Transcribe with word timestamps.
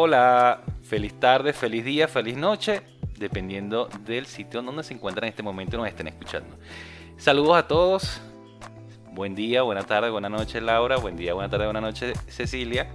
hola. 0.00 0.62
Feliz 0.82 1.12
tarde, 1.20 1.52
feliz 1.52 1.84
día, 1.84 2.08
feliz 2.08 2.34
noche, 2.34 2.80
dependiendo 3.18 3.88
del 4.06 4.24
sitio 4.24 4.62
donde 4.62 4.82
se 4.82 4.94
encuentran 4.94 5.26
en 5.26 5.30
este 5.30 5.42
momento 5.42 5.76
y 5.76 5.78
nos 5.78 5.88
estén 5.88 6.08
escuchando. 6.08 6.56
Saludos 7.18 7.56
a 7.58 7.68
todos. 7.68 8.20
Buen 9.12 9.34
día, 9.34 9.60
buena 9.62 9.82
tarde, 9.82 10.08
buena 10.08 10.30
noche 10.30 10.60
Laura. 10.62 10.96
Buen 10.96 11.16
día, 11.16 11.34
buena 11.34 11.50
tarde, 11.50 11.66
buena 11.66 11.82
noche 11.82 12.14
Cecilia. 12.28 12.88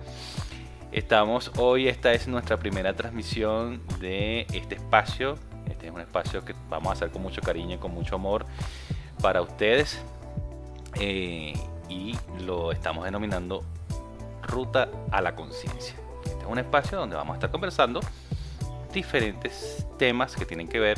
Estamos 0.91 1.51
hoy, 1.57 1.87
esta 1.87 2.11
es 2.11 2.27
nuestra 2.27 2.57
primera 2.57 2.95
transmisión 2.95 3.83
de 3.99 4.47
este 4.51 4.75
espacio. 4.75 5.35
Este 5.69 5.87
es 5.87 5.93
un 5.93 6.01
espacio 6.01 6.43
que 6.43 6.55
vamos 6.69 6.89
a 6.89 6.93
hacer 6.93 7.11
con 7.11 7.21
mucho 7.21 7.41
cariño 7.41 7.75
y 7.75 7.77
con 7.77 7.93
mucho 7.93 8.15
amor 8.15 8.47
para 9.21 9.43
ustedes. 9.43 10.01
Eh, 10.99 11.53
y 11.87 12.15
lo 12.45 12.71
estamos 12.71 13.05
denominando 13.05 13.63
Ruta 14.41 14.89
a 15.11 15.21
la 15.21 15.35
Conciencia. 15.35 16.04
Un 16.47 16.59
espacio 16.59 16.97
donde 16.97 17.15
vamos 17.15 17.33
a 17.33 17.37
estar 17.37 17.51
conversando 17.51 17.99
diferentes 18.93 19.85
temas 19.97 20.35
que 20.35 20.45
tienen 20.45 20.67
que 20.67 20.79
ver 20.79 20.97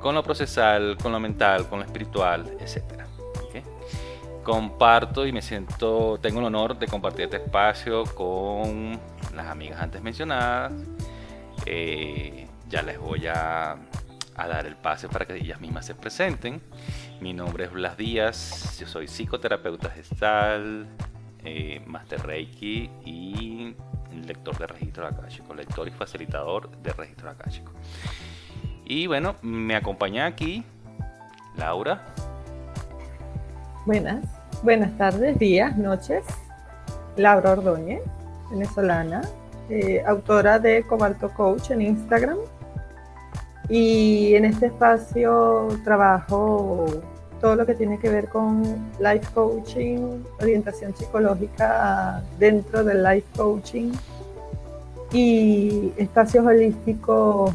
con 0.00 0.14
lo 0.14 0.22
procesal, 0.22 0.98
con 1.00 1.12
lo 1.12 1.20
mental, 1.20 1.68
con 1.68 1.78
lo 1.78 1.84
espiritual, 1.84 2.56
etc. 2.60 3.02
Comparto 4.42 5.24
y 5.24 5.30
me 5.30 5.40
siento, 5.40 6.18
tengo 6.20 6.40
el 6.40 6.46
honor 6.46 6.76
de 6.76 6.88
compartir 6.88 7.26
este 7.26 7.36
espacio 7.36 8.02
con 8.02 8.98
las 9.36 9.46
amigas 9.46 9.80
antes 9.80 10.02
mencionadas. 10.02 10.72
Eh, 11.64 12.48
ya 12.68 12.82
les 12.82 12.98
voy 12.98 13.28
a, 13.28 13.76
a, 14.34 14.48
dar 14.48 14.66
el 14.66 14.74
pase 14.74 15.08
para 15.08 15.26
que 15.26 15.36
ellas 15.36 15.60
mismas 15.60 15.86
se 15.86 15.94
presenten. 15.94 16.60
Mi 17.20 17.32
nombre 17.32 17.66
es 17.66 17.70
Blas 17.70 17.96
Díaz, 17.96 18.80
yo 18.80 18.88
soy 18.88 19.06
psicoterapeuta 19.06 19.90
gestal, 19.90 20.88
eh, 21.44 21.82
Master 21.86 22.24
Reiki 22.24 22.90
y 23.04 23.74
lector 24.26 24.56
de 24.58 24.66
registro 24.66 25.06
akáshico, 25.06 25.54
lector 25.54 25.88
y 25.88 25.90
facilitador 25.90 26.70
de 26.78 26.92
registro 26.92 27.30
akáshico. 27.30 27.72
Y 28.84 29.06
bueno, 29.06 29.36
me 29.42 29.74
acompaña 29.74 30.26
aquí 30.26 30.64
Laura. 31.56 32.02
Buenas, 33.86 34.24
buenas 34.62 34.96
tardes, 34.96 35.38
días, 35.38 35.76
noches. 35.76 36.24
Laura 37.16 37.52
Ordóñez, 37.52 38.02
venezolana, 38.50 39.22
eh, 39.68 40.02
autora 40.06 40.58
de 40.58 40.82
Cobalto 40.84 41.28
Coach 41.30 41.70
en 41.70 41.82
Instagram. 41.82 42.38
Y 43.68 44.34
en 44.34 44.44
este 44.44 44.66
espacio 44.66 45.68
trabajo 45.84 46.86
todo 47.42 47.56
lo 47.56 47.66
que 47.66 47.74
tiene 47.74 47.98
que 47.98 48.08
ver 48.08 48.28
con 48.28 48.62
life 49.00 49.26
coaching, 49.34 50.22
orientación 50.40 50.96
psicológica 50.96 52.22
dentro 52.38 52.84
del 52.84 53.02
life 53.02 53.26
coaching 53.36 53.90
y 55.12 55.92
espacios 55.96 56.46
holísticos 56.46 57.52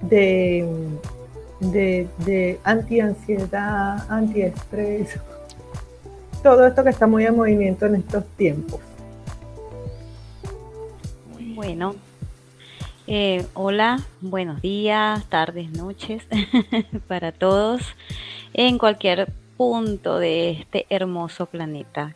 de, 0.00 0.66
de, 1.60 2.08
de 2.24 2.58
anti-ansiedad, 2.64 4.06
anti-estrés, 4.08 5.20
todo 6.42 6.66
esto 6.66 6.82
que 6.82 6.90
está 6.90 7.06
muy 7.06 7.26
en 7.26 7.36
movimiento 7.36 7.84
en 7.84 7.96
estos 7.96 8.24
tiempos. 8.38 8.80
Bueno, 11.54 11.94
eh, 13.06 13.44
hola, 13.52 14.00
buenos 14.22 14.62
días, 14.62 15.22
tardes, 15.26 15.70
noches 15.72 16.22
para 17.08 17.30
todos 17.30 17.82
en 18.54 18.78
cualquier 18.78 19.30
punto 19.56 20.18
de 20.18 20.50
este 20.50 20.86
hermoso 20.88 21.46
planeta. 21.46 22.14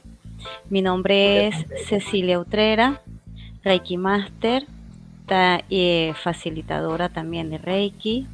Mi 0.70 0.82
nombre 0.82 1.48
es 1.48 1.66
Cecilia 1.88 2.38
Utrera, 2.38 3.02
Reiki 3.62 3.96
Master, 3.96 4.64
eh, 5.30 6.14
facilitadora 6.22 7.10
también 7.10 7.50
de 7.50 7.58
Reiki 7.58 8.26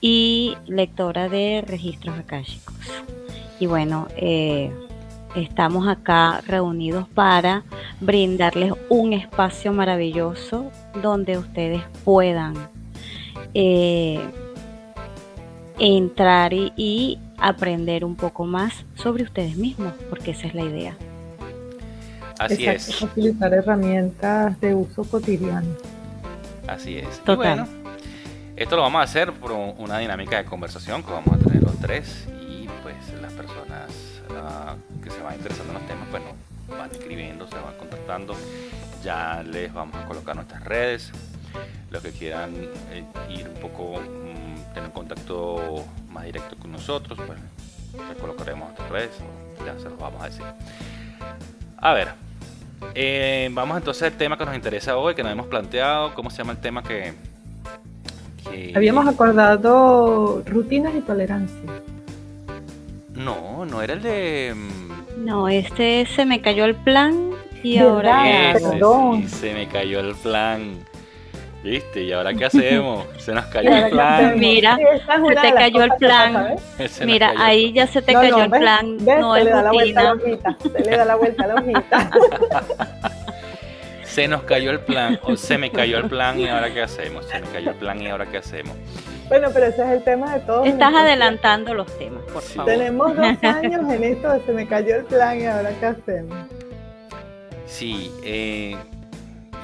y 0.00 0.56
lectora 0.66 1.28
de 1.28 1.64
registros 1.66 2.18
akáshicos. 2.18 2.74
Y 3.60 3.66
bueno, 3.66 4.08
eh, 4.16 4.70
estamos 5.36 5.88
acá 5.88 6.42
reunidos 6.46 7.08
para 7.08 7.62
brindarles 8.00 8.72
un 8.88 9.12
espacio 9.12 9.72
maravilloso 9.72 10.70
donde 11.00 11.38
ustedes 11.38 11.82
puedan 12.04 12.54
eh, 13.54 14.20
entrar 15.78 16.52
y, 16.52 17.18
aprender 17.38 18.04
un 18.04 18.16
poco 18.16 18.44
más 18.44 18.84
sobre 18.94 19.24
ustedes 19.24 19.56
mismos, 19.56 19.92
porque 20.08 20.32
esa 20.32 20.46
es 20.46 20.54
la 20.54 20.62
idea. 20.62 20.96
Así 22.38 22.66
es. 22.66 23.02
Utilizar 23.02 23.52
herramientas 23.52 24.60
de 24.60 24.74
uso 24.74 25.04
cotidiano. 25.04 25.68
Así 26.66 26.98
es. 26.98 27.20
Y 27.26 27.34
bueno, 27.34 27.66
esto 28.56 28.76
lo 28.76 28.82
vamos 28.82 29.00
a 29.00 29.02
hacer 29.04 29.32
por 29.32 29.52
una 29.52 29.98
dinámica 29.98 30.38
de 30.38 30.44
conversación 30.44 31.02
que 31.02 31.12
vamos 31.12 31.34
a 31.34 31.38
tener 31.38 31.62
los 31.62 31.78
tres 31.78 32.26
y 32.48 32.68
pues 32.82 32.96
las 33.20 33.32
personas 33.32 33.90
ah, 34.30 34.74
que 35.02 35.10
se 35.10 35.20
van 35.22 35.34
interesando 35.34 35.72
en 35.72 35.78
los 35.78 35.88
temas, 35.88 36.08
pues 36.10 36.22
van 36.78 36.90
escribiendo, 36.90 37.46
se 37.48 37.56
van 37.56 37.76
contactando. 37.76 38.34
Ya 39.02 39.42
les 39.42 39.72
vamos 39.72 39.96
a 39.96 40.06
colocar 40.06 40.34
nuestras 40.34 40.64
redes. 40.64 41.12
Los 41.90 42.02
que 42.02 42.10
quieran 42.10 42.52
eh, 42.90 43.04
ir 43.30 43.48
un 43.48 43.60
poco 43.60 44.00
tener 44.74 44.90
contacto 44.90 45.84
más 46.10 46.24
directo 46.24 46.56
con 46.56 46.72
nosotros, 46.72 47.18
pues 47.26 47.38
les 48.08 48.18
colocaremos 48.18 48.72
otra 48.72 48.90
vez, 48.90 49.10
ya 49.64 49.78
se 49.78 49.88
los 49.88 49.98
vamos 49.98 50.20
a 50.22 50.26
decir. 50.26 50.44
A 51.78 51.92
ver, 51.92 52.08
eh, 52.94 53.48
vamos 53.52 53.78
entonces 53.78 54.02
al 54.02 54.12
tema 54.18 54.36
que 54.36 54.44
nos 54.44 54.54
interesa 54.54 54.96
hoy, 54.96 55.14
que 55.14 55.22
nos 55.22 55.32
hemos 55.32 55.46
planteado, 55.46 56.14
¿cómo 56.14 56.30
se 56.30 56.38
llama 56.38 56.52
el 56.52 56.58
tema 56.58 56.82
que... 56.82 57.14
Habíamos 58.74 59.08
acordado 59.08 60.42
rutinas 60.46 60.94
y 60.94 61.00
tolerancia. 61.00 61.58
No, 63.14 63.64
no 63.64 63.80
era 63.82 63.94
el 63.94 64.02
de... 64.02 64.54
Mm, 64.54 65.24
no, 65.24 65.48
este 65.48 66.06
se 66.06 66.24
me 66.26 66.40
cayó 66.40 66.64
el 66.64 66.74
plan 66.74 67.30
y 67.62 67.78
ahora... 67.78 68.52
Ese, 68.52 69.28
se 69.28 69.54
me 69.54 69.66
cayó 69.66 70.00
el 70.00 70.14
plan. 70.16 70.84
¿Viste? 71.64 72.02
¿Y 72.02 72.12
ahora 72.12 72.34
qué 72.34 72.44
hacemos? 72.44 73.06
Se 73.16 73.32
nos 73.32 73.46
cayó 73.46 73.74
el 73.74 73.90
plan. 73.90 74.38
Mira, 74.38 74.76
se 74.76 75.34
te 75.34 75.54
cayó 75.54 75.82
el 75.82 75.92
plan. 75.98 76.56
Mira, 77.06 77.32
ahí 77.38 77.72
ya 77.72 77.86
se 77.86 78.02
te 78.02 78.12
cayó 78.12 78.42
el 78.42 78.50
plan. 78.50 78.98
no 78.98 79.34
se 79.34 79.44
le 79.44 79.50
da 79.50 79.62
la 79.62 79.72
vuelta 79.72 80.00
a 80.00 80.04
la 80.04 80.12
hojita. 80.12 80.58
Se 80.60 80.84
le 80.84 80.96
da 80.96 81.04
la 81.06 81.14
vuelta 81.14 81.44
a 81.44 81.46
la 81.46 81.54
hojita. 81.54 82.10
se 84.04 84.28
nos 84.28 84.42
cayó 84.42 84.72
el 84.72 84.80
plan, 84.80 85.18
o 85.22 85.36
se 85.36 85.56
me 85.56 85.70
cayó 85.70 85.96
el 85.96 86.04
plan 86.04 86.38
y 86.38 86.48
ahora 86.48 86.72
qué 86.72 86.82
hacemos. 86.82 87.24
Se 87.24 87.40
me 87.40 87.46
cayó 87.48 87.70
el 87.70 87.76
plan 87.76 87.98
y 87.98 88.08
ahora 88.08 88.26
qué 88.26 88.36
hacemos. 88.36 88.76
Bueno, 89.28 89.48
pero 89.54 89.64
ese 89.64 89.82
es 89.82 89.88
el 89.88 90.04
tema 90.04 90.34
de 90.34 90.40
todos. 90.40 90.66
Estás 90.66 90.94
adelantando 90.94 91.72
los 91.72 91.86
temas, 91.96 92.22
por 92.24 92.42
favor. 92.42 92.70
Tenemos 92.70 93.16
dos 93.16 93.42
años 93.42 93.90
en 93.90 94.04
esto 94.04 94.30
de 94.30 94.44
se 94.44 94.52
me 94.52 94.68
cayó 94.68 94.96
el 94.96 95.04
plan 95.06 95.40
y 95.40 95.46
ahora 95.46 95.70
qué 95.80 95.86
hacemos. 95.86 96.36
Sí, 97.66 98.12
eh, 98.22 98.76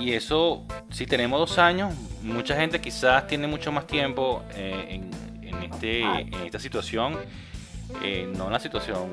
y 0.01 0.15
eso, 0.15 0.65
si 0.91 1.07
tenemos 1.07 1.39
dos 1.39 1.59
años, 1.59 1.95
mucha 2.23 2.57
gente 2.57 2.81
quizás 2.81 3.27
tiene 3.27 3.47
mucho 3.47 3.71
más 3.71 3.87
tiempo 3.87 4.43
eh, 4.55 5.01
en, 5.43 5.63
este, 5.63 6.01
en 6.03 6.35
esta 6.47 6.59
situación, 6.59 7.17
eh, 8.03 8.31
no 8.37 8.47
en 8.47 8.53
la 8.53 8.61
situación 8.61 9.09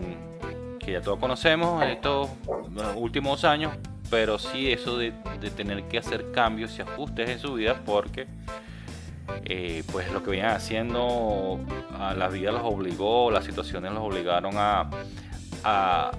que 0.80 0.94
ya 0.94 1.02
todos 1.02 1.20
conocemos 1.20 1.84
en 1.84 1.90
estos 1.90 2.30
últimos 2.96 3.44
años, 3.44 3.74
pero 4.10 4.40
sí 4.40 4.72
eso 4.72 4.98
de, 4.98 5.12
tener 5.56 5.84
que 5.84 5.98
hacer 5.98 6.32
cambios 6.32 6.78
y 6.78 6.82
ajustes 6.82 7.30
en 7.30 7.40
su 7.40 7.56
vida 7.56 7.82
porque 7.86 8.28
eh, 9.44 9.84
pues 9.92 10.10
lo 10.12 10.24
que 10.24 10.32
venían 10.32 10.52
haciendo 10.52 11.60
a 12.00 12.14
la 12.14 12.30
vida 12.30 12.52
los 12.52 12.62
obligó, 12.64 13.30
las 13.30 13.44
situaciones 13.44 13.92
los 13.92 14.04
obligaron 14.04 14.54
a, 14.56 14.90
a, 15.64 16.12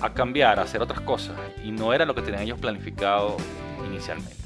a 0.00 0.12
cambiar, 0.14 0.58
a 0.58 0.62
hacer 0.62 0.80
otras 0.82 1.00
cosas 1.00 1.36
y 1.64 1.70
no 1.70 1.92
era 1.92 2.04
lo 2.04 2.14
que 2.14 2.22
tenían 2.22 2.42
ellos 2.42 2.58
planificado 2.58 3.36
inicialmente. 3.86 4.36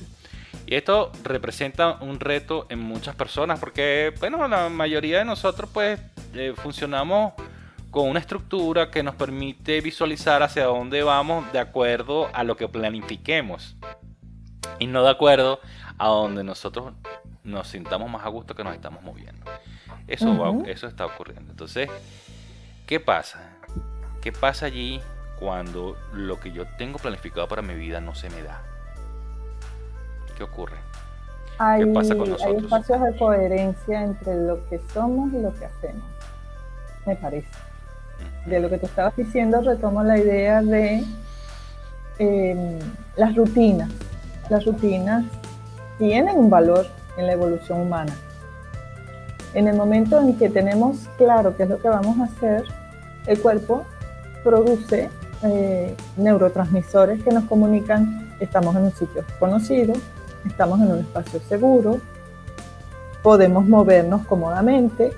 Y 0.67 0.77
esto 0.77 1.13
representa 1.23 1.99
un 2.01 2.21
reto 2.21 2.67
en 2.71 2.79
muchas 2.79 3.15
personas 3.15 3.61
porque, 3.61 4.15
bueno, 4.19 4.47
la 4.49 4.69
mayoría 4.69 5.19
de 5.19 5.25
nosotros 5.25 5.69
pues 5.73 6.01
eh, 6.35 6.55
funcionamos 6.57 7.35
con 7.91 8.09
una 8.09 8.19
estructura 8.19 8.91
que 8.91 9.03
nos 9.03 9.15
permite 9.15 9.81
visualizar 9.81 10.43
hacia 10.43 10.65
dónde 10.65 11.03
vamos 11.03 11.53
de 11.53 11.59
acuerdo 11.59 12.29
a 12.33 12.43
lo 12.43 12.57
que 12.57 12.67
planifiquemos 12.67 13.77
y 14.79 14.87
no 14.87 15.05
de 15.05 15.11
acuerdo 15.11 15.61
a 15.99 16.09
donde 16.09 16.43
nosotros 16.43 16.93
nos 17.45 17.69
sintamos 17.69 18.11
más 18.11 18.25
a 18.25 18.29
gusto 18.31 18.55
que 18.55 18.65
nos 18.65 18.75
estamos 18.75 19.03
moviendo. 19.03 19.45
Eso, 20.09 20.63
eso 20.67 20.87
está 20.87 21.07
ocurriendo. 21.07 21.51
Entonces, 21.51 21.89
¿qué 22.87 22.99
pasa? 23.01 23.51
¿Qué 24.21 24.33
pasa 24.33 24.67
allí 24.67 25.01
cuando 25.45 25.95
lo 26.15 26.41
que 26.41 26.53
yo 26.53 26.65
tengo 26.79 26.99
planificado 26.99 27.47
para 27.47 27.61
mi 27.61 27.75
vida 27.75 28.01
no 28.01 28.15
se 28.15 28.31
me 28.31 28.43
da? 28.43 28.63
¿Qué 30.39 30.43
ocurre? 30.43 30.79
Hay, 31.59 31.85
¿Qué 31.85 31.93
pasa 31.93 32.17
con 32.17 32.31
nosotros? 32.31 32.57
Hay 32.57 32.65
espacios 32.65 33.01
de 33.03 33.17
coherencia 33.19 34.05
entre 34.05 34.37
lo 34.37 34.67
que 34.71 34.81
somos 34.95 35.31
y 35.35 35.43
lo 35.43 35.53
que 35.55 35.67
hacemos, 35.67 36.03
me 37.05 37.15
parece. 37.17 37.49
De 38.47 38.59
lo 38.59 38.71
que 38.71 38.79
tú 38.79 38.87
estabas 38.87 39.15
diciendo, 39.17 39.61
retomo 39.61 40.03
la 40.03 40.17
idea 40.17 40.63
de 40.63 41.05
em, 42.19 42.79
las 43.17 43.37
rutinas. 43.37 43.91
Las 44.49 44.65
rutinas 44.65 45.27
tienen 45.99 46.39
un 46.39 46.49
valor 46.49 46.87
en 47.19 47.27
la 47.27 47.35
evolución 47.35 47.83
humana. 47.83 48.17
En 49.53 49.69
el 49.69 49.77
momento 49.77 50.19
en 50.23 50.39
que 50.39 50.49
tenemos 50.49 51.07
claro 51.19 51.55
qué 51.55 51.65
es 51.65 51.69
lo 51.69 51.79
que 51.79 51.89
vamos 51.89 52.19
a 52.19 52.25
hacer, 52.25 52.65
el 53.27 53.39
cuerpo 53.41 53.85
produce 54.43 55.11
eh, 55.45 55.95
neurotransmisores 56.17 57.23
que 57.23 57.31
nos 57.31 57.45
comunican 57.45 58.35
estamos 58.41 58.75
en 58.77 58.83
un 58.83 58.93
sitio 58.93 59.25
conocido, 59.39 59.95
estamos 60.47 60.81
en 60.81 60.93
un 60.93 60.99
espacio 61.01 61.41
seguro, 61.49 62.01
podemos 63.23 63.67
movernos 63.67 64.27
cómodamente 64.27 65.13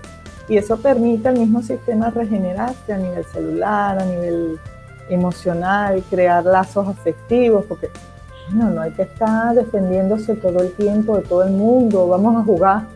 y 0.49 0.57
eso 0.57 0.77
permite 0.79 1.29
al 1.29 1.39
mismo 1.39 1.63
sistema 1.63 2.11
regenerarse 2.11 2.93
a 2.93 2.99
nivel 2.99 3.25
celular, 3.25 3.99
a 3.99 4.05
nivel 4.05 4.59
emocional, 5.09 6.03
crear 6.09 6.45
lazos 6.45 6.89
afectivos, 6.89 7.65
porque 7.67 7.91
no, 8.53 8.71
no 8.71 8.81
hay 8.81 8.93
que 8.93 9.03
estar 9.03 9.55
defendiéndose 9.55 10.37
todo 10.37 10.61
el 10.63 10.73
tiempo 10.73 11.17
de 11.17 11.23
todo 11.23 11.43
el 11.43 11.53
mundo, 11.53 12.09
vamos 12.09 12.37
a 12.37 12.45
jugar, 12.45 12.87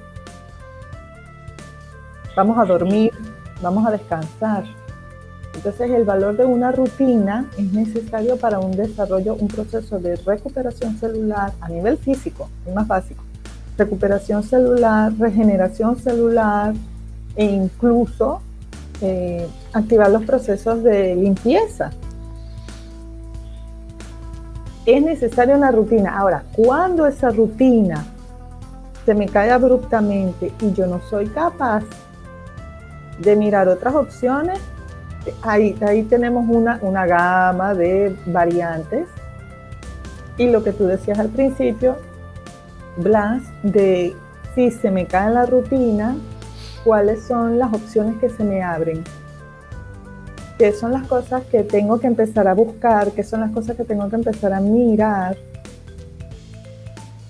vamos 2.37 2.59
a 2.59 2.65
dormir, 2.65 3.13
vamos 3.61 3.87
a 3.87 3.91
descansar. 3.91 4.65
Entonces 5.55 5.91
el 5.91 6.05
valor 6.05 6.37
de 6.37 6.45
una 6.45 6.73
rutina 6.73 7.47
es 7.59 7.73
necesario 7.73 8.37
para 8.37 8.61
un 8.61 8.73
desarrollo, 8.73 9.35
un 9.35 9.49
proceso 9.49 9.99
de 9.99 10.17
recuperación 10.17 10.97
celular 10.99 11.53
a 11.61 11.69
nivel 11.69 11.99
físico, 11.99 12.49
es 12.67 12.75
más 12.75 12.87
básico. 12.87 13.23
Recuperación 13.77 14.43
celular, 14.43 15.13
regeneración 15.19 15.99
celular 15.99 16.75
e 17.37 17.45
incluso 17.45 18.41
eh, 19.03 19.47
activar 19.73 20.11
los 20.11 20.25
procesos 20.25 20.83
de 20.83 21.17
limpieza. 21.17 21.91
Es 24.87 25.03
necesaria 25.03 25.57
una 25.57 25.71
rutina. 25.71 26.19
Ahora, 26.19 26.45
cuando 26.53 27.07
esa 27.07 27.31
rutina 27.31 28.05
se 29.05 29.15
me 29.15 29.27
cae 29.27 29.51
abruptamente 29.51 30.53
y 30.61 30.73
yo 30.73 30.87
no 30.87 31.01
soy 31.09 31.27
capaz 31.29 31.85
de 33.19 33.37
mirar 33.37 33.69
otras 33.69 33.95
opciones, 33.95 34.59
ahí, 35.43 35.77
ahí 35.87 36.03
tenemos 36.05 36.45
una, 36.49 36.79
una 36.83 37.07
gama 37.07 37.75
de 37.75 38.17
variantes. 38.27 39.07
Y 40.37 40.49
lo 40.49 40.65
que 40.65 40.73
tú 40.73 40.87
decías 40.87 41.19
al 41.19 41.29
principio, 41.29 41.97
Blas, 42.97 43.43
de 43.63 44.15
si 44.55 44.71
se 44.71 44.91
me 44.91 45.07
cae 45.07 45.31
la 45.31 45.47
rutina, 45.47 46.17
cuáles 46.85 47.23
son 47.23 47.59
las 47.59 47.73
opciones 47.73 48.17
que 48.21 48.31
se 48.31 48.43
me 48.45 48.63
abren, 48.63 49.05
qué 50.59 50.73
son 50.73 50.93
las 50.93 51.07
cosas 51.07 51.43
que 51.45 51.63
tengo 51.63 51.99
que 52.01 52.07
empezar 52.07 52.49
a 52.49 52.55
buscar, 52.55 53.13
qué 53.13 53.23
son 53.23 53.41
las 53.41 53.51
cosas 53.51 53.77
que 53.77 53.85
tengo 53.85 54.09
que 54.09 54.17
empezar 54.17 54.53
a 54.53 54.61
mirar. 54.61 55.37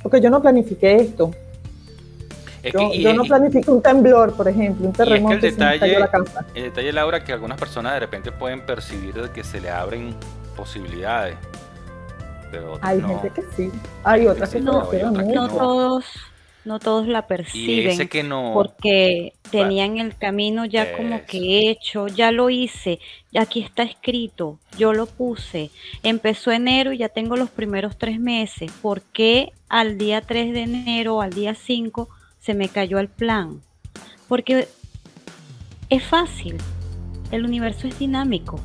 Porque 0.03 0.21
yo 0.21 0.31
no 0.31 0.41
planifiqué 0.41 0.97
esto. 0.97 1.31
Yo, 2.63 3.15
no 3.15 3.25
planifiqué 3.25 3.71
un 3.71 3.83
temblor, 3.83 4.35
por 4.35 4.49
ejemplo, 4.49 4.87
un 4.87 4.93
terremoto. 4.93 5.35
el, 5.35 5.41
detalle, 5.41 5.99
la 5.99 6.09
casa. 6.09 6.45
el 6.55 6.65
detalle, 6.65 6.93
Laura, 6.93 7.25
que 7.25 7.33
algunas 7.33 7.59
personas 7.59 7.95
de 7.95 8.01
repente 8.01 8.33
pueden 8.33 8.65
percibir 8.67 9.15
que 9.35 9.45
se 9.45 9.61
le 9.61 9.71
abren 9.71 10.15
posibilidades. 10.57 11.37
Pero 12.51 12.79
hay 12.83 13.01
gente 13.01 13.31
que 13.31 13.43
sí, 13.57 13.71
hay 14.03 14.27
otras 14.27 14.51
que, 14.51 14.61
no, 14.61 14.89
no 14.93 15.49
todos 15.49 16.05
no 16.65 16.79
todos 16.79 17.07
la 17.07 17.27
perciben 17.27 17.97
porque 18.53 19.33
tenían 19.51 19.99
el 19.99 20.17
camino 20.17 20.67
ya 20.67 20.97
como 20.97 21.25
que 21.25 21.71
hecho, 21.71 22.07
ya 22.07 22.33
lo 22.33 22.51
hice, 22.51 22.99
ya 23.33 23.43
aquí 23.43 23.63
está 23.63 23.83
escrito, 23.83 24.59
yo 24.77 24.93
lo 24.93 25.07
puse, 25.07 25.71
empezó 26.03 26.53
enero 26.53 26.93
y 26.93 26.99
ya 26.99 27.09
tengo 27.09 27.37
los 27.37 27.51
primeros 27.51 27.97
tres 27.97 28.21
meses, 28.21 28.71
¿por 28.83 29.01
qué 29.01 29.53
al 29.69 29.97
día 29.97 30.21
3 30.21 30.53
de 30.53 30.61
enero, 30.63 31.23
al 31.23 31.33
día 31.33 31.55
5 31.55 32.09
se 32.41 32.55
me 32.55 32.69
cayó 32.69 32.99
el 32.99 33.09
plan? 33.09 33.61
Porque 34.29 34.69
es 35.89 36.03
fácil, 36.03 36.57
el 37.31 37.45
universo 37.45 37.87
es 37.87 37.99
dinámico, 37.99 38.61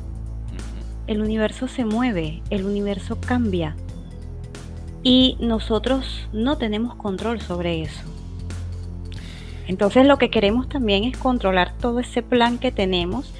el 1.06 1.20
universo 1.20 1.68
se 1.68 1.84
mueve, 1.84 2.42
el 2.50 2.64
universo 2.64 3.18
cambia 3.20 3.76
y 5.02 5.36
nosotros 5.38 6.28
no 6.32 6.58
tenemos 6.58 6.96
control 6.96 7.40
sobre 7.40 7.82
eso. 7.82 8.02
Entonces 9.68 10.06
lo 10.06 10.18
que 10.18 10.30
queremos 10.30 10.68
también 10.68 11.04
es 11.04 11.16
controlar 11.16 11.72
todo 11.78 12.00
ese 12.00 12.22
plan 12.22 12.58
que 12.58 12.72
tenemos 12.72 13.32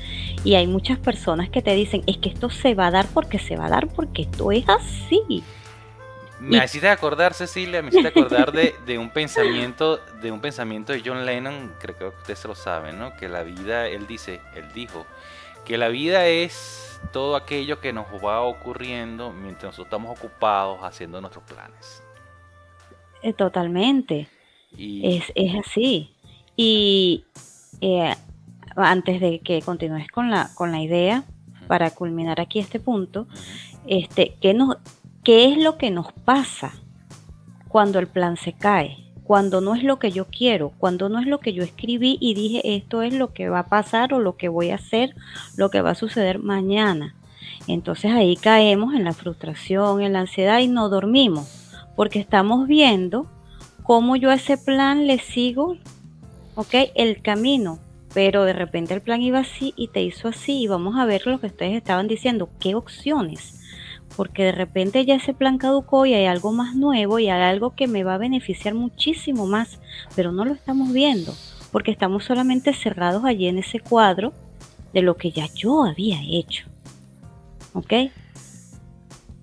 y 0.44 0.54
hay 0.54 0.66
muchas 0.66 0.98
personas 0.98 1.50
que 1.50 1.62
te 1.62 1.74
dicen, 1.74 2.02
es 2.06 2.18
que 2.18 2.28
esto 2.28 2.50
se 2.50 2.74
va 2.74 2.88
a 2.88 2.90
dar 2.90 3.06
porque 3.06 3.38
se 3.38 3.56
va 3.56 3.66
a 3.66 3.70
dar 3.70 3.88
porque 3.88 4.22
esto 4.22 4.52
es 4.52 4.64
así. 4.68 5.42
Me 6.40 6.62
hiciste 6.62 6.88
acordar, 6.88 7.32
Cecilia, 7.32 7.82
me 7.82 7.88
hiciste 7.88 8.08
acordar 8.08 8.52
de, 8.52 8.98
un 8.98 9.10
pensamiento, 9.10 9.98
de 10.20 10.30
un 10.30 10.40
pensamiento 10.40 10.92
de 10.92 11.02
John 11.04 11.24
Lennon, 11.24 11.72
creo 11.78 11.96
que 11.96 12.04
ustedes 12.06 12.44
lo 12.44 12.54
saben, 12.54 12.98
¿no? 12.98 13.16
Que 13.16 13.28
la 13.28 13.42
vida, 13.42 13.88
él 13.88 14.06
dice, 14.06 14.40
él 14.54 14.66
dijo, 14.74 15.06
que 15.64 15.78
la 15.78 15.88
vida 15.88 16.26
es 16.26 17.00
todo 17.12 17.36
aquello 17.36 17.80
que 17.80 17.92
nos 17.92 18.06
va 18.24 18.42
ocurriendo 18.42 19.32
mientras 19.32 19.64
nosotros 19.64 19.86
estamos 19.86 20.18
ocupados 20.18 20.80
haciendo 20.82 21.20
nuestros 21.20 21.44
planes. 21.44 22.02
Eh, 23.22 23.32
totalmente. 23.32 24.28
Es, 24.78 25.32
así. 25.58 26.14
Y 26.54 27.24
eh, 27.80 28.14
antes 28.76 29.20
de 29.20 29.40
que 29.40 29.62
continúes 29.62 30.08
con 30.08 30.30
la, 30.30 30.50
con 30.54 30.70
la 30.70 30.80
idea, 30.80 31.24
para 31.66 31.90
culminar 31.90 32.40
aquí 32.40 32.58
este 32.58 32.80
punto, 32.80 33.26
este, 33.86 34.36
¿qué, 34.40 34.54
nos, 34.54 34.76
¿qué 35.26 35.46
es 35.46 35.58
lo 35.58 35.76
que 35.76 35.90
nos 35.90 36.12
pasa 36.12 36.72
cuando 37.66 37.98
el 37.98 38.06
plan 38.06 38.36
se 38.36 38.52
cae? 38.52 38.98
cuando 39.24 39.60
no 39.60 39.74
es 39.74 39.82
lo 39.82 39.98
que 39.98 40.12
yo 40.12 40.26
quiero, 40.26 40.70
cuando 40.78 41.08
no 41.08 41.18
es 41.18 41.26
lo 41.26 41.40
que 41.40 41.52
yo 41.52 41.64
escribí 41.64 42.16
y 42.20 42.34
dije 42.34 42.76
esto 42.76 43.02
es 43.02 43.12
lo 43.12 43.32
que 43.32 43.48
va 43.48 43.58
a 43.58 43.66
pasar 43.66 44.14
o 44.14 44.20
lo 44.20 44.36
que 44.36 44.48
voy 44.48 44.70
a 44.70 44.76
hacer, 44.76 45.16
lo 45.56 45.68
que 45.68 45.80
va 45.80 45.90
a 45.90 45.94
suceder 45.96 46.38
mañana. 46.38 47.16
Entonces 47.66 48.12
ahí 48.12 48.36
caemos 48.36 48.94
en 48.94 49.02
la 49.02 49.14
frustración, 49.14 50.00
en 50.00 50.12
la 50.12 50.20
ansiedad 50.20 50.60
y 50.60 50.68
no 50.68 50.88
dormimos, 50.88 51.48
porque 51.96 52.20
estamos 52.20 52.68
viendo 52.68 53.26
cómo 53.82 54.14
yo 54.14 54.30
a 54.30 54.34
ese 54.34 54.58
plan 54.58 55.08
le 55.08 55.18
sigo, 55.18 55.76
ok, 56.54 56.92
el 56.94 57.20
camino, 57.20 57.80
pero 58.14 58.44
de 58.44 58.52
repente 58.52 58.94
el 58.94 59.02
plan 59.02 59.22
iba 59.22 59.40
así 59.40 59.74
y 59.76 59.88
te 59.88 60.04
hizo 60.04 60.28
así 60.28 60.60
y 60.60 60.68
vamos 60.68 60.94
a 60.96 61.04
ver 61.04 61.26
lo 61.26 61.40
que 61.40 61.48
ustedes 61.48 61.74
estaban 61.74 62.06
diciendo, 62.06 62.48
qué 62.60 62.76
opciones 62.76 63.56
porque 64.16 64.44
de 64.44 64.52
repente 64.52 65.04
ya 65.04 65.14
ese 65.16 65.34
plan 65.34 65.58
caducó 65.58 66.06
y 66.06 66.14
hay 66.14 66.26
algo 66.26 66.52
más 66.52 66.74
nuevo 66.74 67.18
y 67.18 67.28
hay 67.28 67.42
algo 67.42 67.74
que 67.74 67.86
me 67.86 68.04
va 68.04 68.14
a 68.14 68.18
beneficiar 68.18 68.74
muchísimo 68.74 69.46
más, 69.46 69.78
pero 70.14 70.32
no 70.32 70.44
lo 70.44 70.54
estamos 70.54 70.92
viendo, 70.92 71.34
porque 71.72 71.90
estamos 71.90 72.24
solamente 72.24 72.72
cerrados 72.72 73.24
allí 73.24 73.48
en 73.48 73.58
ese 73.58 73.80
cuadro 73.80 74.32
de 74.92 75.02
lo 75.02 75.16
que 75.16 75.32
ya 75.32 75.46
yo 75.54 75.84
había 75.84 76.20
hecho. 76.22 76.66
¿Ok? 77.74 77.92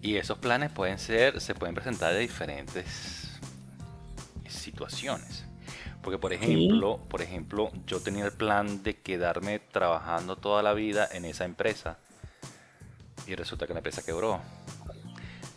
Y 0.01 0.15
esos 0.15 0.38
planes 0.38 0.72
pueden 0.72 1.00
ser, 1.00 1.39
se 1.39 1.55
pueden 1.55 1.75
presentar 1.75 2.13
de 2.13 2.20
diferentes 2.20 3.39
situaciones. 4.48 5.46
Porque 6.01 6.17
por 6.17 6.34
ejemplo, 6.34 7.00
por 7.08 7.22
ejemplo, 7.22 7.72
yo 7.88 8.01
tenía 8.01 8.25
el 8.25 8.34
plan 8.34 8.84
de 8.84 8.96
quedarme 8.98 9.60
trabajando 9.60 10.36
toda 10.36 10.62
la 10.62 10.74
vida 10.74 11.08
en 11.12 11.24
esa 11.24 11.46
empresa 11.46 11.98
y 13.27 13.36
resulta 13.36 13.68
que 13.68 13.74
la 13.74 13.80
empresa 13.80 14.03
quebró. 14.03 14.39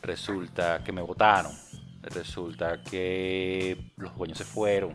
Resulta 0.02 0.82
que 0.84 0.92
me 0.92 1.02
votaron. 1.02 1.52
Resulta 2.02 2.80
que 2.82 3.92
los 3.96 4.16
dueños 4.16 4.38
se 4.38 4.44
fueron. 4.44 4.94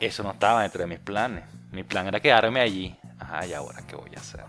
Eso 0.00 0.22
no 0.22 0.32
estaba 0.32 0.62
dentro 0.62 0.80
de 0.80 0.86
mis 0.86 0.98
planes. 0.98 1.44
Mi 1.70 1.84
plan 1.84 2.06
era 2.06 2.20
quedarme 2.20 2.60
allí. 2.60 2.96
Ajá, 3.18 3.46
¿y 3.46 3.52
ahora 3.52 3.86
qué 3.86 3.96
voy 3.96 4.10
a 4.16 4.20
hacer? 4.20 4.44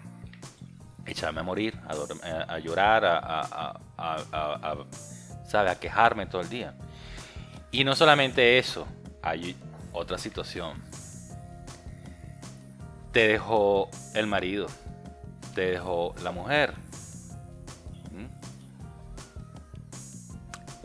Echarme 1.05 1.41
a 1.41 1.43
morir, 1.43 1.77
a, 1.85 2.59
llorar, 2.59 3.03
a, 3.05 3.77
a, 3.97 4.77
¿sabe? 5.45 5.69
a 5.69 5.79
quejarme 5.79 6.25
todo 6.25 6.41
el 6.41 6.49
día. 6.49 6.73
Y 7.71 7.83
no 7.83 7.95
solamente 7.95 8.57
eso, 8.57 8.87
hay 9.21 9.57
otra 9.91 10.17
situación. 10.17 10.81
Te 13.11 13.27
dejó 13.27 13.89
el 14.15 14.27
marido 14.27 14.67
te 15.53 15.71
dejó 15.71 16.13
la 16.23 16.31
mujer. 16.31 16.73
¿Mm? 18.11 18.27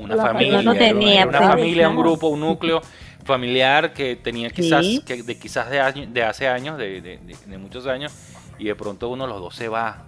Una 0.03 0.17
familia, 0.17 0.59
una 0.61 1.41
familia, 1.41 1.89
un 1.89 1.97
grupo, 1.97 2.29
un 2.29 2.41
núcleo 2.41 2.81
familiar 3.25 3.93
que 3.93 4.17
tenía 4.17 4.49
quizás, 4.49 4.87
que 5.05 5.23
de 5.23 5.39
quizás 5.39 5.69
de, 5.69 6.07
de 6.07 6.23
hace 6.23 6.49
años, 6.49 6.79
de, 6.79 7.01
de, 7.03 7.59
muchos 7.59 7.87
años, 7.87 8.13
y 8.59 8.65
de 8.65 8.75
pronto 8.75 9.11
uno 9.11 9.25
de 9.25 9.31
los 9.31 9.41
dos 9.41 9.55
se 9.55 9.69
va 9.69 10.05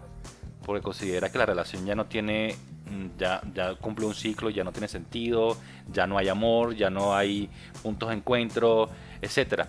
porque 0.65 0.83
considera 0.83 1.31
que 1.31 1.37
la 1.37 1.47
relación 1.47 1.85
ya 1.85 1.95
no 1.95 2.07
tiene, 2.07 2.55
mm, 2.87 3.19
ya, 3.19 3.43
ya 3.53 3.75
cumple 3.75 4.07
un 4.07 4.15
ciclo, 4.15 4.51
ya 4.51 4.65
no 4.65 4.73
tiene 4.73 4.89
sentido, 4.89 5.57
ya 5.93 6.07
no 6.07 6.17
hay 6.17 6.29
amor, 6.29 6.75
ya 6.75 6.89
no 6.89 7.15
hay 7.15 7.51
puntos 7.83 8.09
de 8.09 8.17
encuentro, 8.17 8.89
etcétera. 9.21 9.69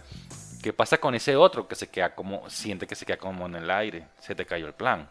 ¿Qué 0.61 0.73
pasa 0.73 0.99
con 0.99 1.15
ese 1.15 1.35
otro 1.35 1.67
que 1.67 1.75
se 1.75 1.89
queda 1.89 2.13
como, 2.13 2.49
siente 2.49 2.85
que 2.85 2.95
se 2.95 3.05
queda 3.05 3.17
como 3.17 3.45
en 3.45 3.55
el 3.55 3.71
aire? 3.71 4.07
Se 4.19 4.35
te 4.35 4.45
cayó 4.45 4.67
el 4.67 4.73
plan. 4.73 5.09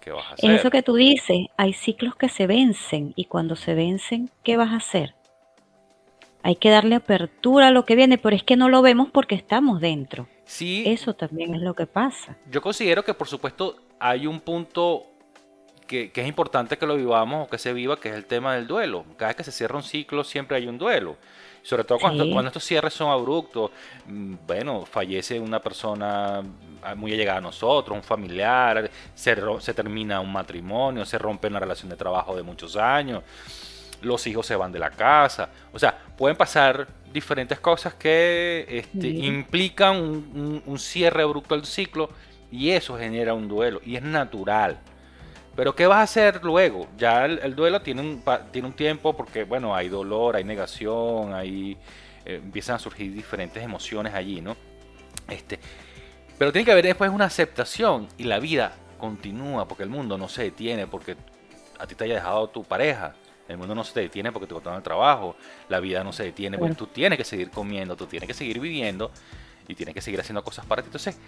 ¿Qué 0.00 0.10
vas 0.10 0.26
a 0.26 0.34
hacer? 0.34 0.50
Eso 0.50 0.70
que 0.70 0.82
tú 0.82 0.94
dices, 0.94 1.46
hay 1.56 1.72
ciclos 1.72 2.16
que 2.16 2.28
se 2.28 2.46
vencen 2.46 3.12
y 3.16 3.24
cuando 3.24 3.56
se 3.56 3.74
vencen, 3.74 4.30
¿qué 4.44 4.56
vas 4.56 4.72
a 4.72 4.76
hacer? 4.76 5.14
Hay 6.42 6.56
que 6.56 6.70
darle 6.70 6.94
apertura 6.94 7.68
a 7.68 7.70
lo 7.70 7.84
que 7.84 7.96
viene, 7.96 8.18
pero 8.18 8.36
es 8.36 8.42
que 8.42 8.56
no 8.56 8.68
lo 8.68 8.80
vemos 8.82 9.08
porque 9.10 9.34
estamos 9.34 9.80
dentro. 9.80 10.28
Sí. 10.44 10.84
Eso 10.86 11.14
también 11.14 11.54
es 11.54 11.62
lo 11.62 11.74
que 11.74 11.86
pasa. 11.86 12.36
Yo 12.50 12.62
considero 12.62 13.04
que, 13.04 13.12
por 13.12 13.28
supuesto, 13.28 13.76
hay 13.98 14.26
un 14.26 14.40
punto 14.40 15.06
que, 15.86 16.12
es 16.14 16.28
importante 16.28 16.78
que 16.78 16.86
lo 16.86 16.96
vivamos 16.96 17.46
o 17.46 17.50
que 17.50 17.58
se 17.58 17.72
viva, 17.72 17.98
que 17.98 18.10
es 18.10 18.14
el 18.14 18.26
tema 18.26 18.54
del 18.54 18.68
duelo. 18.68 19.04
Cada 19.16 19.30
vez 19.30 19.36
que 19.36 19.44
se 19.44 19.52
cierra 19.52 19.76
un 19.76 19.82
ciclo, 19.82 20.22
siempre 20.22 20.56
hay 20.56 20.68
un 20.68 20.78
duelo. 20.78 21.16
Sobre 21.68 21.84
todo 21.84 21.98
cuando, 21.98 22.24
cuando 22.30 22.48
estos 22.48 22.64
cierres 22.64 22.94
son 22.94 23.10
abruptos. 23.10 23.70
Mm, 24.06 24.36
bueno, 24.46 24.86
fallece 24.86 25.38
una 25.38 25.60
persona 25.60 26.42
muy 26.96 27.12
allegada 27.12 27.36
a 27.36 27.42
nosotros, 27.42 27.94
un 27.94 28.02
familiar, 28.02 28.90
se, 29.14 29.36
se 29.60 29.74
termina 29.74 30.18
un 30.18 30.32
matrimonio, 30.32 31.04
se 31.04 31.18
rompe 31.18 31.48
una 31.48 31.60
relación 31.60 31.90
de 31.90 31.96
trabajo 31.96 32.34
de 32.34 32.42
muchos 32.42 32.74
años, 32.76 33.22
los 34.00 34.26
hijos 34.26 34.46
se 34.46 34.56
van 34.56 34.72
de 34.72 34.78
la 34.78 34.88
casa. 34.88 35.50
O 35.70 35.78
sea, 35.78 35.94
pueden 36.16 36.38
pasar 36.38 36.88
diferentes 37.12 37.60
cosas 37.60 37.92
que 37.92 38.64
este, 38.66 39.06
implican 39.06 39.96
un, 39.96 40.62
un 40.64 40.78
cierre 40.78 41.22
abrupto 41.22 41.54
del 41.54 41.66
ciclo 41.66 42.08
y 42.50 42.70
eso 42.70 42.96
genera 42.96 43.34
un 43.34 43.46
duelo 43.46 43.82
y 43.84 43.96
es 43.96 44.02
natural. 44.02 44.78
Pero 45.58 45.74
¿qué 45.74 45.88
vas 45.88 45.98
a 45.98 46.02
hacer 46.02 46.44
luego? 46.44 46.86
Ya 46.96 47.24
el, 47.24 47.56
duelo 47.56 47.82
tiene 47.82 48.00
un, 48.00 48.22
tiene 48.52 48.68
un 48.68 48.74
tiempo 48.74 49.16
porque, 49.16 49.42
bueno, 49.42 49.74
hay 49.74 49.88
dolor, 49.88 50.36
hay 50.36 50.44
negación, 50.44 51.34
hay, 51.34 51.76
eh, 52.24 52.36
empiezan 52.36 52.76
a 52.76 52.78
surgir 52.78 53.12
diferentes 53.12 53.60
emociones 53.60 54.14
allí, 54.14 54.40
¿no? 54.40 54.56
Este, 55.28 55.58
pero 56.38 56.52
tiene 56.52 56.64
que 56.64 56.70
haber 56.70 56.84
después 56.84 57.10
una 57.10 57.24
aceptación 57.24 58.06
y 58.18 58.22
la 58.22 58.38
vida 58.38 58.76
continúa 58.98 59.66
porque 59.66 59.82
el 59.82 59.88
mundo 59.88 60.16
no 60.16 60.28
se 60.28 60.44
detiene 60.44 60.86
porque 60.86 61.16
a 61.76 61.88
ti 61.88 61.96
te 61.96 62.04
haya 62.04 62.14
dejado 62.14 62.46
tu 62.50 62.62
pareja. 62.62 63.16
El 63.48 63.58
mundo 63.58 63.74
no 63.74 63.82
se 63.82 63.98
detiene 63.98 64.30
porque 64.30 64.46
te 64.46 64.54
cortaron 64.54 64.76
el 64.76 64.84
trabajo. 64.84 65.34
La 65.68 65.80
vida 65.80 66.04
no 66.04 66.12
se 66.12 66.22
detiene 66.22 66.56
porque 66.56 66.76
tú 66.76 66.86
tienes 66.86 67.18
que 67.18 67.24
seguir 67.24 67.50
comiendo, 67.50 67.96
tú 67.96 68.06
tienes 68.06 68.28
que 68.28 68.34
seguir 68.34 68.60
viviendo 68.60 69.10
y 69.66 69.74
tienes 69.74 69.92
que 69.92 70.02
seguir 70.02 70.20
haciendo 70.20 70.44
cosas 70.44 70.64
para 70.66 70.82
ti. 70.82 70.86
Entonces, 70.86 71.18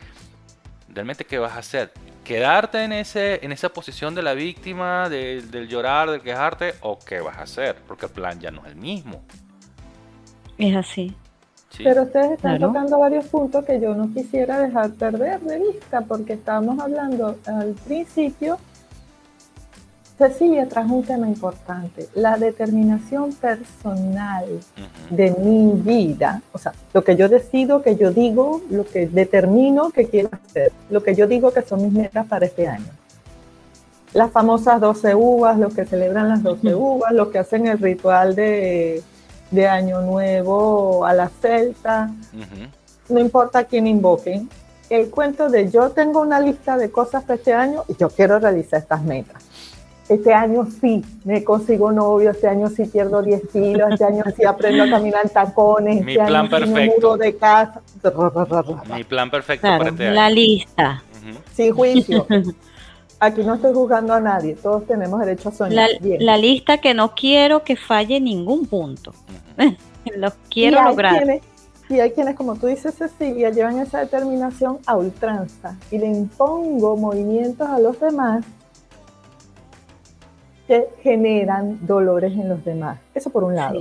realmente 0.92 1.24
qué 1.24 1.38
vas 1.38 1.52
a 1.52 1.58
hacer 1.58 1.92
quedarte 2.24 2.84
en 2.84 2.92
ese 2.92 3.44
en 3.44 3.52
esa 3.52 3.70
posición 3.70 4.14
de 4.14 4.22
la 4.22 4.34
víctima 4.34 5.08
del 5.08 5.68
llorar 5.68 6.10
del 6.10 6.20
quejarte 6.20 6.74
o 6.82 6.98
qué 6.98 7.20
vas 7.20 7.38
a 7.38 7.42
hacer 7.42 7.76
porque 7.86 8.06
el 8.06 8.12
plan 8.12 8.38
ya 8.38 8.50
no 8.50 8.64
es 8.64 8.72
el 8.72 8.76
mismo. 8.76 9.22
Es 10.58 10.76
así. 10.76 11.14
Pero 11.78 12.02
ustedes 12.02 12.32
están 12.32 12.58
tocando 12.58 12.98
varios 12.98 13.26
puntos 13.26 13.64
que 13.64 13.80
yo 13.80 13.94
no 13.94 14.12
quisiera 14.12 14.60
dejar 14.60 14.90
perder 14.90 15.40
de 15.40 15.58
vista 15.58 16.00
porque 16.02 16.34
estábamos 16.34 16.78
hablando 16.80 17.38
al 17.46 17.74
principio 17.86 18.58
Cecilia 20.20 20.68
trajo 20.68 20.96
un 20.96 21.02
tema 21.02 21.26
importante, 21.26 22.06
la 22.14 22.36
determinación 22.36 23.32
personal 23.32 24.44
de 25.08 25.30
mi 25.30 25.72
vida, 25.80 26.42
o 26.52 26.58
sea, 26.58 26.74
lo 26.92 27.02
que 27.02 27.16
yo 27.16 27.26
decido, 27.30 27.80
que 27.80 27.96
yo 27.96 28.10
digo, 28.10 28.60
lo 28.68 28.84
que 28.84 29.06
determino 29.06 29.88
que 29.88 30.10
quiero 30.10 30.28
hacer, 30.30 30.72
lo 30.90 31.02
que 31.02 31.14
yo 31.14 31.26
digo 31.26 31.52
que 31.52 31.62
son 31.62 31.82
mis 31.82 31.92
metas 31.94 32.26
para 32.26 32.44
este 32.44 32.68
año. 32.68 32.90
Las 34.12 34.30
famosas 34.30 34.78
12 34.78 35.14
uvas, 35.14 35.58
los 35.58 35.72
que 35.72 35.86
celebran 35.86 36.28
las 36.28 36.42
12 36.42 36.74
uvas, 36.74 37.12
los 37.14 37.28
que 37.28 37.38
hacen 37.38 37.66
el 37.66 37.78
ritual 37.78 38.36
de, 38.36 39.02
Año 39.70 40.02
Nuevo 40.02 41.06
a 41.06 41.14
la 41.14 41.30
celta, 41.30 42.10
no 43.08 43.20
importa 43.20 43.64
quién 43.64 43.86
invoquen, 43.86 44.50
el 44.90 45.08
cuento 45.08 45.48
de 45.48 45.70
yo 45.70 45.92
tengo 45.92 46.20
una 46.20 46.40
lista 46.40 46.76
de 46.76 46.90
cosas 46.90 47.22
para 47.22 47.36
este 47.36 47.54
año 47.54 47.84
y 47.88 47.96
yo 47.96 48.10
quiero 48.10 48.38
realizar 48.38 48.80
estas 48.80 49.02
metas 49.02 49.49
este 50.10 50.34
año 50.34 50.66
sí 50.80 51.04
me 51.24 51.44
consigo 51.44 51.92
novio, 51.92 52.30
este 52.30 52.48
año 52.48 52.68
sí 52.68 52.84
pierdo 52.84 53.22
10 53.22 53.42
kilos, 53.52 53.92
este 53.92 54.04
año 54.04 54.24
sí 54.36 54.44
aprendo 54.44 54.82
a 54.82 54.90
caminar 54.90 55.20
en 55.24 55.30
tacones, 55.30 56.04
Mi 56.04 56.12
este 56.12 56.24
plan 56.26 56.42
año 56.42 56.50
perfecto. 56.50 56.80
Sí 56.80 56.88
me 56.88 56.94
mudo 56.96 57.16
de 57.16 57.36
casa. 57.36 57.80
Mi 58.92 59.04
plan 59.04 59.30
perfecto 59.30 59.68
para 59.68 59.90
este 59.90 60.10
La 60.10 60.28
lista. 60.28 61.02
Sin 61.54 61.72
juicio. 61.72 62.26
Aquí 63.20 63.42
no 63.44 63.54
estoy 63.54 63.72
juzgando 63.72 64.12
a 64.12 64.20
nadie, 64.20 64.54
todos 64.54 64.84
tenemos 64.86 65.20
derecho 65.20 65.50
a 65.50 65.52
soñar. 65.52 65.90
La, 66.00 66.16
la 66.18 66.36
lista 66.38 66.78
que 66.78 66.92
no 66.92 67.14
quiero 67.14 67.62
que 67.62 67.76
falle 67.76 68.18
ningún 68.18 68.66
punto. 68.66 69.14
Los 70.16 70.32
quiero 70.48 70.82
lograr. 70.82 71.22
y 71.88 72.00
hay 72.00 72.10
quienes, 72.10 72.34
como 72.34 72.56
tú 72.56 72.66
dices, 72.66 72.94
Cecilia, 72.94 73.50
llevan 73.50 73.78
esa 73.78 74.00
determinación 74.00 74.78
a 74.86 74.96
ultranza 74.96 75.76
y 75.92 75.98
le 75.98 76.06
impongo 76.06 76.96
movimientos 76.96 77.68
a 77.68 77.78
los 77.78 78.00
demás 78.00 78.44
que 80.70 80.88
generan 81.02 81.84
dolores 81.84 82.32
en 82.32 82.48
los 82.48 82.64
demás. 82.64 83.00
Eso 83.12 83.30
por 83.30 83.42
un 83.42 83.56
lado. 83.56 83.80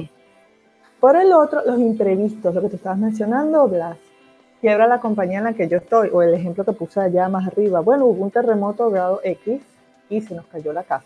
Por 1.00 1.15
el 1.17 1.31
otro, 1.34 1.62
los 1.63 1.77
imprevistos, 1.77 2.55
lo 2.55 2.63
que 2.63 2.69
tú 2.69 2.77
estabas 2.77 2.98
mencionando, 2.98 3.67
Blas. 3.67 3.96
Quiebra 4.60 4.88
la 4.88 5.00
compañía 5.00 5.38
en 5.38 5.43
la 5.43 5.53
que 5.53 5.67
yo 5.67 5.77
estoy, 5.77 6.10
o 6.12 6.24
el 6.24 6.34
ejemplo 6.34 6.65
que 6.65 6.74
puse 6.74 7.00
allá 7.00 7.29
más 7.29 7.46
arriba. 7.46 7.81
Bueno, 7.81 8.08
hubo 8.08 8.24
un 8.24 8.31
terremoto 8.31 8.89
grado 8.89 9.22
X 9.24 9.62
y 10.10 10.22
se 10.22 10.34
nos 10.34 10.48
cayó 10.48 10.74
la 10.74 10.81
casa. 10.81 11.05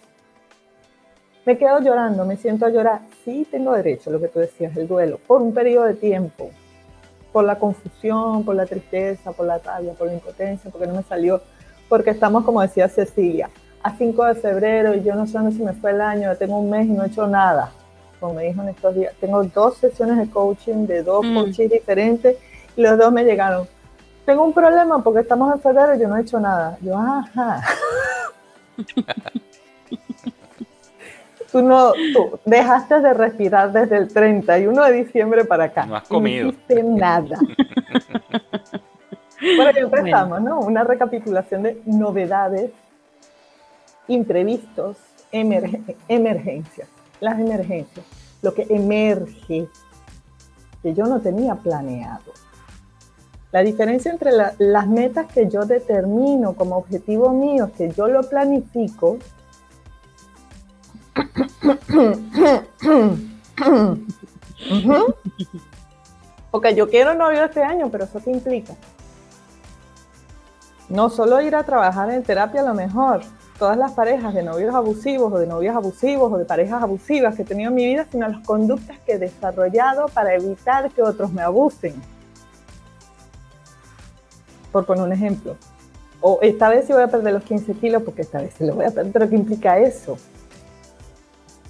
Me 1.46 1.58
quedo 1.58 1.82
llorando, 1.82 2.24
me 2.25 2.38
siento 2.38 2.66
a 2.66 2.70
llorar. 2.70 3.02
Sí, 3.25 3.46
tengo 3.52 3.74
derecho, 3.74 4.10
lo 4.10 4.22
que 4.22 4.30
tú 4.30 4.40
decías, 4.40 4.78
el 4.78 4.88
duelo, 4.88 5.20
por 5.28 5.42
un 5.42 5.54
periodo 5.54 5.84
de 5.84 5.96
tiempo, 5.96 6.50
por 7.34 7.44
la 7.44 7.60
confusión, 7.60 8.46
por 8.46 8.56
la 8.56 8.66
tristeza, 8.66 9.34
por 9.34 9.48
la 9.48 9.58
rabia, 9.58 9.92
por 9.92 10.08
la 10.08 10.13
impotencia, 10.13 10.72
porque 10.72 10.88
no 10.88 10.94
me 10.94 11.04
salió, 11.04 11.42
porque 11.90 12.12
estamos, 12.12 12.46
como 12.46 12.62
decía 12.62 12.88
Cecilia, 12.88 13.50
a 13.84 13.96
5 13.96 14.25
de 14.25 14.36
febrero 14.36 14.96
y 14.96 15.04
yo 15.04 15.13
no 15.13 15.28
sé 15.28 15.34
dónde 15.38 15.56
se 15.56 15.62
me 15.62 15.74
fue 15.74 15.92
el 15.92 16.00
año, 16.02 16.36
tengo 16.38 16.58
un 16.58 16.70
mes 16.70 16.88
y 16.88 16.92
no 16.92 17.04
he 17.04 17.08
hecho 17.08 17.28
nada. 17.28 17.72
Como 18.20 18.36
me 18.36 18.46
dijo 18.46 18.62
en 18.62 18.70
estos 18.70 18.96
días, 18.96 19.13
tengo 19.20 19.44
dos 19.44 19.78
sesiones 19.78 20.18
de 20.18 20.30
coaching 20.30 20.88
de 20.88 21.04
dos 21.04 21.25
mm. 21.25 21.36
coaches 21.36 21.70
diferentes 21.70 22.38
y 22.78 22.82
los 22.82 22.98
dos 22.98 23.12
me 23.12 23.25
llegaron. 23.25 23.68
Tengo 24.25 24.46
un 24.46 24.54
problema 24.54 25.04
porque 25.04 25.20
estamos 25.20 25.54
en 25.54 25.60
febrero 25.60 25.94
y 25.96 26.00
yo 26.00 26.08
no 26.08 26.16
he 26.16 26.22
hecho 26.22 26.40
nada. 26.40 26.78
Yo, 26.80 26.98
ajá. 26.98 27.62
tú 31.52 31.62
no, 31.62 31.92
tú 32.13 32.40
dejaste 32.46 33.02
de 33.02 33.13
respirar 33.13 33.74
desde 33.74 33.98
el 33.98 34.08
31 34.13 34.82
de 34.86 34.92
diciembre 34.94 35.44
para 35.44 35.66
acá. 35.66 35.86
No 35.86 35.98
has 35.98 36.08
comido. 36.08 36.46
No 36.46 36.52
hiciste 36.52 36.84
nada. 36.84 37.38
bueno, 39.58 39.78
empezamos, 39.78 40.42
¿no? 40.42 40.62
Una 40.62 40.86
recapitulación 40.86 41.63
de 41.63 41.82
novedades 41.86 42.72
imprevistos, 44.07 44.98
emergencias. 45.31 46.88
Las 47.19 47.39
emergencias, 47.39 48.05
lo 48.41 48.53
que 48.53 48.65
emerge, 48.69 49.67
que 50.81 50.93
yo 50.93 51.05
no 51.05 51.19
tenía 51.22 51.55
planeado. 51.55 52.33
La 53.51 53.62
diferencia 53.62 54.12
entre 54.12 54.31
las 54.57 54.88
metas 54.88 55.31
que 55.31 55.48
yo 55.48 55.65
determino 55.65 56.53
como 56.53 56.75
objetivo 56.75 57.29
mío, 57.29 57.72
que 57.77 57.91
yo 57.91 58.07
lo 58.07 58.24
planifico, 58.24 59.19
porque 66.51 66.75
yo 66.75 66.89
quiero 66.89 67.13
novio 67.13 67.45
este 67.45 67.63
año, 67.63 67.89
pero 67.91 68.05
eso 68.05 68.19
qué 68.24 68.31
implica. 68.31 68.74
No 70.89 71.12
solo 71.12 71.39
ir 71.41 71.55
a 71.55 71.63
trabajar 71.63 72.10
en 72.10 72.24
terapia 72.24 72.62
a 72.62 72.65
lo 72.65 72.74
mejor, 72.74 73.22
todas 73.57 73.77
las 73.77 73.91
parejas 73.91 74.33
de 74.33 74.43
novios 74.43 74.74
abusivos 74.74 75.31
o 75.31 75.38
de 75.38 75.48
novias 75.48 75.75
abusivos 75.75 76.31
o 76.31 76.38
de 76.38 76.45
parejas 76.45 76.81
abusivas 76.81 77.36
que 77.36 77.43
he 77.43 77.45
tenido 77.45 77.69
en 77.69 77.75
mi 77.75 77.86
vida, 77.86 78.05
sino 78.12 78.27
las 78.27 78.45
conductas 78.45 78.98
que 79.05 79.13
he 79.13 79.19
desarrollado 79.19 80.07
para 80.07 80.33
evitar 80.33 80.89
que 80.91 81.01
otros 81.01 81.31
me 81.31 81.41
abusen. 81.41 81.93
Por 84.72 84.86
poner 84.86 85.03
un 85.03 85.13
ejemplo. 85.13 85.55
O 86.19 86.39
esta 86.41 86.69
vez 86.69 86.88
sí 86.88 86.93
voy 86.93 87.03
a 87.03 87.07
perder 87.07 87.33
los 87.33 87.43
15 87.43 87.74
kilos 87.75 88.01
porque 88.03 88.24
esta 88.24 88.41
vez 88.41 88.53
sí 88.57 88.65
lo 88.65 88.75
voy 88.75 88.86
a 88.86 88.91
perder. 88.91 89.12
Pero 89.12 89.29
¿qué 89.29 89.36
implica 89.36 89.77
eso? 89.77 90.17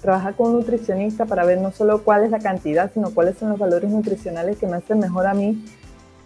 Trabajar 0.00 0.34
con 0.34 0.48
un 0.48 0.58
nutricionista 0.58 1.26
para 1.26 1.44
ver 1.44 1.60
no 1.60 1.70
solo 1.72 2.02
cuál 2.02 2.24
es 2.24 2.30
la 2.30 2.38
cantidad, 2.38 2.90
sino 2.92 3.10
cuáles 3.10 3.36
son 3.36 3.50
los 3.50 3.58
valores 3.58 3.90
nutricionales 3.90 4.58
que 4.58 4.66
me 4.66 4.76
hacen 4.76 4.98
mejor 5.00 5.26
a 5.26 5.34
mí. 5.34 5.64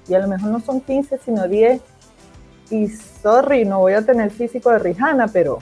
Y 0.09 0.15
a 0.15 0.21
lo 0.21 0.29
mejor 0.29 0.51
no 0.51 0.61
son 0.61 0.81
15, 0.81 1.19
sino 1.25 1.49
10 1.49 1.81
y 2.71 2.89
sorry, 2.89 3.65
no 3.65 3.81
voy 3.81 3.95
a 3.95 4.05
tener 4.05 4.31
físico 4.31 4.71
de 4.71 4.79
Rihanna, 4.79 5.29
pero... 5.29 5.59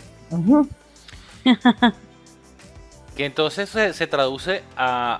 que 3.16 3.24
entonces 3.24 3.70
se, 3.70 4.06
traduce 4.06 4.62
a, 4.76 5.18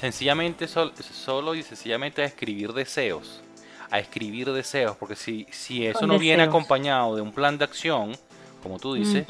sencillamente 0.00 0.66
solo 0.68 1.54
y 1.54 1.62
sencillamente 1.62 2.22
a 2.22 2.24
escribir 2.26 2.72
deseos. 2.72 3.42
A 3.90 3.98
escribir 3.98 4.52
deseos, 4.52 4.96
porque 4.96 5.16
si, 5.16 5.46
si 5.50 5.86
eso 5.86 6.06
no 6.06 6.18
viene 6.18 6.42
acompañado 6.42 7.14
de 7.16 7.22
un 7.22 7.32
plan 7.32 7.58
de 7.58 7.64
acción, 7.64 8.16
como 8.62 8.78
tú 8.78 8.94
dices, 8.94 9.26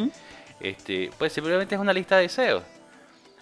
este, 0.60 1.10
pues 1.18 1.32
simplemente 1.32 1.74
es 1.74 1.80
una 1.80 1.92
lista 1.92 2.16
de 2.16 2.22
deseos. 2.22 2.62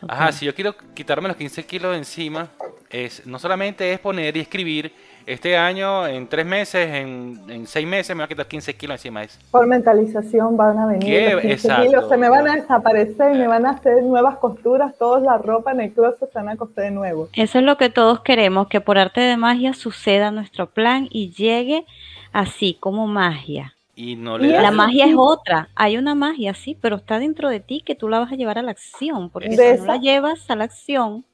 Ajá, 0.09 0.33
si 0.33 0.47
yo 0.47 0.55
quiero 0.55 0.75
quitarme 0.95 1.29
los 1.29 1.37
15 1.37 1.65
kilos 1.65 1.93
de 1.93 1.99
encima, 1.99 2.49
es 2.91 3.27
no 3.27 3.39
solamente 3.39 3.93
es 3.93 3.99
poner 3.99 4.37
y 4.37 4.41
escribir, 4.41 4.93
este 5.27 5.57
año, 5.57 6.07
en 6.07 6.27
tres 6.27 6.45
meses, 6.45 6.89
en, 6.89 7.41
en 7.49 7.67
seis 7.67 7.87
meses, 7.87 8.15
me 8.15 8.21
va 8.21 8.25
a 8.25 8.29
quitar 8.29 8.47
15 8.47 8.75
kilos 8.75 8.97
encima. 8.97 9.23
Es. 9.23 9.39
Por 9.51 9.67
mentalización 9.67 10.57
van 10.57 10.79
a 10.79 10.87
venir. 10.87 11.33
Los 11.33 11.43
15 11.43 11.77
kilos 11.83 12.09
se 12.09 12.17
me 12.17 12.29
van 12.29 12.49
a 12.49 12.57
desaparecer, 12.57 13.35
y 13.35 13.39
me 13.39 13.47
van 13.47 13.67
a 13.67 13.71
hacer 13.71 14.03
nuevas 14.03 14.39
costuras, 14.39 14.97
toda 14.99 15.21
la 15.21 15.39
ropa 15.39 15.73
en 15.73 15.81
el 15.81 15.93
closet 15.93 16.31
se 16.33 16.39
van 16.39 16.49
a 16.49 16.57
coser 16.57 16.85
de 16.85 16.91
nuevo. 16.91 17.29
Eso 17.35 17.59
es 17.59 17.65
lo 17.65 17.77
que 17.77 17.91
todos 17.91 18.21
queremos, 18.21 18.69
que 18.69 18.81
por 18.81 18.99
arte 18.99 19.21
de 19.21 19.37
magia 19.37 19.75
suceda 19.75 20.31
nuestro 20.31 20.71
plan 20.71 21.09
y 21.11 21.31
llegue 21.31 21.87
así 22.33 22.77
como 22.81 23.07
magia. 23.07 23.75
Y 23.95 24.17
no 24.17 24.39
la 24.39 24.71
magia 24.71 25.07
es 25.07 25.15
otra. 25.17 25.69
Hay 25.75 25.99
una 25.99 26.15
magia, 26.15 26.55
sí, 26.55 26.77
pero 26.81 26.97
está 26.97 27.19
dentro 27.19 27.51
de 27.51 27.61
ti 27.61 27.83
que 27.85 27.95
tú 27.95 28.09
la 28.09 28.21
vas 28.21 28.33
a 28.33 28.37
llevar 28.37 28.59
a 28.59 28.63
la 28.63 28.71
acción. 28.71 29.29
Porque 29.29 29.51
si 29.51 29.81
no 29.81 29.85
la 29.85 29.97
llevas 29.99 30.51
a 30.51 30.57
la 30.57 30.65
acción, 30.65 31.25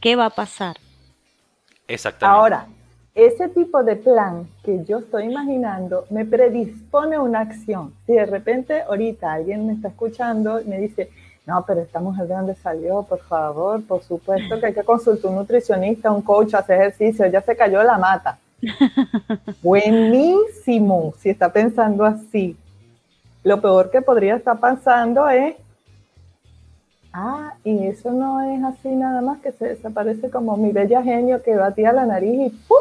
¿qué 0.00 0.16
va 0.16 0.26
a 0.26 0.30
pasar? 0.30 0.76
Exactamente. 1.86 2.38
Ahora, 2.38 2.66
ese 3.14 3.48
tipo 3.48 3.82
de 3.82 3.96
plan 3.96 4.48
que 4.64 4.84
yo 4.84 4.98
estoy 4.98 5.24
imaginando 5.24 6.06
me 6.10 6.24
predispone 6.24 7.16
a 7.16 7.20
una 7.20 7.40
acción. 7.40 7.94
Si 8.06 8.14
de 8.14 8.26
repente 8.26 8.82
ahorita 8.82 9.32
alguien 9.32 9.66
me 9.66 9.74
está 9.74 9.88
escuchando 9.88 10.60
y 10.60 10.64
me 10.64 10.78
dice, 10.78 11.10
no, 11.46 11.64
pero 11.66 11.80
esta 11.80 12.00
mujer 12.00 12.26
de 12.26 12.34
dónde 12.34 12.54
salió, 12.54 13.02
por 13.02 13.20
favor, 13.20 13.84
por 13.84 14.02
supuesto 14.02 14.58
que 14.58 14.66
hay 14.66 14.74
que 14.74 14.84
consultar 14.84 15.30
un 15.30 15.36
nutricionista, 15.36 16.10
un 16.10 16.22
coach, 16.22 16.54
hacer 16.54 16.80
ejercicio, 16.80 17.26
ya 17.26 17.40
se 17.40 17.56
cayó 17.56 17.82
la 17.82 17.98
mata. 17.98 18.38
Buenísimo, 19.62 21.14
si 21.18 21.30
está 21.30 21.52
pensando 21.52 22.04
así. 22.04 22.56
Lo 23.42 23.60
peor 23.60 23.90
que 23.90 24.02
podría 24.02 24.36
estar 24.36 24.58
pensando 24.60 25.28
es, 25.28 25.56
ah, 27.12 27.54
y 27.64 27.86
eso 27.86 28.12
no 28.12 28.40
es 28.42 28.62
así 28.62 28.88
nada 28.88 29.22
más 29.22 29.40
que 29.40 29.52
se 29.52 29.68
desaparece 29.68 30.30
como 30.30 30.56
mi 30.56 30.72
bella 30.72 31.02
genio 31.02 31.42
que 31.42 31.56
batía 31.56 31.92
la 31.92 32.06
nariz 32.06 32.48
y 32.48 32.50
¡puf! 32.50 32.78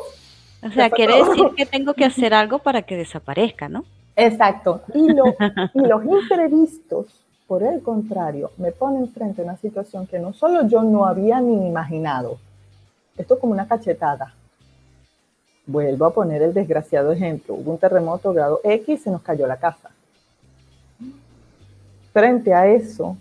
O 0.61 0.69
sea, 0.71 0.89
quiere 0.89 1.23
decir 1.23 1.45
que 1.55 1.65
tengo 1.65 1.93
que 1.93 2.03
hacer 2.03 2.33
algo 2.33 2.59
para 2.59 2.81
que 2.81 2.97
desaparezca, 2.97 3.69
¿no? 3.69 3.85
Exacto. 4.17 4.81
Y, 4.93 5.11
y 5.73 5.79
los 5.87 6.03
imprevistos, 6.03 7.05
por 7.47 7.63
el 7.63 7.81
contrario, 7.81 8.51
me 8.57 8.73
ponen 8.73 9.07
frente 9.07 9.41
a 9.41 9.45
una 9.45 9.55
situación 9.55 10.05
que 10.05 10.19
no 10.19 10.33
solo 10.33 10.67
yo 10.67 10.83
no 10.83 11.05
había 11.05 11.39
ni 11.39 11.65
imaginado, 11.65 12.37
esto 13.17 13.35
es 13.35 13.39
como 13.39 13.53
una 13.53 13.67
cachetada 13.67 14.33
Vuelvo 15.71 16.05
a 16.05 16.13
poner 16.13 16.41
el 16.41 16.51
desgraciado 16.51 17.11
ejemplo. 17.11 17.53
Hubo 17.53 17.73
un 17.73 17.77
terremoto 17.77 18.33
grado 18.33 18.59
X 18.63 18.89
y 18.89 18.97
se 18.97 19.11
nos 19.11 19.21
cayó 19.21 19.45
la 19.45 19.57
casa. 19.57 19.91
Frente 22.11 22.55
a 22.55 22.65
eso, 22.65 23.15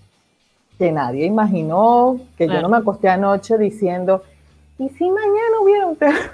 que 0.78 0.90
nadie 0.90 1.26
imaginó, 1.26 2.18
que 2.38 2.48
yo 2.48 2.62
no 2.62 2.70
me 2.70 2.78
acosté 2.78 3.10
anoche 3.10 3.58
diciendo, 3.58 4.22
¿y 4.78 4.88
si 4.88 5.10
mañana 5.10 5.60
hubiera 5.62 5.86
un 5.88 5.96
terremoto? 5.96 6.32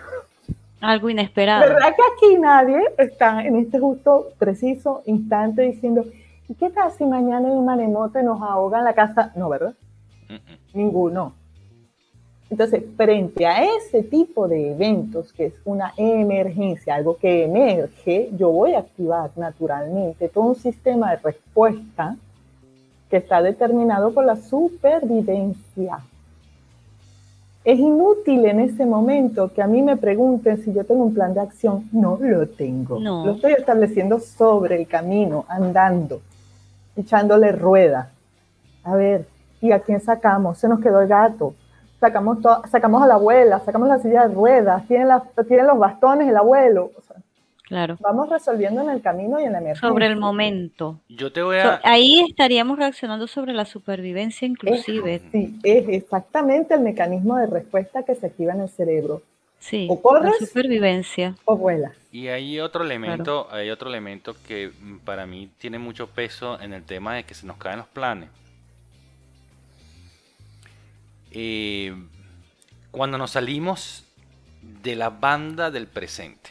Algo 0.80 1.10
inesperado. 1.10 1.62
¿Verdad 1.62 1.96
que 1.96 2.26
aquí 2.26 2.38
nadie 2.38 2.80
está 2.96 3.44
en 3.44 3.56
este 3.56 3.80
justo, 3.80 4.28
preciso 4.38 5.02
instante 5.06 5.62
diciendo, 5.62 6.04
¿y 6.48 6.54
qué 6.54 6.70
tal 6.70 6.92
si 6.92 7.04
mañana 7.06 7.48
hay 7.48 7.54
un 7.54 7.64
maremoto 7.64 8.20
y 8.20 8.22
nos 8.22 8.40
ahoga 8.40 8.78
en 8.78 8.84
la 8.84 8.94
casa? 8.94 9.32
No, 9.34 9.48
¿verdad? 9.48 9.74
Ninguno. 10.74 11.34
Entonces, 12.50 12.84
frente 12.96 13.46
a 13.46 13.64
ese 13.64 14.02
tipo 14.02 14.46
de 14.46 14.72
eventos, 14.72 15.32
que 15.32 15.46
es 15.46 15.54
una 15.64 15.92
emergencia, 15.96 16.94
algo 16.94 17.16
que 17.16 17.44
emerge, 17.44 18.30
yo 18.36 18.50
voy 18.50 18.74
a 18.74 18.80
activar 18.80 19.30
naturalmente 19.36 20.28
todo 20.28 20.44
un 20.44 20.54
sistema 20.54 21.10
de 21.10 21.16
respuesta 21.16 22.16
que 23.10 23.16
está 23.16 23.40
determinado 23.42 24.12
por 24.12 24.24
la 24.24 24.36
supervivencia. 24.36 25.98
Es 27.64 27.78
inútil 27.78 28.44
en 28.44 28.60
ese 28.60 28.84
momento 28.84 29.50
que 29.54 29.62
a 29.62 29.66
mí 29.66 29.80
me 29.80 29.96
pregunten 29.96 30.62
si 30.62 30.74
yo 30.74 30.84
tengo 30.84 31.02
un 31.02 31.14
plan 31.14 31.32
de 31.32 31.40
acción. 31.40 31.88
No 31.92 32.18
lo 32.20 32.46
tengo. 32.46 33.00
Lo 33.00 33.32
estoy 33.32 33.52
estableciendo 33.52 34.20
sobre 34.20 34.76
el 34.76 34.86
camino, 34.86 35.46
andando, 35.48 36.20
echándole 36.94 37.52
rueda. 37.52 38.10
A 38.82 38.94
ver, 38.96 39.26
¿y 39.62 39.72
a 39.72 39.80
quién 39.80 39.98
sacamos? 39.98 40.58
Se 40.58 40.68
nos 40.68 40.80
quedó 40.80 41.00
el 41.00 41.08
gato 41.08 41.54
sacamos, 42.00 42.38
sacamos 42.70 43.02
a 43.02 43.06
la 43.06 43.14
abuela, 43.14 43.60
sacamos 43.60 43.88
la 43.88 43.98
silla 43.98 44.26
de 44.28 44.34
ruedas, 44.34 44.86
tienen, 44.86 45.08
los 45.08 45.78
bastones 45.78 46.28
el 46.28 46.36
abuelo. 46.36 46.90
claro. 47.62 47.96
Vamos 48.00 48.28
resolviendo 48.28 48.82
en 48.82 48.90
el 48.90 49.00
camino 49.00 49.40
y 49.40 49.44
en 49.44 49.52
la 49.52 49.58
emergencia. 49.58 49.88
Sobre 49.88 50.06
el 50.06 50.16
momento. 50.16 51.00
Yo 51.08 51.32
te 51.32 51.42
voy 51.42 51.58
a... 51.58 51.80
ahí 51.84 52.20
estaríamos 52.28 52.78
reaccionando 52.78 53.26
sobre 53.26 53.52
la 53.52 53.64
supervivencia 53.64 54.46
inclusive. 54.46 55.22
sí, 55.32 55.58
es 55.62 55.88
exactamente 55.88 56.74
el 56.74 56.80
mecanismo 56.80 57.36
de 57.36 57.46
respuesta 57.46 58.02
que 58.02 58.14
se 58.14 58.26
activa 58.26 58.52
en 58.52 58.62
el 58.62 58.68
cerebro. 58.68 59.22
Sí, 59.64 59.86
o 59.88 59.98
corres, 60.02 60.32
la 60.38 60.46
supervivencia. 60.46 61.36
O 61.46 61.56
vuelas. 61.56 61.94
Y 62.12 62.28
hay 62.28 62.60
otro 62.60 62.84
elemento, 62.84 63.48
hay 63.50 63.70
otro 63.70 63.88
elemento 63.88 64.36
que 64.46 64.70
para 65.06 65.24
mí 65.24 65.48
tiene 65.56 65.78
mucho 65.78 66.06
peso 66.06 66.60
en 66.60 66.74
el 66.74 66.84
tema 66.84 67.14
de 67.14 67.24
que 67.24 67.32
se 67.32 67.46
nos 67.46 67.56
caen 67.56 67.78
los 67.78 67.86
planes. 67.86 68.28
Eh, 71.34 71.92
cuando 72.90 73.18
nos 73.18 73.32
salimos 73.32 74.04
de 74.82 74.94
la 74.94 75.10
banda 75.10 75.70
del 75.70 75.88
presente, 75.88 76.50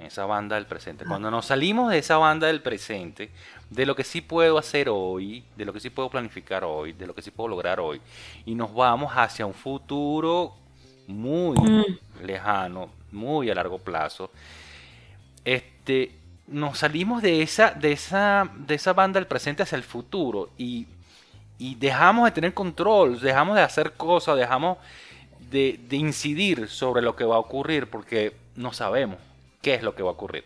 esa 0.00 0.24
banda 0.24 0.56
del 0.56 0.66
presente, 0.66 1.04
cuando 1.04 1.30
nos 1.30 1.46
salimos 1.46 1.90
de 1.90 1.98
esa 1.98 2.16
banda 2.16 2.46
del 2.46 2.62
presente, 2.62 3.30
de 3.70 3.86
lo 3.86 3.94
que 3.94 4.04
sí 4.04 4.20
puedo 4.20 4.58
hacer 4.58 4.88
hoy, 4.88 5.44
de 5.56 5.64
lo 5.64 5.72
que 5.72 5.80
sí 5.80 5.90
puedo 5.90 6.10
planificar 6.10 6.64
hoy, 6.64 6.92
de 6.92 7.06
lo 7.06 7.14
que 7.14 7.22
sí 7.22 7.30
puedo 7.30 7.48
lograr 7.48 7.78
hoy, 7.78 8.00
y 8.46 8.54
nos 8.54 8.74
vamos 8.74 9.12
hacia 9.14 9.46
un 9.46 9.54
futuro 9.54 10.54
muy 11.06 11.58
mm. 11.58 12.24
lejano, 12.24 12.90
muy 13.12 13.50
a 13.50 13.54
largo 13.54 13.78
plazo, 13.78 14.30
este, 15.44 16.16
nos 16.46 16.78
salimos 16.78 17.22
de 17.22 17.42
esa, 17.42 17.70
de 17.70 17.92
esa, 17.92 18.50
de 18.56 18.74
esa 18.74 18.92
banda 18.92 19.20
del 19.20 19.26
presente 19.26 19.62
hacia 19.62 19.76
el 19.76 19.82
futuro. 19.82 20.50
Y 20.58 20.86
y 21.62 21.76
dejamos 21.76 22.24
de 22.24 22.32
tener 22.32 22.54
control, 22.54 23.20
dejamos 23.20 23.54
de 23.54 23.62
hacer 23.62 23.92
cosas, 23.92 24.36
dejamos 24.36 24.78
de, 25.48 25.78
incidir 25.92 26.68
sobre 26.68 27.02
lo 27.02 27.14
que 27.14 27.22
va 27.22 27.36
a 27.36 27.38
ocurrir 27.38 27.88
porque 27.88 28.34
no 28.56 28.72
sabemos 28.72 29.18
qué 29.60 29.74
es 29.74 29.82
lo 29.84 29.94
que 29.94 30.02
va 30.02 30.08
a 30.08 30.12
ocurrir. 30.14 30.44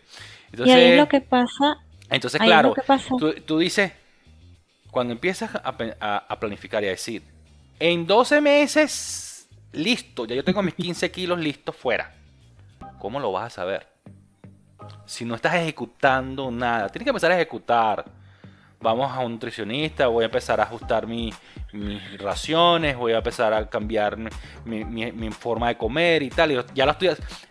Entonces, 0.53 0.77
y 0.77 0.79
ahí 0.79 0.91
es 0.93 0.99
lo 0.99 1.09
que 1.09 1.23
pasa. 1.23 1.79
Entonces, 2.11 2.39
claro, 2.39 2.75
tú, 3.47 3.59
dices, 3.59 3.93
cuando 4.91 5.15
empiezas 5.15 5.53
a, 5.55 6.39
planificar 6.39 6.85
y 6.85 6.89
a 6.89 6.91
decir, 6.91 7.23
en 7.81 8.07
12 8.07 8.43
meses, 8.43 9.49
listo, 9.73 10.27
ya 10.27 10.35
yo 10.35 10.45
tengo 10.45 10.63
mis 10.63 10.75
15 10.75 11.11
kilos 11.11 11.39
listos 11.39 11.75
fuera. 11.75 12.13
¿Cómo 12.99 13.21
lo 13.21 13.33
vas 13.33 13.47
a 13.47 13.51
saber? 13.57 13.87
Si 15.07 15.25
no 15.25 15.35
estás 15.35 15.55
ejecutando 15.55 16.51
nada, 16.51 16.91
tienes 16.91 17.05
que 17.05 17.11
empezar 17.11 17.33
a 17.33 17.37
ejecutar 17.37 18.05
vamos 18.81 19.11
a 19.11 19.21
un 19.21 19.33
nutricionista, 19.33 20.07
voy 20.09 20.23
a 20.23 20.27
empezar 20.27 20.61
a 20.61 20.65
ajustar 20.65 21.07
mis 21.07 21.35
raciones, 22.19 22.97
voy 22.97 23.13
a 23.13 23.19
empezar 23.19 23.53
a 23.53 23.69
cambiar 23.69 24.17
mi, 24.65 25.31
forma 25.31 25.69
de 25.69 25.77
comer 25.77 26.23
y 26.23 26.31
tal. 26.31 26.53
Y 26.53 26.59
ya 26.75 26.87
lo 26.87 26.97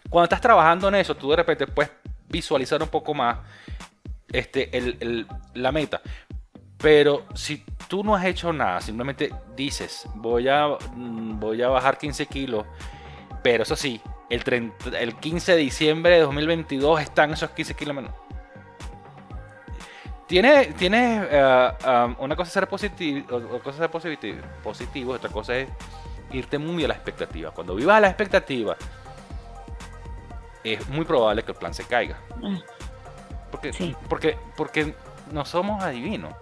cuando 0.10 0.26
estás 0.26 0.42
trabajando 0.42 0.88
en 0.88 0.96
eso, 0.96 1.16
tú 1.16 1.30
de 1.32 1.38
repente 1.38 1.68
puedes 1.68 1.92
visualizar 2.30 2.82
un 2.82 2.90
poco 2.90 3.14
más 3.14 3.40
este, 4.32 4.70
la 5.54 5.72
meta. 5.72 6.02
Pero 6.78 7.26
si 7.34 7.64
tú 7.88 8.04
no 8.04 8.16
has 8.16 8.26
hecho 8.26 8.52
nada, 8.54 8.82
simplemente 8.82 9.34
dices, 9.56 10.08
voy 10.16 10.48
a, 10.48 10.68
mm, 10.68 11.40
voy 11.40 11.62
a 11.62 11.70
bajar 11.70 11.98
15 11.98 12.26
kilos, 12.28 12.66
pero 13.42 13.64
eso 13.64 13.76
sí, 13.76 14.02
el, 14.30 14.72
el 15.00 15.16
15 15.16 15.54
de 15.54 15.58
diciembre 15.58 16.16
de 16.16 16.22
2022 16.22 17.02
están 17.02 17.32
esos 17.34 17.52
15 17.52 17.74
kilos 17.76 17.96
menos 17.96 18.25
tiene, 20.28 20.66
tiene 20.74 21.28
um, 21.86 22.16
una 22.20 22.36
cosa 22.36 22.48
es 22.48 22.54
ser 22.54 22.68
positivo, 22.68 23.36
otra 23.36 23.60
cosa 23.60 23.78
ser 23.78 23.92
positivo, 23.92 24.42
positivo, 24.64 25.14
otra 25.14 25.30
cosa 25.30 25.56
es 25.56 25.70
irte 26.32 26.58
muy 26.58 26.84
a 26.84 26.88
la 26.88 26.96
expectativa. 26.96 27.52
Cuando 27.52 27.76
vivas 27.76 27.98
a 27.98 28.00
la 28.02 28.08
expectativa, 28.08 28.76
es 30.64 30.88
muy 30.90 31.06
probable 31.06 31.44
que 31.44 31.52
el 31.52 31.58
plan 31.58 31.74
se 31.74 31.84
caiga. 31.84 32.18
Mm. 32.38 32.58
Porque, 33.52 33.96
porque, 34.10 34.38
porque 34.58 34.96
no 35.32 35.46
somos 35.46 35.84
adivinos. 35.84 36.34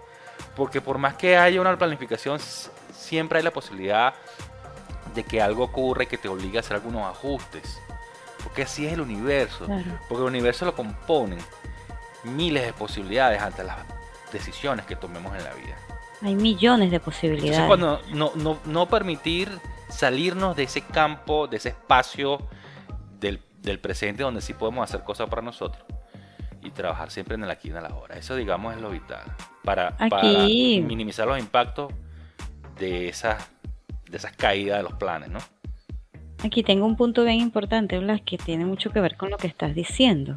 Porque 0.56 0.80
por 0.80 0.98
más 0.98 1.14
que 1.14 1.36
haya 1.36 1.60
una 1.60 1.76
planificación, 1.76 2.38
siempre 2.38 3.38
hay 3.38 3.44
la 3.44 3.50
posibilidad 3.50 4.14
de 5.14 5.24
que 5.24 5.42
algo 5.42 5.64
ocurra 5.64 6.04
y 6.04 6.06
que 6.06 6.18
te 6.18 6.28
obligue 6.28 6.56
a 6.58 6.60
hacer 6.60 6.76
algunos 6.76 7.04
ajustes. 7.04 7.80
Porque 8.42 8.62
así 8.62 8.86
es 8.86 8.94
el 8.94 9.00
universo. 9.00 9.66
Porque 10.08 10.22
el 10.22 10.28
universo 10.28 10.64
lo 10.64 10.74
componen 10.74 11.38
miles 12.24 12.64
de 12.64 12.72
posibilidades 12.72 13.40
ante 13.40 13.64
las 13.64 13.78
decisiones 14.32 14.86
que 14.86 14.96
tomemos 14.96 15.36
en 15.36 15.44
la 15.44 15.54
vida. 15.54 15.76
Hay 16.22 16.34
millones 16.34 16.90
de 16.90 17.00
posibilidades. 17.00 17.66
cuando 17.66 18.00
no, 18.12 18.32
no, 18.64 18.88
permitir 18.88 19.50
salirnos 19.88 20.56
de 20.56 20.64
ese 20.64 20.80
campo, 20.82 21.46
de 21.46 21.58
ese 21.58 21.70
espacio 21.70 22.38
del, 23.20 23.40
presente 23.78 24.22
donde 24.22 24.40
sí 24.40 24.52
podemos 24.52 24.88
hacer 24.88 25.04
cosas 25.04 25.28
para 25.28 25.42
nosotros 25.42 25.84
y 26.62 26.70
trabajar 26.70 27.10
siempre 27.10 27.34
en 27.34 27.44
el 27.44 27.50
aquí 27.50 27.68
y 27.68 27.70
en 27.72 27.82
la 27.82 27.94
hora. 27.94 28.16
Eso, 28.16 28.36
digamos, 28.36 28.74
es 28.74 28.80
lo 28.80 28.90
vital 28.90 29.24
para, 29.62 29.96
para 29.96 30.22
minimizar 30.22 31.26
los 31.26 31.38
impactos 31.38 31.92
de 32.78 33.08
esas 33.08 33.50
de 34.08 34.18
esas 34.18 34.32
caídas 34.36 34.78
de 34.78 34.84
los 34.84 34.92
planes, 34.94 35.28
¿no? 35.28 35.40
Aquí 36.44 36.62
tengo 36.62 36.86
un 36.86 36.96
punto 36.96 37.24
bien 37.24 37.40
importante, 37.40 37.98
Blas, 37.98 38.20
que 38.20 38.36
tiene 38.36 38.64
mucho 38.64 38.90
que 38.90 39.00
ver 39.00 39.16
con 39.16 39.30
lo 39.30 39.38
que 39.38 39.46
estás 39.46 39.74
diciendo. 39.74 40.36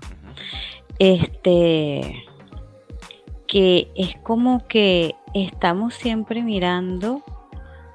Este 1.00 2.24
que 3.48 3.90
es 3.96 4.16
como 4.24 4.68
que 4.68 5.16
estamos 5.34 5.94
siempre 5.94 6.44
mirando 6.44 7.24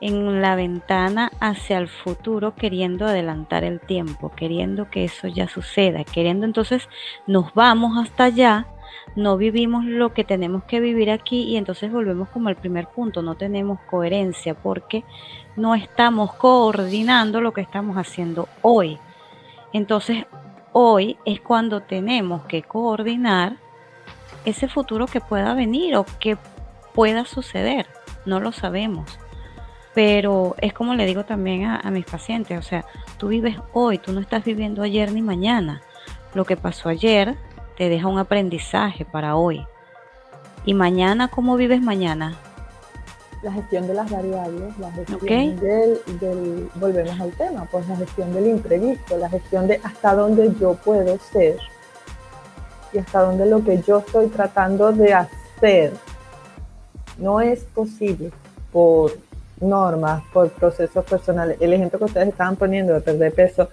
en 0.01 0.43
la 0.43 0.57
ventana 0.57 1.31
hacia 1.39 1.79
el 1.79 1.87
futuro 1.87 2.57
queriendo 2.57 3.07
adelantar 3.07 3.63
el 3.63 3.81
tiempo, 3.81 4.33
queriendo 4.35 4.91
que 4.91 5.05
eso 5.05 5.29
ya 5.29 5.47
suceda, 5.47 6.03
queriendo 6.03 6.45
entonces 6.45 6.89
nos 7.29 7.55
vamos 7.55 7.97
hasta 7.97 8.25
allá, 8.25 8.67
no 9.15 9.37
vivimos 9.37 9.85
lo 9.85 10.13
que 10.13 10.25
tenemos 10.25 10.65
que 10.65 10.81
vivir 10.81 11.11
aquí 11.11 11.45
y 11.45 11.57
entonces 11.57 11.93
volvemos 11.93 12.29
como 12.31 12.49
al 12.49 12.57
primer 12.57 12.89
punto, 12.89 13.23
no 13.23 13.37
tenemos 13.37 13.79
coherencia 13.89 14.55
porque 14.55 15.05
no 15.55 15.77
estamos 15.77 16.35
coordinando 16.35 17.41
lo 17.41 17.53
que 17.53 17.61
estamos 17.61 17.97
haciendo 17.97 18.49
hoy. 18.63 18.99
Entonces 19.73 20.27
hoy 20.73 21.19
es 21.25 21.41
cuando 21.41 21.81
tenemos 21.81 22.45
que 22.47 22.63
coordinar 22.63 23.57
ese 24.45 24.69
futuro 24.69 25.07
que 25.07 25.21
pueda 25.21 25.55
venir 25.55 25.97
o 25.97 26.05
que 26.19 26.37
pueda 26.95 27.25
suceder, 27.25 27.87
no 28.27 28.41
lo 28.41 28.53
sabemos. 28.53 29.19
Pero 29.95 30.55
es 30.59 30.73
como 30.73 30.95
le 30.95 31.05
digo 31.05 31.25
también 31.25 31.67
a, 31.67 31.91
mis 31.91 32.07
pacientes, 32.07 32.59
o 32.59 32.63
sea, 32.63 32.85
tú 33.19 33.29
vives 33.29 33.57
hoy, 33.73 33.99
tú 33.99 34.13
no 34.13 34.21
estás 34.21 34.45
viviendo 34.45 34.83
ayer 34.83 35.13
ni 35.13 35.21
mañana. 35.21 35.83
Lo 36.35 36.47
que 36.47 36.57
pasó 36.57 36.89
ayer 36.89 37.37
te 37.77 37.91
deja 37.91 38.09
un 38.09 38.19
aprendizaje 38.19 39.05
para 39.05 39.37
hoy. 39.37 39.67
¿Y 40.65 40.73
mañana 40.73 41.29
cómo 41.29 41.57
vives 41.57 41.83
mañana? 41.83 42.37
La 43.43 43.53
gestión 43.53 43.89
de 43.89 43.95
las 43.95 44.09
variables, 44.09 44.79
la 44.79 44.93
gestión 44.93 45.57
del, 45.59 46.01
del, 46.21 46.71
volvemos 46.77 47.21
al 47.21 47.33
tema, 47.33 47.67
pues 47.71 47.89
la 47.89 47.97
gestión 47.97 48.33
del 48.33 48.47
imprevisto, 48.47 49.19
la 49.19 49.29
gestión 49.29 49.67
de 49.67 49.81
hasta 49.83 50.15
dónde 50.15 50.55
yo 50.61 50.75
puedo 50.75 51.19
ser 51.33 51.59
y 52.93 52.99
hasta 52.99 53.23
dónde 53.23 53.47
lo 53.47 53.65
que 53.65 53.83
yo 53.83 53.99
estoy 53.99 54.29
tratando 54.29 54.93
de 54.93 55.15
hacer. 55.15 55.93
No 57.19 57.41
es 57.41 57.65
posible 57.65 58.31
por 58.71 59.13
normas, 59.61 60.23
por 60.33 60.51
procesos 60.51 61.05
personales. 61.05 61.57
El 61.61 61.73
ejemplo 61.73 61.99
que 61.99 62.05
ustedes 62.07 62.29
estaban 62.29 62.57
poniendo 62.57 62.93
de 62.95 63.01
perder 63.01 63.33
peso, 63.33 63.69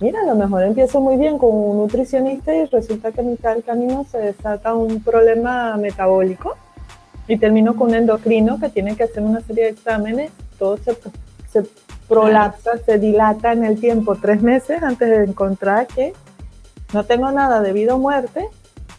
mira, 0.00 0.20
a 0.20 0.26
lo 0.26 0.34
mejor 0.34 0.62
empiezo 0.62 1.00
muy 1.00 1.16
bien 1.16 1.38
con 1.38 1.50
un 1.50 1.78
nutricionista 1.78 2.54
y 2.54 2.66
resulta 2.66 3.12
que 3.12 3.20
a 3.20 3.24
mitad 3.24 3.54
del 3.54 3.64
camino 3.64 4.04
se 4.10 4.18
desata 4.18 4.74
un 4.74 5.02
problema 5.02 5.76
metabólico 5.76 6.56
y 7.28 7.38
termino 7.38 7.74
con 7.74 7.88
un 7.88 7.94
endocrino 7.94 8.58
que 8.60 8.68
tiene 8.68 8.96
que 8.96 9.04
hacer 9.04 9.22
una 9.22 9.40
serie 9.40 9.64
de 9.64 9.70
exámenes, 9.70 10.30
todo 10.58 10.76
se, 10.76 10.96
se 11.50 11.68
prolapsa, 12.08 12.78
se 12.84 12.98
dilata 12.98 13.52
en 13.52 13.64
el 13.64 13.80
tiempo, 13.80 14.16
tres 14.16 14.42
meses 14.42 14.82
antes 14.82 15.08
de 15.08 15.24
encontrar 15.24 15.86
que 15.86 16.12
no 16.92 17.04
tengo 17.04 17.30
nada 17.32 17.60
de 17.60 17.72
vida 17.72 17.94
o 17.94 17.98
muerte, 17.98 18.48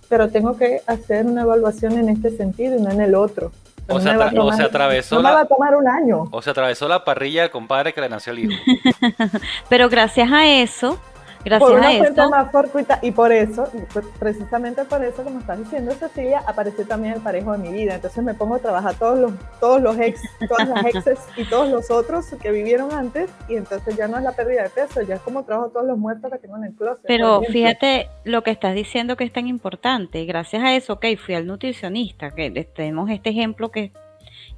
pero 0.09 0.29
tengo 0.29 0.57
que 0.57 0.81
hacer 0.88 1.25
una 1.25 1.43
evaluación 1.43 1.97
en 1.97 2.09
este 2.09 2.35
sentido 2.35 2.75
y 2.77 2.81
no 2.81 2.91
en 2.91 3.01
el 3.01 3.15
otro. 3.15 3.51
O, 3.88 3.99
se 3.99 4.09
atravesó. 4.09 5.21
la, 5.21 5.31
va 5.31 5.41
a 5.41 5.45
tomar 5.45 5.75
un 5.75 5.88
año. 5.88 6.23
O 6.31 6.41
se 6.41 6.49
atravesó 6.49 6.88
la 6.88 7.03
parrilla 7.05 7.43
del 7.43 7.51
compadre 7.51 7.93
que 7.93 8.01
le 8.01 8.09
nació 8.09 8.33
el 8.33 8.39
hijo. 8.39 8.53
Pero 9.69 9.89
gracias 9.89 10.31
a 10.31 10.47
eso, 10.47 10.99
Gracias 11.45 11.69
por 11.69 11.77
una 11.77 11.89
a 11.89 11.93
eso. 11.93 12.29
más 12.29 12.51
fortuita 12.51 12.97
y 13.03 13.12
por 13.12 13.31
eso, 13.31 13.69
pues, 13.93 14.05
precisamente 14.17 14.84
por 14.84 15.03
eso, 15.03 15.23
como 15.23 15.39
estás 15.39 15.60
diciendo 15.60 15.91
Cecilia, 15.93 16.41
apareció 16.47 16.88
también 16.88 17.13
el 17.13 17.21
parejo 17.21 17.51
de 17.51 17.60
mi 17.60 17.71
vida. 17.71 17.95
Entonces 17.95 18.23
me 18.23 18.34
pongo 18.34 18.55
a 18.55 18.60
trabajar 18.60 18.95
todos 18.95 19.19
los, 19.19 19.31
todos 19.60 19.79
los 19.79 19.97
ex, 19.99 20.21
todas 20.49 20.67
las 20.67 20.86
exes 20.86 21.19
y 21.38 21.45
todos 21.45 21.69
los 21.69 21.91
otros 21.91 22.25
que 22.41 22.51
vivieron 22.51 22.91
antes 22.91 23.29
y 23.47 23.58
entonces 23.58 23.95
ya 23.95 24.08
no 24.08 24.17
es 24.17 24.23
la 24.23 24.31
pérdida 24.31 24.63
de 24.63 24.69
peso, 24.69 25.03
ya 25.03 25.15
es 25.15 25.21
como 25.21 25.43
trabajo 25.43 25.69
todos 25.69 25.86
los 25.86 25.97
muertos 25.99 26.31
que 26.31 26.39
tengo 26.39 26.58
en 26.58 26.63
el 26.63 26.73
closet. 26.73 27.05
Pero 27.05 27.41
fíjate 27.41 28.10
lo 28.23 28.43
que 28.43 28.49
estás 28.49 28.73
diciendo 28.73 29.15
que 29.15 29.23
es 29.23 29.31
tan 29.31 29.45
importante. 29.45 30.25
Gracias 30.25 30.63
a 30.63 30.73
eso, 30.73 30.93
ok, 30.93 31.05
fui 31.23 31.36
al 31.36 31.45
nutricionista, 31.45 32.31
que 32.31 32.49
tenemos 32.75 33.10
este 33.12 33.29
ejemplo 33.29 33.69
que 33.69 33.91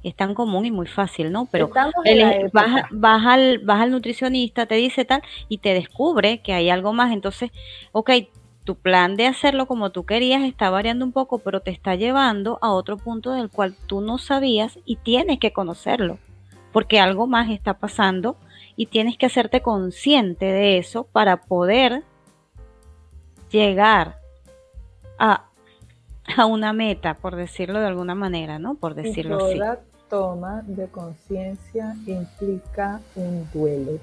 es 0.02 0.14
tan 0.14 0.34
común 0.34 0.64
y 0.66 0.70
muy 0.70 0.86
fácil, 0.86 1.32
¿no? 1.32 1.48
Pero 1.50 1.70
vas, 1.72 3.26
al, 3.26 3.58
vas 3.58 3.80
al 3.82 3.90
nutricionista, 3.90 4.66
te 4.66 4.76
dice 4.76 5.04
tal, 5.04 5.22
y 5.48 5.58
te 5.58 5.74
descubre 5.74 6.40
que 6.40 6.52
hay 6.52 6.70
algo 6.70 6.92
más. 6.92 7.12
Entonces, 7.12 7.50
ok, 7.92 8.10
tu 8.64 8.76
plan 8.76 9.16
de 9.16 9.26
hacerlo 9.26 9.66
como 9.66 9.90
tú 9.90 10.04
querías 10.04 10.42
está 10.42 10.68
variando 10.68 11.04
un 11.04 11.12
poco, 11.12 11.38
pero 11.38 11.60
te 11.60 11.70
está 11.70 11.94
llevando 11.94 12.58
a 12.60 12.70
otro 12.72 12.98
punto 12.98 13.32
del 13.32 13.48
cual 13.50 13.74
tú 13.86 14.00
no 14.00 14.18
sabías 14.18 14.78
y 14.84 14.96
tienes 14.96 15.38
que 15.38 15.52
conocerlo, 15.52 16.18
porque 16.70 17.00
algo 17.00 17.26
más 17.26 17.48
está 17.48 17.78
pasando 17.78 18.36
y 18.76 18.86
tienes 18.86 19.16
que 19.16 19.26
hacerte 19.26 19.62
consciente 19.62 20.44
de 20.44 20.78
eso 20.78 21.04
para 21.04 21.38
poder 21.44 22.04
llegar 23.50 24.18
a, 25.18 25.47
a 26.36 26.46
una 26.46 26.72
meta, 26.72 27.14
por 27.14 27.36
decirlo 27.36 27.80
de 27.80 27.86
alguna 27.86 28.14
manera, 28.14 28.58
¿no? 28.58 28.74
Por 28.74 28.94
decirlo 28.94 29.46
así 29.46 29.58
toma 30.08 30.62
de 30.66 30.86
conciencia 30.86 31.94
implica 32.06 33.00
un 33.14 33.48
duelo. 33.52 33.98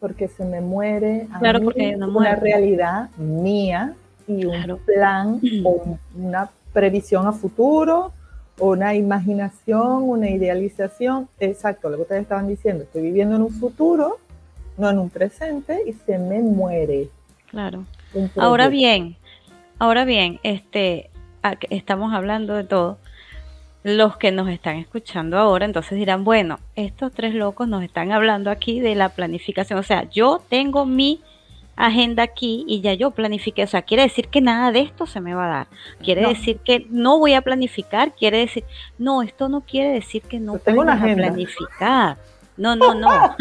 Porque 0.00 0.28
se 0.28 0.44
me 0.44 0.60
muere 0.60 1.26
a 1.32 1.38
una, 1.38 2.36
realidad 2.36 3.10
mía 3.16 3.94
y 4.26 4.44
un 4.44 4.78
plan 4.84 5.40
o 5.64 5.98
una 6.14 6.50
previsión 6.72 7.26
a 7.26 7.32
futuro, 7.32 8.12
una 8.60 8.94
imaginación, 8.94 10.08
una 10.08 10.30
idealización. 10.30 11.28
Exacto, 11.40 11.88
lo 11.88 11.96
que 11.96 12.02
ustedes 12.02 12.22
estaban 12.22 12.46
diciendo. 12.46 12.84
Estoy 12.84 13.02
viviendo 13.02 13.34
en 13.34 13.42
un 13.42 13.50
futuro, 13.50 14.18
no 14.76 14.88
en 14.90 14.98
un 14.98 15.10
presente, 15.10 15.82
y 15.86 15.92
se 15.92 16.18
me 16.18 16.40
muere. 16.40 17.08
Claro. 17.50 17.84
Ahora 18.36 18.68
bien, 18.68 19.16
ahora 19.78 20.04
bien, 20.04 20.40
este, 20.42 21.10
estamos 21.70 22.12
hablando 22.14 22.54
de 22.54 22.64
todo 22.64 22.98
los 23.84 24.16
que 24.16 24.32
nos 24.32 24.48
están 24.48 24.76
escuchando 24.76 25.38
ahora, 25.38 25.64
entonces 25.64 25.98
dirán, 25.98 26.24
bueno, 26.24 26.58
estos 26.74 27.12
tres 27.12 27.34
locos 27.34 27.68
nos 27.68 27.82
están 27.82 28.12
hablando 28.12 28.50
aquí 28.50 28.80
de 28.80 28.94
la 28.94 29.08
planificación. 29.10 29.78
O 29.78 29.82
sea, 29.82 30.08
yo 30.10 30.42
tengo 30.48 30.84
mi 30.84 31.22
agenda 31.78 32.24
aquí 32.24 32.64
y 32.66 32.80
ya 32.80 32.92
yo 32.94 33.12
planifiqué. 33.12 33.62
O 33.62 33.66
sea, 33.66 33.82
quiere 33.82 34.02
decir 34.02 34.28
que 34.28 34.40
nada 34.40 34.72
de 34.72 34.80
esto 34.80 35.06
se 35.06 35.20
me 35.20 35.34
va 35.34 35.46
a 35.46 35.48
dar. 35.48 35.66
Quiere 36.02 36.26
decir 36.26 36.58
que 36.58 36.86
no 36.90 37.18
voy 37.18 37.34
a 37.34 37.42
planificar. 37.42 38.14
Quiere 38.14 38.38
decir, 38.38 38.64
no, 38.98 39.22
esto 39.22 39.48
no 39.48 39.60
quiere 39.60 39.92
decir 39.92 40.22
que 40.22 40.40
no 40.40 40.58
tengo 40.58 40.82
a 40.82 40.96
planificar. 40.96 42.18
No, 42.58 42.74
no, 42.74 42.92
no. 42.92 43.36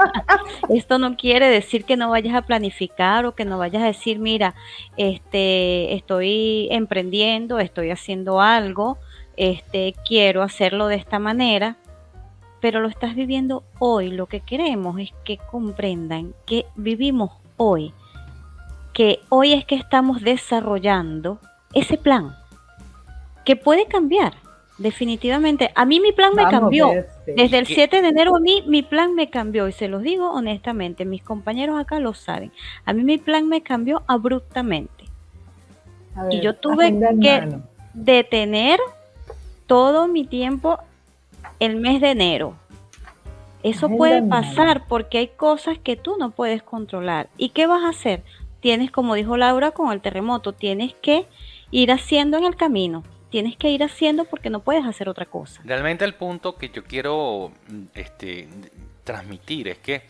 Esto 0.68 0.98
no 0.98 1.16
quiere 1.16 1.50
decir 1.50 1.84
que 1.84 1.96
no 1.96 2.10
vayas 2.10 2.34
a 2.36 2.42
planificar 2.42 3.26
o 3.26 3.34
que 3.34 3.44
no 3.44 3.58
vayas 3.58 3.82
a 3.82 3.86
decir, 3.86 4.20
mira, 4.20 4.54
este, 4.96 5.94
estoy 5.94 6.68
emprendiendo, 6.70 7.58
estoy 7.58 7.90
haciendo 7.90 8.40
algo, 8.40 8.96
este, 9.36 9.94
quiero 10.06 10.42
hacerlo 10.42 10.86
de 10.86 10.94
esta 10.94 11.18
manera, 11.18 11.76
pero 12.60 12.80
lo 12.80 12.88
estás 12.88 13.16
viviendo 13.16 13.64
hoy. 13.80 14.10
Lo 14.10 14.26
que 14.26 14.40
queremos 14.40 15.00
es 15.00 15.12
que 15.24 15.36
comprendan 15.36 16.32
que 16.46 16.66
vivimos 16.76 17.32
hoy, 17.56 17.92
que 18.92 19.18
hoy 19.30 19.52
es 19.52 19.64
que 19.64 19.74
estamos 19.74 20.22
desarrollando 20.22 21.40
ese 21.74 21.98
plan, 21.98 22.36
que 23.44 23.56
puede 23.56 23.86
cambiar. 23.86 24.34
Definitivamente, 24.80 25.70
a 25.74 25.84
mí 25.84 26.00
mi 26.00 26.10
plan 26.10 26.34
me 26.34 26.48
cambió. 26.48 26.90
Desde 27.26 27.58
el 27.58 27.66
7 27.66 28.00
de 28.00 28.08
enero 28.08 28.34
a 28.34 28.40
mí 28.40 28.64
mi 28.66 28.80
plan 28.80 29.14
me 29.14 29.28
cambió 29.28 29.68
y 29.68 29.72
se 29.72 29.88
los 29.88 30.00
digo 30.00 30.30
honestamente, 30.32 31.04
mis 31.04 31.22
compañeros 31.22 31.78
acá 31.78 32.00
lo 32.00 32.14
saben. 32.14 32.50
A 32.86 32.94
mí 32.94 33.04
mi 33.04 33.18
plan 33.18 33.46
me 33.46 33.62
cambió 33.62 34.02
abruptamente. 34.06 35.04
y 36.30 36.40
yo 36.40 36.54
tuve 36.54 36.98
que 37.20 37.58
detener 37.92 38.80
todo 39.66 40.08
mi 40.08 40.24
tiempo 40.24 40.78
el 41.58 41.76
mes 41.76 42.00
de 42.00 42.12
enero. 42.12 42.54
Eso 43.62 43.90
puede 43.90 44.22
pasar 44.22 44.86
porque 44.88 45.18
hay 45.18 45.28
cosas 45.28 45.78
que 45.78 45.96
tú 45.96 46.16
no 46.18 46.30
puedes 46.30 46.62
controlar. 46.62 47.28
¿Y 47.36 47.50
qué 47.50 47.66
vas 47.66 47.84
a 47.84 47.90
hacer? 47.90 48.22
Tienes, 48.60 48.90
como 48.90 49.14
dijo 49.14 49.36
Laura 49.36 49.72
con 49.72 49.92
el 49.92 50.00
terremoto, 50.00 50.54
tienes 50.54 50.94
que 50.94 51.26
ir 51.70 51.92
haciendo 51.92 52.38
en 52.38 52.44
el 52.46 52.56
camino. 52.56 53.04
Tienes 53.30 53.56
que 53.56 53.70
ir 53.70 53.82
haciendo 53.82 54.24
porque 54.24 54.50
no 54.50 54.60
puedes 54.60 54.84
hacer 54.84 55.08
otra 55.08 55.26
cosa. 55.26 55.60
Realmente 55.64 56.04
el 56.04 56.14
punto 56.14 56.56
que 56.56 56.68
yo 56.70 56.84
quiero 56.84 57.52
este, 57.94 58.48
transmitir 59.04 59.68
es 59.68 59.78
que 59.78 60.02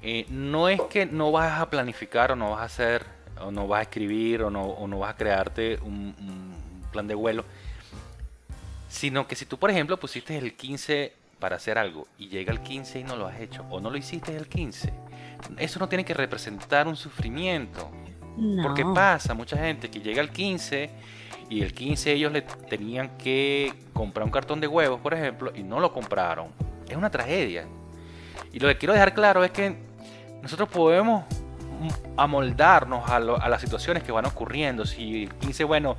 eh, 0.00 0.26
no 0.28 0.68
es 0.68 0.80
que 0.82 1.06
no 1.06 1.30
vas 1.30 1.60
a 1.60 1.70
planificar 1.70 2.32
o 2.32 2.36
no 2.36 2.50
vas 2.50 2.60
a 2.60 2.64
hacer 2.64 3.04
o 3.40 3.50
no 3.50 3.68
vas 3.68 3.80
a 3.80 3.82
escribir 3.82 4.42
o 4.42 4.50
no, 4.50 4.62
o 4.62 4.86
no 4.86 4.98
vas 4.98 5.14
a 5.14 5.16
crearte 5.16 5.78
un 5.82 6.14
plan 6.90 7.06
de 7.06 7.14
vuelo 7.14 7.44
Sino 8.92 9.26
que 9.26 9.34
si 9.34 9.46
tú, 9.46 9.56
por 9.58 9.70
ejemplo, 9.70 9.96
pusiste 9.96 10.36
el 10.36 10.52
15 10.52 11.14
para 11.38 11.56
hacer 11.56 11.78
algo 11.78 12.06
y 12.18 12.28
llega 12.28 12.52
el 12.52 12.60
15 12.60 13.00
y 13.00 13.04
no 13.04 13.16
lo 13.16 13.26
has 13.26 13.40
hecho, 13.40 13.64
o 13.70 13.80
no 13.80 13.88
lo 13.88 13.96
hiciste 13.96 14.36
el 14.36 14.48
15, 14.48 14.92
eso 15.56 15.80
no 15.80 15.88
tiene 15.88 16.04
que 16.04 16.12
representar 16.12 16.86
un 16.86 16.94
sufrimiento. 16.94 17.90
Porque 18.62 18.84
pasa, 18.84 19.32
mucha 19.32 19.56
gente 19.56 19.90
que 19.90 20.00
llega 20.00 20.20
el 20.20 20.30
15 20.30 20.90
y 21.52 21.60
el 21.60 21.74
15 21.74 22.12
ellos 22.12 22.32
le 22.32 22.40
tenían 22.40 23.10
que 23.18 23.74
comprar 23.92 24.24
un 24.24 24.32
cartón 24.32 24.58
de 24.58 24.66
huevos, 24.66 25.00
por 25.00 25.12
ejemplo, 25.12 25.52
y 25.54 25.62
no 25.62 25.80
lo 25.80 25.92
compraron. 25.92 26.46
es 26.88 26.96
una 26.96 27.10
tragedia. 27.10 27.66
Y 28.54 28.58
lo 28.58 28.68
que 28.68 28.78
quiero 28.78 28.94
dejar 28.94 29.12
claro 29.12 29.44
es 29.44 29.50
que 29.50 29.76
nosotros 30.40 30.70
podemos 30.70 31.24
amoldarnos 32.16 33.06
a, 33.06 33.16
a 33.16 33.48
las 33.50 33.60
situaciones 33.60 34.02
que 34.02 34.12
van 34.12 34.24
ocurriendo. 34.24 34.86
Si 34.86 35.24
el 35.24 35.34
15, 35.34 35.64
bueno, 35.64 35.98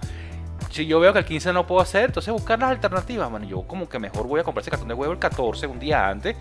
si 0.72 0.88
yo 0.88 1.00
veo 1.00 1.14
que 1.14 1.20
el 1.20 1.26
15 1.26 1.54
no 1.54 1.68
puedo 1.68 1.82
hacer, 1.82 2.06
entonces 2.06 2.34
buscar 2.34 2.58
las 2.58 2.72
alternativas. 2.72 3.30
Bueno, 3.30 3.46
yo 3.46 3.62
como 3.62 3.88
que 3.88 4.00
mejor 4.00 4.26
voy 4.26 4.40
a 4.40 4.44
comprar 4.44 4.64
ese 4.64 4.72
cartón 4.72 4.88
de 4.88 4.96
huevo 4.96 5.14
el 5.14 5.20
14 5.20 5.68
un 5.68 5.78
día 5.78 6.10
antes, 6.10 6.36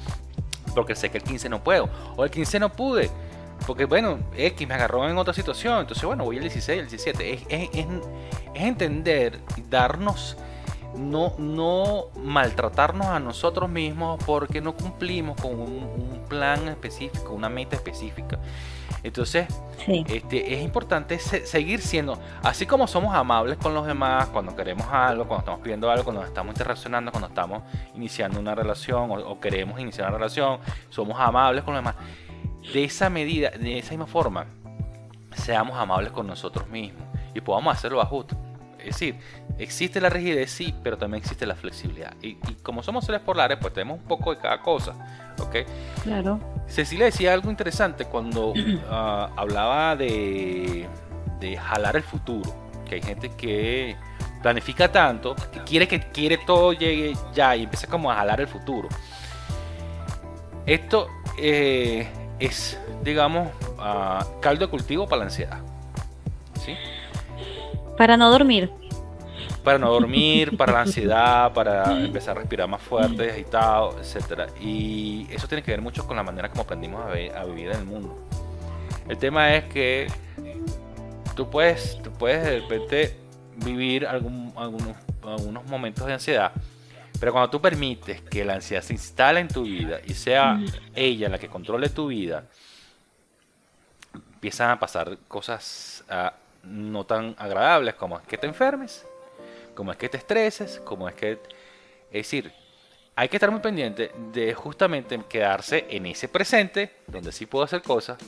porque 0.75 0.95
sé 0.95 1.11
que 1.11 1.19
el 1.19 1.25
15 1.25 1.51
no 1.51 1.63
puedo. 1.63 1.91
O 2.17 2.25
el 2.25 2.31
15 2.31 2.61
no 2.61 2.73
pude, 2.73 3.11
porque 3.67 3.85
bueno, 3.85 4.19
X 4.37 4.67
me 4.67 4.75
agarró 4.75 5.09
en 5.09 5.17
otra 5.19 5.35
situación. 5.35 5.81
Entonces, 5.81 6.05
bueno, 6.05 6.25
voy 6.25 6.37
el 6.37 6.43
16, 6.43 6.81
el 6.81 6.89
17. 6.89 7.33
Es, 7.33 7.43
es, 7.49 7.71
es, 7.73 7.87
es 8.55 8.63
entender, 8.63 9.41
darnos 9.69 10.37
no, 10.97 11.35
no 11.39 12.07
maltratarnos 12.17 13.07
a 13.07 13.19
nosotros 13.19 13.69
mismos 13.71 14.23
porque 14.25 14.61
no 14.61 14.75
cumplimos 14.75 15.41
con 15.41 15.59
un, 15.61 16.13
plan 16.29 16.67
específico, 16.69 17.35
una 17.35 17.51
meta 17.51 17.77
específica. 17.77 18.39
Entonces, 19.03 19.47
este, 19.87 20.55
es 20.55 20.63
importante 20.63 21.19
seguir 21.19 21.83
siendo, 21.83 22.19
así 22.43 22.65
como 22.65 22.87
somos 22.87 23.15
amables 23.15 23.59
con 23.59 23.75
los 23.75 23.87
demás 23.87 24.29
cuando 24.29 24.57
queremos 24.57 24.87
algo, 24.91 25.27
cuando 25.27 25.41
estamos 25.41 25.61
pidiendo 25.61 25.91
algo, 25.91 26.05
cuando 26.05 26.25
estamos 26.25 26.55
interaccionando, 26.55 27.11
cuando 27.11 27.29
estamos 27.29 27.65
iniciando 27.95 28.41
una 28.41 28.55
relación 28.55 29.11
o, 29.11 29.39
queremos 29.41 29.79
iniciar 29.79 30.09
una 30.09 30.17
relación, 30.17 30.59
somos 30.89 31.21
amables 31.21 31.65
con 31.65 31.75
los 31.75 31.83
demás. 31.83 31.97
De 32.73 32.85
esa 32.85 33.11
medida, 33.11 33.51
de 33.51 33.79
esa 33.79 33.91
misma 33.91 34.07
forma, 34.07 34.47
seamos 35.35 35.77
amables 35.77 36.13
con 36.13 36.27
nosotros 36.27 36.69
mismos 36.69 37.03
y 37.35 37.41
podamos 37.41 37.77
hacer 37.77 37.93
los 37.93 38.03
ajustes. 38.03 38.39
Es 38.79 38.87
decir, 38.87 39.17
existe 39.59 40.01
la 40.01 40.11
rigidez, 40.11 40.51
sí, 40.51 40.75
pero 40.83 40.99
también 40.99 41.23
existe 41.23 41.47
la 41.47 41.55
flexibilidad. 41.55 42.15
Y, 42.21 42.35
como 42.63 42.83
somos 42.83 43.05
seres 43.05 43.21
polares, 43.21 43.59
pues 43.61 43.73
tenemos 43.73 43.99
un 43.99 44.05
poco 44.05 44.35
de 44.35 44.41
cada 44.41 44.61
cosa. 44.61 44.95
¿Ok? 45.39 45.57
Claro. 46.03 46.41
Cecilia 46.67 47.07
decía 47.07 47.33
algo 47.33 47.49
interesante 47.51 48.07
cuando 48.07 48.53
ah, 48.91 49.31
hablaba 49.37 49.95
de, 49.97 50.89
de 51.39 51.57
jalar 51.57 51.97
el 51.97 52.03
futuro. 52.03 52.53
Que 52.89 52.97
hay 52.97 53.03
gente 53.03 53.31
que 53.31 53.97
planifica 54.43 54.91
tanto, 54.91 55.37
que 55.53 55.61
quiere 55.61 55.87
que 55.87 56.01
quiere 56.01 56.39
todo 56.39 56.73
llegue 56.73 57.17
ya 57.33 57.55
y 57.55 57.63
empieza 57.63 57.87
como 57.87 58.11
a 58.11 58.17
jalar 58.17 58.41
el 58.41 58.49
futuro. 58.49 58.89
Esto 60.67 61.09
eh, 61.39 62.09
es, 62.47 62.79
digamos, 63.05 63.49
uh, 63.79 64.41
caldo 64.41 64.67
de 64.67 64.71
cultivo 64.71 65.07
para 65.07 65.21
la 65.21 65.25
ansiedad. 65.27 65.61
¿Sí? 66.65 66.75
Para 67.97 68.17
no 68.17 68.31
dormir. 68.31 68.71
Para 69.63 69.79
no 69.79 69.91
dormir, 69.93 70.57
para 70.59 70.73
la 70.73 70.81
ansiedad, 70.81 71.53
para 71.53 72.05
empezar 72.05 72.37
a 72.37 72.41
respirar 72.41 72.69
más 72.69 72.83
fuerte, 72.83 73.31
agitado, 73.31 73.97
etc. 74.01 74.51
Y 74.61 75.29
eso 75.31 75.47
tiene 75.47 75.63
que 75.63 75.71
ver 75.71 75.81
mucho 75.81 76.07
con 76.07 76.17
la 76.17 76.25
manera 76.25 76.49
como 76.49 76.63
aprendimos 76.63 77.05
a, 77.07 77.45
vivir 77.45 77.71
en 77.71 77.79
el 77.79 77.85
mundo. 77.85 78.27
El 79.09 79.19
tema 79.19 79.55
es 79.55 79.65
que 79.65 80.09
tú 81.37 81.49
puedes, 81.49 82.01
tú 82.03 82.11
puedes 82.13 82.45
de 82.45 82.61
repente 82.61 83.17
vivir 83.57 84.07
algún, 84.07 84.53
algunos, 84.57 84.97
algunos 85.23 85.65
momentos 85.67 86.07
de 86.07 86.15
ansiedad, 86.15 86.53
pero 87.23 87.31
cuando 87.31 87.51
tú 87.51 87.61
permites 87.61 88.21
que 88.23 88.45
la 88.45 88.55
ansiedad 88.55 88.83
se 88.83 88.95
instale 88.95 89.39
en 89.39 89.47
tu 89.47 89.63
vida 89.63 90.01
y 90.05 90.13
sea 90.13 90.59
ella 90.93 91.29
la 91.29 91.39
que 91.39 91.49
controle 91.49 91.89
tu 91.89 92.09
vida, 92.09 92.47
empiezan 94.35 94.71
a 94.71 94.81
pasar 94.81 95.17
cosas 95.29 96.03
ah, 96.11 96.35
no 96.65 97.07
tan 97.07 97.37
agradables 97.39 97.95
como 97.95 98.19
es 98.19 98.27
que 98.27 98.37
te 98.37 98.49
enfermes, 98.49 99.07
como 99.73 99.93
es 99.93 99.99
que 99.99 100.09
te 100.09 100.17
estreses, 100.17 100.81
como 100.81 101.09
es 101.09 101.15
que... 101.15 101.39
Es 102.11 102.27
decir, 102.27 102.53
hay 103.15 103.29
que 103.29 103.37
estar 103.37 103.53
muy 103.53 103.61
pendiente 103.61 104.11
de 104.33 104.53
justamente 104.53 105.17
quedarse 105.29 105.87
en 105.91 106.07
ese 106.07 106.27
presente, 106.27 107.03
donde 107.07 107.31
sí 107.31 107.47
puedo 107.47 107.65
hacer 107.65 107.83
cosas, 107.83 108.19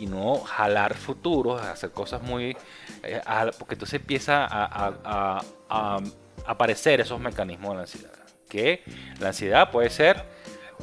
y 0.00 0.06
no 0.06 0.40
jalar 0.40 0.94
futuros, 0.94 1.62
hacer 1.62 1.92
cosas 1.92 2.20
muy... 2.20 2.56
Eh, 3.04 3.20
porque 3.56 3.76
entonces 3.76 4.00
empieza 4.00 4.48
a, 4.50 5.40
aparecer 6.44 7.00
esos 7.00 7.20
mecanismos 7.20 7.70
de 7.70 7.76
la 7.76 7.82
ansiedad. 7.82 8.11
Que 8.52 8.84
la 9.18 9.28
ansiedad 9.28 9.70
puede 9.70 9.88
ser 9.88 10.22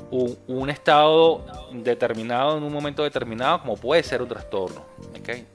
un, 0.09 0.69
estado 0.71 1.45
determinado 1.71 2.57
en 2.57 2.63
un 2.63 2.73
momento 2.73 3.03
determinado, 3.03 3.61
como 3.61 3.77
puede 3.77 4.01
ser 4.01 4.23
un 4.23 4.27
trastorno. 4.27 4.83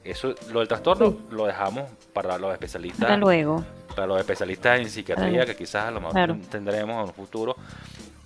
Eso, 0.05 0.33
lo 0.53 0.59
del 0.59 0.69
trastorno 0.69 1.17
lo 1.29 1.45
dejamos 1.45 1.89
para 2.13 2.37
los 2.37 2.53
especialistas. 2.53 3.01
Para 3.01 3.17
luego. 3.17 3.61
Para 3.93 4.07
los 4.07 4.17
especialistas 4.17 4.79
en 4.79 4.89
psiquiatría, 4.89 5.45
que 5.45 5.57
quizás 5.57 5.85
a 5.87 5.91
lo 5.91 5.99
mejor 5.99 6.37
tendremos 6.49 7.03
en 7.03 7.09
un 7.09 7.13
futuro. 7.13 7.57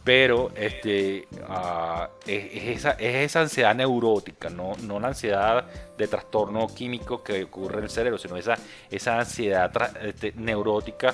Pero 0.09 0.49
este, 0.55 1.27
ah, 1.49 2.09
es, 2.25 2.79
esa, 2.79 2.91
es 2.93 3.29
esa 3.29 3.41
ansiedad 3.41 3.75
neurótica, 3.75 4.49
no, 4.49 4.73
no 4.81 4.99
la 4.99 5.09
ansiedad 5.09 5.67
de 5.95 6.07
trastorno 6.07 6.65
químico 6.65 7.21
que 7.21 7.43
ocurre 7.43 7.77
en 7.77 7.83
el 7.83 7.91
cerebro, 7.91 8.17
sino 8.17 8.35
esa, 8.35 8.55
esa 8.89 9.19
ansiedad 9.19 9.71
este, 10.03 10.33
neurótica 10.35 11.13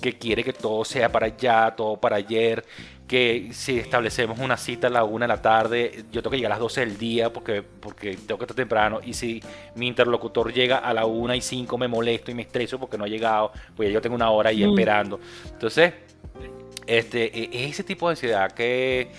que 0.00 0.16
quiere 0.16 0.42
que 0.42 0.54
todo 0.54 0.82
sea 0.82 1.12
para 1.12 1.26
allá, 1.26 1.74
todo 1.76 1.98
para 1.98 2.16
ayer, 2.16 2.64
que 3.06 3.50
si 3.52 3.78
establecemos 3.78 4.38
una 4.38 4.56
cita 4.56 4.86
a 4.86 4.90
la 4.90 5.04
una 5.04 5.26
de 5.26 5.28
la 5.28 5.42
tarde, 5.42 6.06
yo 6.10 6.22
tengo 6.22 6.30
que 6.30 6.38
llegar 6.38 6.52
a 6.52 6.54
las 6.54 6.60
12 6.60 6.80
del 6.80 6.96
día 6.96 7.30
porque, 7.30 7.60
porque 7.60 8.16
tengo 8.16 8.38
que 8.38 8.44
estar 8.44 8.56
temprano. 8.56 9.00
Y 9.04 9.12
si 9.12 9.42
mi 9.74 9.88
interlocutor 9.88 10.54
llega 10.54 10.78
a 10.78 10.94
la 10.94 11.04
una 11.04 11.36
y 11.36 11.42
cinco, 11.42 11.76
me 11.76 11.86
molesto 11.86 12.30
y 12.30 12.34
me 12.34 12.40
estreso 12.40 12.78
porque 12.78 12.96
no 12.96 13.04
ha 13.04 13.08
llegado, 13.08 13.52
pues 13.76 13.92
yo 13.92 14.00
tengo 14.00 14.16
una 14.16 14.30
hora 14.30 14.48
ahí 14.48 14.64
mm. 14.64 14.70
esperando. 14.70 15.20
Entonces, 15.52 15.92
este, 16.86 17.38
e, 17.38 17.68
ese 17.68 17.84
tipo 17.84 18.08
de 18.08 18.12
ansiedad 18.12 18.52
que, 18.52 19.10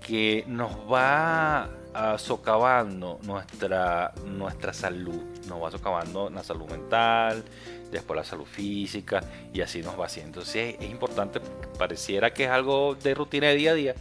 que 0.00 0.44
nos 0.46 0.72
va 0.90 1.70
socavando 2.16 3.18
nuestra, 3.22 4.12
nuestra 4.24 4.72
salud, 4.72 5.22
nos 5.46 5.62
va 5.62 5.70
socavando 5.70 6.30
la 6.30 6.42
salud 6.42 6.66
mental, 6.70 7.44
después 7.90 8.16
la 8.16 8.24
salud 8.24 8.46
física 8.46 9.20
y 9.52 9.60
así 9.60 9.82
nos 9.82 9.98
va 9.98 10.06
haciendo. 10.06 10.40
Entonces 10.40 10.76
es, 10.80 10.90
importante, 10.90 11.40
pareciera 11.78 12.32
que 12.32 12.44
es 12.44 12.50
algo 12.50 12.94
de 12.94 13.14
rutina 13.14 13.48
de 13.48 13.56
día 13.56 13.70
a 13.72 13.74
día 13.74 13.94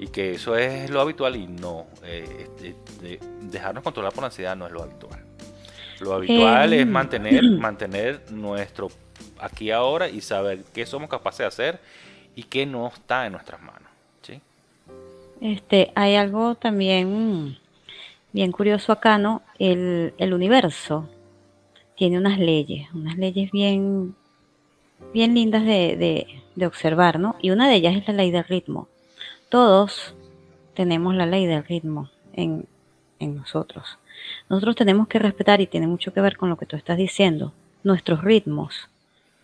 y 0.00 0.08
que 0.08 0.32
eso 0.32 0.56
es 0.56 0.90
lo 0.90 1.00
habitual 1.00 1.36
y 1.36 1.46
no, 1.46 1.86
eh, 2.02 2.48
este, 2.62 3.20
dejarnos 3.42 3.84
controlar 3.84 4.12
por 4.12 4.22
la 4.22 4.26
ansiedad 4.26 4.56
no 4.56 4.66
es 4.66 4.72
lo 4.72 4.82
habitual. 4.82 5.24
Lo 6.00 6.14
habitual 6.14 6.72
es 6.72 6.82
em, 6.82 6.90
mantener, 6.90 7.44
mantener 7.58 8.22
nuestro 8.30 8.88
aquí 9.38 9.70
ahora 9.70 10.08
y 10.08 10.20
saber 10.20 10.64
qué 10.74 10.84
somos 10.86 11.08
capaces 11.08 11.38
de 11.38 11.46
hacer 11.46 11.80
y 12.38 12.44
qué 12.44 12.66
no 12.66 12.86
está 12.86 13.26
en 13.26 13.32
nuestras 13.32 13.60
manos. 13.60 13.90
¿sí? 14.22 14.40
Este, 15.40 15.90
hay 15.96 16.14
algo 16.14 16.54
también 16.54 17.58
bien 18.32 18.52
curioso 18.52 18.92
acá, 18.92 19.18
¿no? 19.18 19.42
El, 19.58 20.14
el 20.18 20.32
universo 20.32 21.08
tiene 21.96 22.16
unas 22.16 22.38
leyes, 22.38 22.88
unas 22.94 23.18
leyes 23.18 23.50
bien, 23.50 24.14
bien 25.12 25.34
lindas 25.34 25.64
de, 25.64 26.28
observar, 26.64 27.18
¿no? 27.18 27.34
Y 27.42 27.50
una 27.50 27.68
de 27.68 27.74
ellas 27.74 27.96
es 27.96 28.06
la 28.06 28.14
ley 28.14 28.30
del 28.30 28.44
ritmo. 28.44 28.86
Todos 29.48 30.14
tenemos 30.74 31.16
la 31.16 31.26
ley 31.26 31.44
del 31.44 31.64
ritmo 31.64 32.08
en, 32.34 32.66
en 33.18 33.34
nosotros. 33.34 33.98
Nosotros 34.48 34.76
tenemos 34.76 35.08
que 35.08 35.18
respetar, 35.18 35.60
y 35.60 35.66
tiene 35.66 35.88
mucho 35.88 36.12
que 36.12 36.20
ver 36.20 36.36
con 36.36 36.50
lo 36.50 36.56
que 36.56 36.66
tú 36.66 36.76
estás 36.76 36.98
diciendo, 36.98 37.52
nuestros 37.82 38.22
ritmos, 38.22 38.90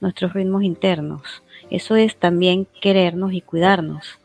nuestros 0.00 0.32
ritmos 0.32 0.62
internos. 0.62 1.42
Eso 1.70 1.96
es 1.96 2.16
también 2.16 2.66
querernos 2.80 3.32
y 3.32 3.40
cuidarnos. 3.40 4.18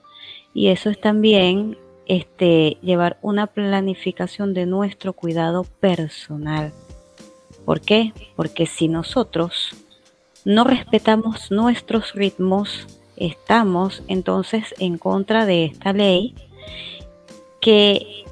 Y 0.54 0.68
eso 0.68 0.90
es 0.90 1.00
también 1.00 1.78
este, 2.06 2.78
llevar 2.82 3.18
una 3.22 3.48
planificación 3.48 4.54
de 4.54 4.66
nuestro 4.66 5.14
cuidado 5.14 5.64
personal. 5.64 6.74
¿Por 7.66 7.82
qué? 7.82 8.14
Porque 8.36 8.66
si 8.66 8.88
nosotros 8.88 9.76
no 10.44 10.64
respetamos 10.64 11.52
nuestros 11.52 12.14
ritmos, 12.14 12.88
estamos 13.16 14.02
entonces 14.08 14.74
en 14.80 14.98
contra 14.98 15.46
de 15.46 15.66
esta 15.66 15.94
ley 15.94 16.34
que 17.62 18.26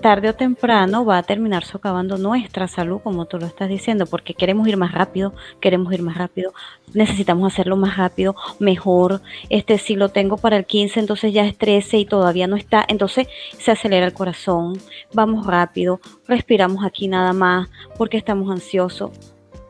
tarde 0.00 0.28
o 0.28 0.34
temprano 0.34 1.04
va 1.04 1.18
a 1.18 1.22
terminar 1.22 1.64
socavando 1.64 2.18
nuestra 2.18 2.68
salud, 2.68 3.00
como 3.02 3.26
tú 3.26 3.38
lo 3.38 3.46
estás 3.46 3.68
diciendo, 3.68 4.06
porque 4.06 4.34
queremos 4.34 4.68
ir 4.68 4.76
más 4.76 4.92
rápido, 4.92 5.32
queremos 5.60 5.92
ir 5.92 6.02
más 6.02 6.16
rápido, 6.16 6.52
necesitamos 6.94 7.52
hacerlo 7.52 7.76
más 7.76 7.96
rápido, 7.96 8.36
mejor. 8.58 9.20
Este, 9.48 9.78
si 9.78 9.96
lo 9.96 10.10
tengo 10.10 10.36
para 10.36 10.56
el 10.56 10.66
15, 10.66 11.00
entonces 11.00 11.32
ya 11.32 11.44
es 11.44 11.56
13 11.56 11.98
y 11.98 12.04
todavía 12.04 12.46
no 12.46 12.56
está, 12.56 12.84
entonces 12.88 13.28
se 13.58 13.72
acelera 13.72 14.06
el 14.06 14.12
corazón, 14.12 14.78
vamos 15.12 15.46
rápido, 15.46 16.00
respiramos 16.26 16.84
aquí 16.84 17.08
nada 17.08 17.32
más, 17.32 17.68
porque 17.98 18.16
estamos 18.16 18.50
ansiosos. 18.50 19.10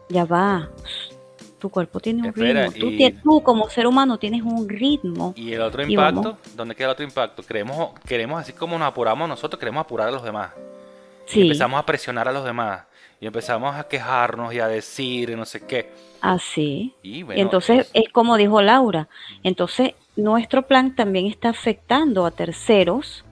Ya 0.09 0.25
va, 0.25 0.71
tu 1.59 1.71
cuerpo 1.71 2.01
tiene 2.01 2.29
un 2.29 2.35
ritmo. 2.35 3.13
Tú, 3.23 3.43
como 3.43 3.69
ser 3.69 3.87
humano 3.87 4.19
tienes 4.19 4.43
un 4.43 4.69
ritmo. 4.69 5.33
Y 5.37 5.53
el 5.53 5.63
otro 5.63 5.83
impacto, 5.83 6.39
¿dónde 6.55 6.75
queda 6.75 6.89
el 6.89 6.93
otro 6.93 7.05
impacto? 7.05 7.43
Queremos, 7.43 7.99
queremos 8.07 8.41
así 8.41 8.53
como 8.53 8.79
nos 8.79 8.89
apuramos 8.89 9.29
nosotros, 9.29 9.59
queremos 9.59 9.83
apurar 9.83 10.09
a 10.09 10.11
los 10.11 10.23
demás. 10.23 10.51
Sí. 11.27 11.43
empezamos 11.43 11.81
a 11.81 11.85
presionar 11.85 12.29
a 12.29 12.33
los 12.33 12.45
demás. 12.45 12.83
y 13.21 13.27
empezamos 13.27 13.75
a 13.75 13.89
quejarnos 13.89 14.55
y 14.55 14.61
a 14.61 14.69
decir 14.69 15.37
no 15.37 15.45
sé 15.45 15.67
qué. 15.67 15.91
Así. 16.21 16.95
y, 17.03 17.25
entonces 17.31 17.91
es... 17.93 18.09
como 18.11 18.37
dijo 18.37 18.63
Laura, 18.63 19.09
entonces 19.43 19.95
nuestro 20.17 20.63
plan 20.63 20.95
también 20.95 21.27
está 21.27 21.51
afectando 21.51 22.27
a 22.27 22.31
terceros 22.31 23.26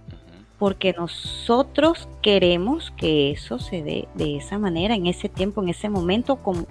porque 0.59 0.95
nosotros 0.97 2.09
queremos 2.23 2.93
que 2.93 3.31
eso 3.31 3.59
se 3.59 3.83
dé 3.83 4.09
de 4.15 4.37
esa 4.37 4.59
manera, 4.59 4.95
en 4.95 5.07
ese 5.07 5.29
tiempo, 5.29 5.63
en 5.63 5.69
ese 5.69 5.89
momento, 5.89 6.37
como 6.37 6.67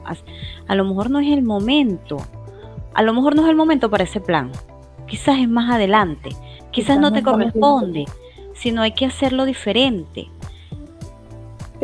a, 0.68 0.76
lo 0.76 0.86
mejor 0.86 1.10
no 1.10 1.20
es 1.20 1.32
el 1.32 1.44
momento, 1.44 2.18
a 2.94 3.02
lo 3.02 3.14
mejor 3.14 3.36
no 3.36 3.44
es 3.44 3.50
el 3.50 3.56
momento 3.56 3.90
para 3.90 4.06
ese 4.06 4.22
plan, 4.22 4.52
quizás 5.08 5.40
es 5.40 5.50
más 5.50 5.72
adelante, 5.72 6.30
quizás, 6.72 7.00
no 7.00 7.12
te 7.12 7.24
corresponde, 7.24 8.06
sino 8.54 8.82
hay 8.82 8.94
que 8.94 9.06
hacerlo 9.06 9.46
diferente. 9.46 10.30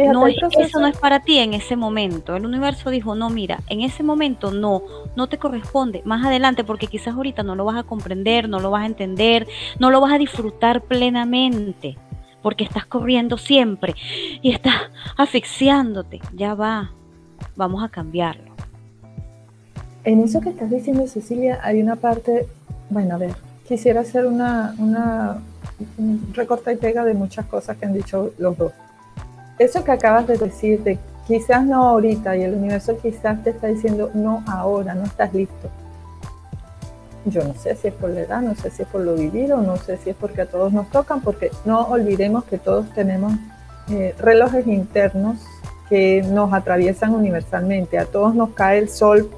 No, 0.07 0.27
eso 0.27 0.79
no 0.79 0.87
es 0.87 0.97
para 0.97 1.21
ti 1.21 1.39
en 1.39 1.53
ese 1.53 1.75
momento. 1.75 2.35
El 2.35 2.45
universo 2.45 2.89
dijo, 2.89 3.15
no, 3.15 3.29
mira, 3.29 3.59
en 3.67 3.81
ese 3.81 4.03
momento 4.03 4.51
no, 4.51 4.83
no 5.15 5.27
te 5.27 5.37
corresponde. 5.37 6.01
Más 6.05 6.25
adelante, 6.25 6.63
porque 6.63 6.87
quizás 6.87 7.15
ahorita 7.15 7.43
no 7.43 7.55
lo 7.55 7.65
vas 7.65 7.77
a 7.77 7.83
comprender, 7.83 8.49
no 8.49 8.59
lo 8.59 8.71
vas 8.71 8.83
a 8.83 8.87
entender, 8.87 9.47
no 9.79 9.91
lo 9.91 10.01
vas 10.01 10.13
a 10.13 10.17
disfrutar 10.17 10.81
plenamente, 10.81 11.97
porque 12.41 12.63
estás 12.63 12.85
corriendo 12.85 13.37
siempre 13.37 13.95
y 14.41 14.51
estás 14.51 14.75
asfixiándote. 15.17 16.21
Ya 16.33 16.53
va, 16.53 16.91
vamos 17.55 17.83
a 17.83 17.89
cambiarlo. 17.89 18.51
En 20.03 20.21
eso 20.21 20.39
que 20.39 20.49
estás 20.49 20.69
diciendo, 20.69 21.05
Cecilia, 21.07 21.59
hay 21.61 21.81
una 21.81 21.97
parte, 21.97 22.47
bueno, 22.89 23.15
a 23.15 23.17
ver, 23.17 23.35
quisiera 23.67 24.01
hacer 24.01 24.25
una, 24.25 24.73
una 24.77 25.41
recorta 26.33 26.71
y 26.71 26.77
pega 26.77 27.03
de 27.03 27.13
muchas 27.13 27.45
cosas 27.45 27.77
que 27.77 27.85
han 27.85 27.93
dicho 27.93 28.31
los 28.37 28.57
dos. 28.57 28.71
Eso 29.59 29.83
que 29.83 29.91
acabas 29.91 30.25
de 30.25 30.37
decir, 30.37 30.81
de 30.83 30.97
quizás 31.27 31.63
no 31.63 31.83
ahorita, 31.89 32.35
y 32.37 32.43
el 32.43 32.55
universo 32.55 32.97
quizás 32.97 33.43
te 33.43 33.51
está 33.51 33.67
diciendo 33.67 34.09
no 34.13 34.43
ahora, 34.47 34.95
no 34.95 35.03
estás 35.03 35.33
listo. 35.33 35.69
Yo 37.25 37.43
no 37.43 37.53
sé 37.53 37.75
si 37.75 37.89
es 37.89 37.93
por 37.93 38.09
la 38.09 38.21
edad, 38.21 38.41
no 38.41 38.55
sé 38.55 38.71
si 38.71 38.81
es 38.83 38.87
por 38.87 39.01
lo 39.01 39.13
vivido, 39.13 39.61
no 39.61 39.77
sé 39.77 39.97
si 39.97 40.11
es 40.11 40.15
porque 40.15 40.41
a 40.41 40.45
todos 40.45 40.71
nos 40.71 40.89
tocan, 40.89 41.21
porque 41.21 41.51
no 41.65 41.81
olvidemos 41.81 42.45
que 42.45 42.57
todos 42.57 42.89
tenemos 42.95 43.33
eh, 43.89 44.15
relojes 44.17 44.65
internos 44.65 45.37
que 45.89 46.23
nos 46.23 46.53
atraviesan 46.53 47.13
universalmente. 47.13 47.99
A 47.99 48.05
todos 48.05 48.33
nos 48.33 48.51
cae 48.51 48.79
el 48.79 48.89
sol 48.89 49.29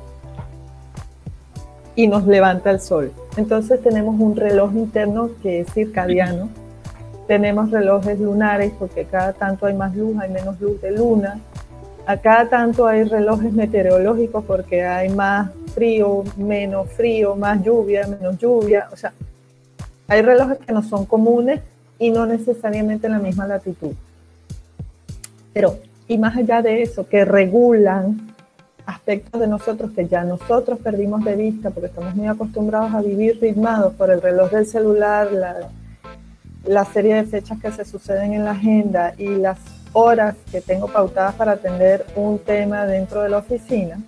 y 1.95 2.07
nos 2.07 2.27
levanta 2.27 2.69
el 2.69 2.79
sol. 2.79 3.11
Entonces 3.37 3.81
tenemos 3.81 4.19
un 4.19 4.35
reloj 4.35 4.73
interno 4.73 5.31
que 5.41 5.61
es 5.61 5.73
circadiano. 5.73 6.49
Tenemos 7.27 7.71
relojes 7.71 8.19
lunares 8.19 8.73
porque 8.77 9.05
cada 9.05 9.33
tanto 9.33 9.65
hay 9.65 9.73
más 9.73 9.95
luz, 9.95 10.17
hay 10.19 10.29
menos 10.29 10.59
luz 10.59 10.81
de 10.81 10.91
luna. 10.91 11.39
A 12.05 12.17
cada 12.17 12.49
tanto 12.49 12.87
hay 12.87 13.03
relojes 13.03 13.53
meteorológicos 13.53 14.43
porque 14.45 14.83
hay 14.83 15.09
más 15.09 15.51
frío, 15.73 16.23
menos 16.35 16.89
frío, 16.89 17.35
más 17.35 17.63
lluvia, 17.63 18.07
menos 18.07 18.37
lluvia. 18.37 18.89
O 18.91 18.95
sea, 18.95 19.13
hay 20.07 20.21
relojes 20.21 20.57
que 20.59 20.73
no 20.73 20.83
son 20.83 21.05
comunes 21.05 21.61
y 21.99 22.09
no 22.09 22.25
necesariamente 22.25 23.07
en 23.07 23.13
la 23.13 23.19
misma 23.19 23.47
latitud. 23.47 23.93
Pero, 25.53 25.77
y 26.07 26.17
más 26.17 26.35
allá 26.35 26.61
de 26.61 26.81
eso, 26.81 27.07
que 27.07 27.23
regulan 27.23 28.31
aspectos 28.85 29.39
de 29.39 29.47
nosotros 29.47 29.91
que 29.91 30.07
ya 30.07 30.23
nosotros 30.23 30.79
perdimos 30.79 31.23
de 31.23 31.35
vista 31.35 31.69
porque 31.69 31.87
estamos 31.87 32.15
muy 32.15 32.27
acostumbrados 32.27 32.93
a 32.93 33.01
vivir 33.01 33.39
ritmados 33.39 33.93
por 33.93 34.09
el 34.11 34.21
reloj 34.21 34.51
del 34.51 34.65
celular, 34.65 35.31
la, 35.31 35.69
la 36.65 36.85
serie 36.85 37.15
de 37.15 37.23
fechas 37.23 37.59
que 37.59 37.71
se 37.71 37.85
suceden 37.85 38.33
en 38.33 38.45
la 38.45 38.51
agenda 38.51 39.13
y 39.17 39.27
las 39.27 39.57
horas 39.93 40.35
que 40.51 40.61
tengo 40.61 40.87
pautadas 40.87 41.35
para 41.35 41.53
atender 41.53 42.05
un 42.15 42.39
tema 42.39 42.85
dentro 42.85 43.23
de 43.23 43.29
la 43.29 43.37
oficina. 43.37 43.99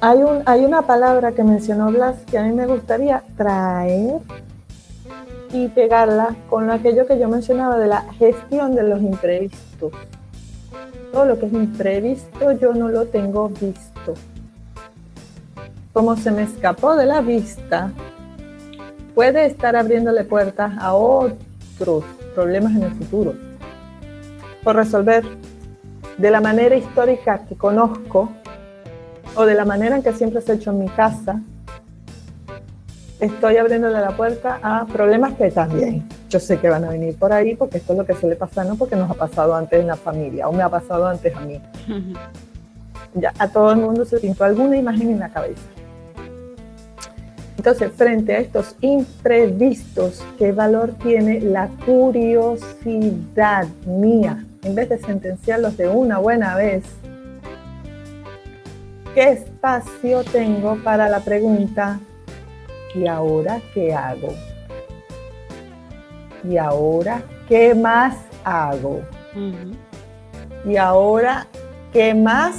Hay, 0.00 0.18
un, 0.18 0.42
hay 0.44 0.64
una 0.64 0.82
palabra 0.82 1.32
que 1.32 1.42
mencionó 1.42 1.90
Blas 1.90 2.16
que 2.30 2.38
a 2.38 2.42
mí 2.42 2.52
me 2.52 2.66
gustaría 2.66 3.22
traer 3.36 4.20
y 5.52 5.68
pegarla 5.68 6.36
con 6.50 6.70
aquello 6.70 7.06
que 7.06 7.18
yo 7.18 7.28
mencionaba 7.28 7.78
de 7.78 7.86
la 7.86 8.02
gestión 8.18 8.74
de 8.74 8.82
los 8.82 9.00
imprevistos 9.00 9.92
todo 11.16 11.24
lo 11.24 11.38
que 11.38 11.46
es 11.46 11.52
imprevisto 11.54 12.52
yo 12.52 12.74
no 12.74 12.88
lo 12.88 13.06
tengo 13.06 13.48
visto. 13.48 14.12
Como 15.94 16.14
se 16.14 16.30
me 16.30 16.42
escapó 16.42 16.94
de 16.94 17.06
la 17.06 17.22
vista, 17.22 17.90
puede 19.16 19.46
estar 19.46 19.74
abriéndole 19.76 20.24
puertas 20.24 20.72
a 20.78 20.92
otros 20.92 22.04
problemas 22.34 22.76
en 22.76 22.82
el 22.82 22.92
futuro. 22.92 23.32
Por 24.62 24.76
resolver 24.76 25.24
de 26.18 26.30
la 26.30 26.42
manera 26.42 26.76
histórica 26.76 27.46
que 27.48 27.56
conozco 27.56 28.28
o 29.34 29.46
de 29.46 29.54
la 29.54 29.64
manera 29.64 29.96
en 29.96 30.02
que 30.02 30.12
siempre 30.12 30.42
se 30.42 30.52
ha 30.52 30.54
hecho 30.56 30.70
en 30.70 30.80
mi 30.80 30.88
casa, 30.90 31.40
estoy 33.18 33.56
abriéndole 33.56 33.98
la 34.00 34.14
puerta 34.14 34.60
a 34.62 34.84
problemas 34.84 35.32
que 35.32 35.50
también 35.50 36.06
yo 36.28 36.38
sé 36.38 36.58
que 36.58 36.68
van 36.68 36.84
a 36.84 36.90
venir 36.90 37.16
por 37.16 37.32
ahí 37.32 37.56
porque 37.56 37.78
esto 37.78 37.94
es 37.94 37.98
lo 37.98 38.04
que 38.04 38.12
suele 38.12 38.36
pasar, 38.36 38.66
no 38.66 38.76
porque 38.76 38.96
nos 38.96 39.10
ha 39.10 39.14
pasado 39.14 39.54
antes 39.54 39.80
en 39.80 39.86
la 39.86 39.96
familia 39.96 40.46
o 40.46 40.52
me 40.52 40.62
ha 40.62 40.68
pasado 40.68 41.06
antes 41.06 41.34
a 41.34 41.40
mí. 41.40 41.58
Ya 43.14 43.32
a 43.38 43.48
todo 43.48 43.72
el 43.72 43.78
mundo 43.78 44.04
se 44.04 44.18
pintó 44.18 44.44
alguna 44.44 44.76
imagen 44.76 45.08
en 45.08 45.20
la 45.20 45.30
cabeza. 45.30 45.62
Entonces, 47.56 47.90
frente 47.92 48.34
a 48.34 48.38
estos 48.38 48.76
imprevistos, 48.80 50.24
¿qué 50.38 50.52
valor 50.52 50.94
tiene 51.02 51.40
la 51.40 51.68
curiosidad 51.84 53.66
mía? 53.86 54.44
En 54.62 54.74
vez 54.74 54.88
de 54.88 54.98
sentenciarlos 54.98 55.76
de 55.76 55.88
una 55.88 56.18
buena 56.18 56.54
vez, 56.54 56.84
¿qué 59.14 59.30
espacio 59.30 60.22
tengo 60.24 60.76
para 60.84 61.08
la 61.08 61.20
pregunta, 61.20 61.98
¿y 62.94 63.06
ahora 63.06 63.60
qué 63.72 63.94
hago? 63.94 64.32
¿y 66.48 66.56
ahora 66.56 67.22
qué 67.48 67.74
más 67.74 68.16
hago? 68.44 69.02
¿Y 70.64 70.76
ahora 70.76 71.46
qué 71.92 72.14
más 72.14 72.56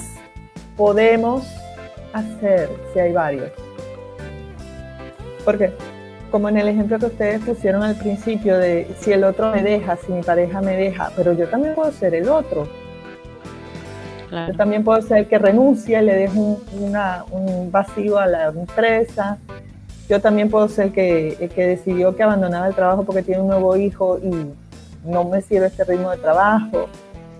podemos 0.75 1.45
hacer 2.13 2.69
si 2.93 2.99
hay 2.99 3.13
varios? 3.13 3.51
Porque, 5.47 5.71
como 6.29 6.49
en 6.49 6.57
el 6.57 6.67
ejemplo 6.67 6.99
que 6.99 7.05
ustedes 7.05 7.39
pusieron 7.39 7.83
al 7.83 7.95
principio 7.95 8.57
de 8.57 8.93
si 8.99 9.13
el 9.13 9.23
otro 9.23 9.49
me 9.53 9.63
deja, 9.63 9.95
si 9.95 10.11
mi 10.11 10.21
pareja 10.21 10.59
me 10.59 10.75
deja, 10.75 11.09
pero 11.15 11.31
yo 11.31 11.47
también 11.47 11.73
puedo 11.73 11.89
ser 11.93 12.13
el 12.15 12.27
otro. 12.27 12.67
Yo 14.29 14.53
también 14.57 14.83
puedo 14.83 15.01
ser 15.01 15.19
el 15.19 15.27
que 15.27 15.37
renuncia 15.39 16.01
y 16.01 16.05
le 16.05 16.15
dejo 16.15 16.59
un 17.31 17.71
vacío 17.71 18.19
a 18.19 18.27
la 18.27 18.47
empresa 18.47 19.37
yo 20.09 20.21
también 20.21 20.49
puedo 20.49 20.67
ser 20.69 20.91
que, 20.91 21.37
el 21.39 21.49
que 21.49 21.67
decidió 21.67 22.15
que 22.15 22.23
abandonaba 22.23 22.67
el 22.67 22.75
trabajo 22.75 23.03
porque 23.03 23.23
tiene 23.23 23.41
un 23.41 23.47
nuevo 23.47 23.75
hijo 23.75 24.19
y 24.19 24.53
no 25.03 25.25
me 25.25 25.41
sirve 25.41 25.67
este 25.67 25.83
ritmo 25.83 26.11
de 26.11 26.17
trabajo. 26.17 26.87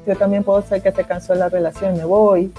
Yo 0.05 0.15
también 0.15 0.43
puedo 0.43 0.61
ser 0.61 0.81
que 0.81 0.91
se 0.91 1.03
cansó 1.05 1.33
la 1.33 1.47
relación 1.47 1.95
y 1.95 1.99
me 1.99 2.05
voy. 2.05 2.51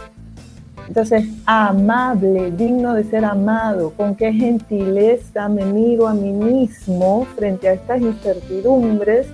Entonces, 0.88 1.24
amable, 1.44 2.51
digno 2.51 2.94
de 2.94 3.05
ser 3.05 3.24
amado, 3.27 3.92
con 3.94 4.16
qué 4.16 4.33
gentileza 4.33 5.51
me 5.51 5.66
miro 5.66 6.09
a 6.09 6.14
mí 6.14 6.33
mismo 6.33 7.27
frente 7.37 7.68
a 7.68 7.74
estas 7.74 8.01
incertidumbres, 8.01 9.27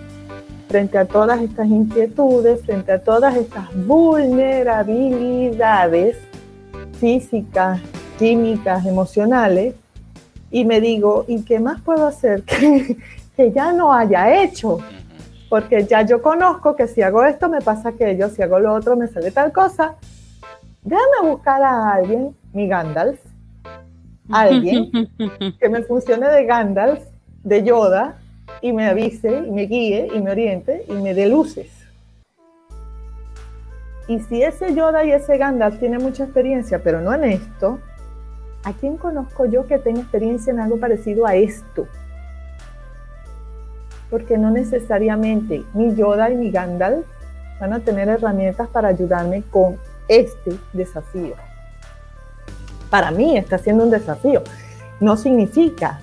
frente 0.66 0.98
a 0.98 1.04
todas 1.04 1.40
estas 1.40 1.68
inquietudes, 1.68 2.60
frente 2.62 2.90
a 2.90 2.98
todas 2.98 3.36
estas 3.36 3.68
vulnerabilidades 3.86 6.16
físicas, 6.98 7.80
químicas, 8.18 8.84
emocionales, 8.84 9.76
y 10.50 10.64
me 10.64 10.80
digo, 10.80 11.24
¿y 11.28 11.42
qué 11.42 11.60
más 11.60 11.80
puedo 11.82 12.08
hacer 12.08 12.42
que, 12.42 12.96
que 13.36 13.52
ya 13.52 13.72
no 13.72 13.94
haya 13.94 14.42
hecho? 14.42 14.78
Porque 15.48 15.84
ya 15.84 16.02
yo 16.02 16.20
conozco 16.20 16.74
que 16.74 16.88
si 16.88 17.00
hago 17.00 17.24
esto 17.24 17.48
me 17.48 17.60
pasa 17.60 17.90
aquello, 17.90 18.28
si 18.28 18.42
hago 18.42 18.58
lo 18.58 18.74
otro 18.74 18.96
me 18.96 19.06
sale 19.06 19.30
tal 19.30 19.52
cosa. 19.52 19.94
Déjame 20.84 21.30
buscar 21.30 21.62
a 21.62 21.92
alguien, 21.94 22.36
mi 22.52 22.68
Gandalf, 22.68 23.18
alguien 24.30 24.90
que 25.60 25.68
me 25.68 25.82
funcione 25.82 26.28
de 26.28 26.44
Gandalf, 26.44 27.00
de 27.42 27.64
Yoda, 27.64 28.18
y 28.60 28.72
me 28.72 28.86
avise, 28.86 29.38
y 29.46 29.50
me 29.50 29.62
guíe, 29.62 30.08
y 30.14 30.20
me 30.20 30.30
oriente, 30.30 30.84
y 30.88 30.92
me 30.92 31.14
dé 31.14 31.28
luces. 31.28 31.70
Y 34.06 34.20
si 34.20 34.42
ese 34.42 34.74
Yoda 34.74 35.04
y 35.04 35.12
ese 35.12 35.38
Gandalf 35.38 35.78
tiene 35.80 35.98
mucha 35.98 36.24
experiencia, 36.24 36.82
pero 36.82 37.00
no 37.00 37.12
en 37.14 37.24
esto, 37.24 37.80
¿A 38.64 38.72
quién 38.72 38.96
conozco 38.96 39.44
yo 39.44 39.66
que 39.66 39.78
tenga 39.78 40.00
experiencia 40.00 40.50
en 40.50 40.58
algo 40.58 40.78
parecido 40.78 41.26
a 41.26 41.34
esto? 41.34 41.86
Porque 44.08 44.38
no 44.38 44.50
necesariamente 44.50 45.64
mi 45.74 45.94
Yoda 45.94 46.30
y 46.30 46.36
mi 46.36 46.50
Gandalf 46.50 47.04
van 47.60 47.74
a 47.74 47.80
tener 47.80 48.08
herramientas 48.08 48.68
para 48.68 48.88
ayudarme 48.88 49.42
con 49.50 49.76
este 50.08 50.58
desafío. 50.72 51.34
Para 52.90 53.10
mí 53.10 53.36
está 53.36 53.58
siendo 53.58 53.84
un 53.84 53.90
desafío. 53.90 54.42
No 55.00 55.16
significa 55.16 56.00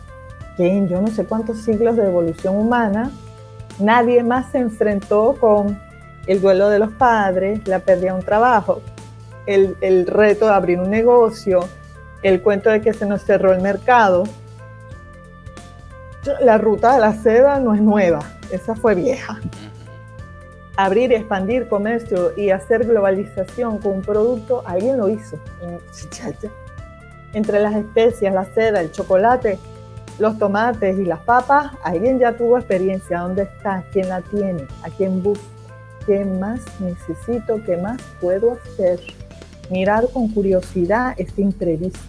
que 0.57 0.67
en 0.67 0.87
yo 0.89 1.01
no 1.01 1.07
sé 1.07 1.25
cuántos 1.25 1.59
siglos 1.59 1.95
de 1.95 2.05
evolución 2.05 2.57
humana 2.57 3.11
nadie 3.79 4.23
más 4.23 4.51
se 4.51 4.59
enfrentó 4.59 5.35
con 5.39 5.79
el 6.27 6.41
duelo 6.41 6.69
de 6.69 6.79
los 6.79 6.91
padres, 6.91 7.67
la 7.67 7.79
pérdida 7.79 8.11
de 8.11 8.19
un 8.19 8.25
trabajo, 8.25 8.81
el, 9.45 9.75
el 9.81 10.05
reto 10.05 10.45
de 10.47 10.53
abrir 10.53 10.79
un 10.79 10.89
negocio, 10.89 11.61
el 12.21 12.41
cuento 12.41 12.69
de 12.69 12.81
que 12.81 12.93
se 12.93 13.05
nos 13.05 13.23
cerró 13.23 13.53
el 13.53 13.61
mercado. 13.61 14.23
La 16.41 16.57
ruta 16.57 16.93
de 16.93 16.99
la 16.99 17.13
seda 17.13 17.59
no 17.59 17.73
es 17.73 17.81
nueva, 17.81 18.19
esa 18.51 18.75
fue 18.75 18.93
vieja. 18.93 19.39
Abrir 20.81 21.11
y 21.11 21.15
expandir 21.15 21.67
comercio 21.67 22.35
y 22.35 22.49
hacer 22.49 22.87
globalización 22.87 23.77
con 23.77 23.91
un 23.97 24.01
producto, 24.01 24.63
alguien 24.65 24.97
lo 24.97 25.09
hizo. 25.09 25.37
Entre 27.33 27.59
las 27.59 27.75
especias, 27.75 28.33
la 28.33 28.45
seda, 28.45 28.81
el 28.81 28.91
chocolate, 28.91 29.59
los 30.17 30.39
tomates 30.39 30.97
y 30.97 31.05
las 31.05 31.19
papas, 31.19 31.73
alguien 31.83 32.17
ya 32.17 32.35
tuvo 32.35 32.57
experiencia. 32.57 33.19
¿Dónde 33.19 33.43
está? 33.43 33.83
¿Quién 33.93 34.09
la 34.09 34.21
tiene? 34.21 34.63
¿A 34.81 34.89
quién 34.89 35.21
busca? 35.21 35.45
¿Qué 36.07 36.25
más 36.25 36.61
necesito? 36.79 37.61
¿Qué 37.63 37.77
más 37.77 38.01
puedo 38.19 38.53
hacer? 38.53 38.99
Mirar 39.69 40.07
con 40.11 40.29
curiosidad 40.29 41.13
este 41.15 41.43
imprevisto. 41.43 41.99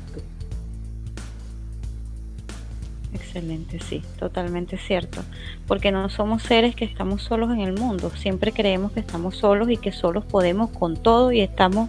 Excelente, 3.35 3.81
sí, 3.81 4.03
totalmente 4.19 4.77
cierto. 4.77 5.23
Porque 5.67 5.91
no 5.91 6.11
somos 6.11 6.43
seres 6.43 6.77
que 6.77 6.85
estamos 6.85 7.23
solos 7.23 7.51
en 7.51 7.61
el 7.61 7.73
mundo. 7.73 8.11
Siempre 8.11 8.53
creemos 8.53 8.93
que 8.93 9.01
estamos 9.01 9.37
solos 9.37 9.71
y 9.71 9.79
que 9.79 9.91
solos 9.91 10.27
podemos 10.27 10.69
con 10.69 10.97
todo 10.99 11.33
y 11.33 11.41
estamos 11.41 11.89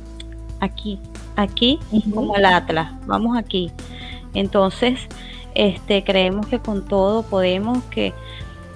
aquí, 0.61 0.99
aquí 1.35 1.79
como 2.13 2.37
el 2.37 2.45
Atlas, 2.45 2.93
vamos 3.05 3.37
aquí. 3.37 3.71
Entonces, 4.33 5.01
este, 5.53 6.05
creemos 6.05 6.47
que 6.47 6.59
con 6.59 6.87
todo 6.87 7.23
podemos, 7.23 7.83
que, 7.85 8.13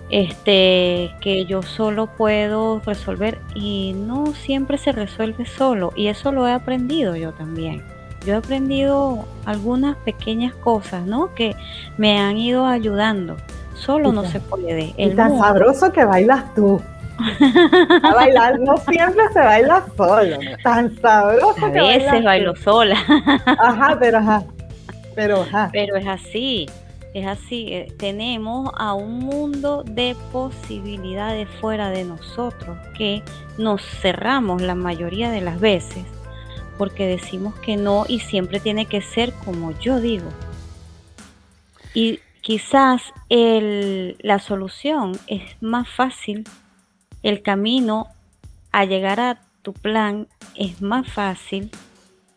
este, 0.09 1.11
que 1.22 1.45
yo 1.45 1.63
solo 1.63 2.07
puedo 2.18 2.82
resolver 2.82 3.39
y 3.55 3.93
no 3.93 4.34
siempre 4.34 4.78
se 4.78 4.91
resuelve 4.91 5.45
solo 5.45 5.93
y 5.95 6.07
eso 6.07 6.34
lo 6.34 6.45
he 6.45 6.51
aprendido 6.51 7.15
yo 7.15 7.32
también. 7.32 7.82
Yo 8.28 8.34
he 8.34 8.38
aprendido 8.39 9.25
algunas 9.45 9.95
pequeñas 9.95 10.53
cosas, 10.53 11.05
¿no? 11.05 11.34
Que 11.34 11.55
me 11.97 12.19
han 12.19 12.36
ido 12.36 12.65
ayudando. 12.65 13.38
Solo 13.73 14.11
no 14.11 14.25
se 14.25 14.41
puede. 14.41 14.93
El 14.97 15.13
y 15.13 15.15
tan 15.15 15.39
sabroso 15.39 15.93
que 15.93 16.03
bailas 16.03 16.53
tú. 16.53 16.82
A 18.03 18.13
bailar 18.13 18.59
no 18.59 18.75
siempre 18.89 19.23
se 19.32 19.39
baila 19.39 19.86
solo. 19.95 20.39
Tan 20.61 20.93
sabroso 20.99 21.67
A 21.67 21.69
veces 21.69 22.21
bailo 22.21 22.53
sola. 22.57 22.97
Ajá, 23.45 23.95
pero 23.97 24.17
ajá. 24.17 24.43
Pero, 25.15 25.45
Pero 25.71 25.95
es 25.95 26.05
así, 26.05 26.65
es 27.13 27.25
así. 27.25 27.69
Eh, 27.71 27.93
tenemos 27.97 28.69
a 28.78 28.93
un 28.93 29.19
mundo 29.19 29.84
de 29.86 30.17
posibilidades 30.34 31.47
fuera 31.61 31.91
de 31.91 32.03
nosotros 32.03 32.78
que 32.97 33.23
nos 33.57 33.82
cerramos 33.82 34.61
la 34.61 34.75
mayoría 34.75 35.32
de 35.32 35.39
las 35.39 35.61
veces 35.61 36.03
porque 36.78 37.07
decimos 37.07 37.55
que 37.55 37.78
no 37.78 38.05
y 38.07 38.19
siempre 38.19 38.59
tiene 38.59 38.86
que 38.86 39.01
ser 39.01 39.34
como 39.34 39.78
yo 39.80 39.99
digo. 39.99 40.30
Y 41.93 42.19
quizás 42.41 43.01
el, 43.30 44.17
la 44.19 44.39
solución 44.39 45.13
es 45.28 45.41
más 45.61 45.89
fácil, 45.89 46.43
el 47.23 47.41
camino 47.41 48.07
a 48.71 48.86
llegar 48.86 49.19
a 49.19 49.41
tu 49.61 49.73
plan 49.73 50.28
es 50.55 50.82
más 50.82 51.11
fácil 51.11 51.71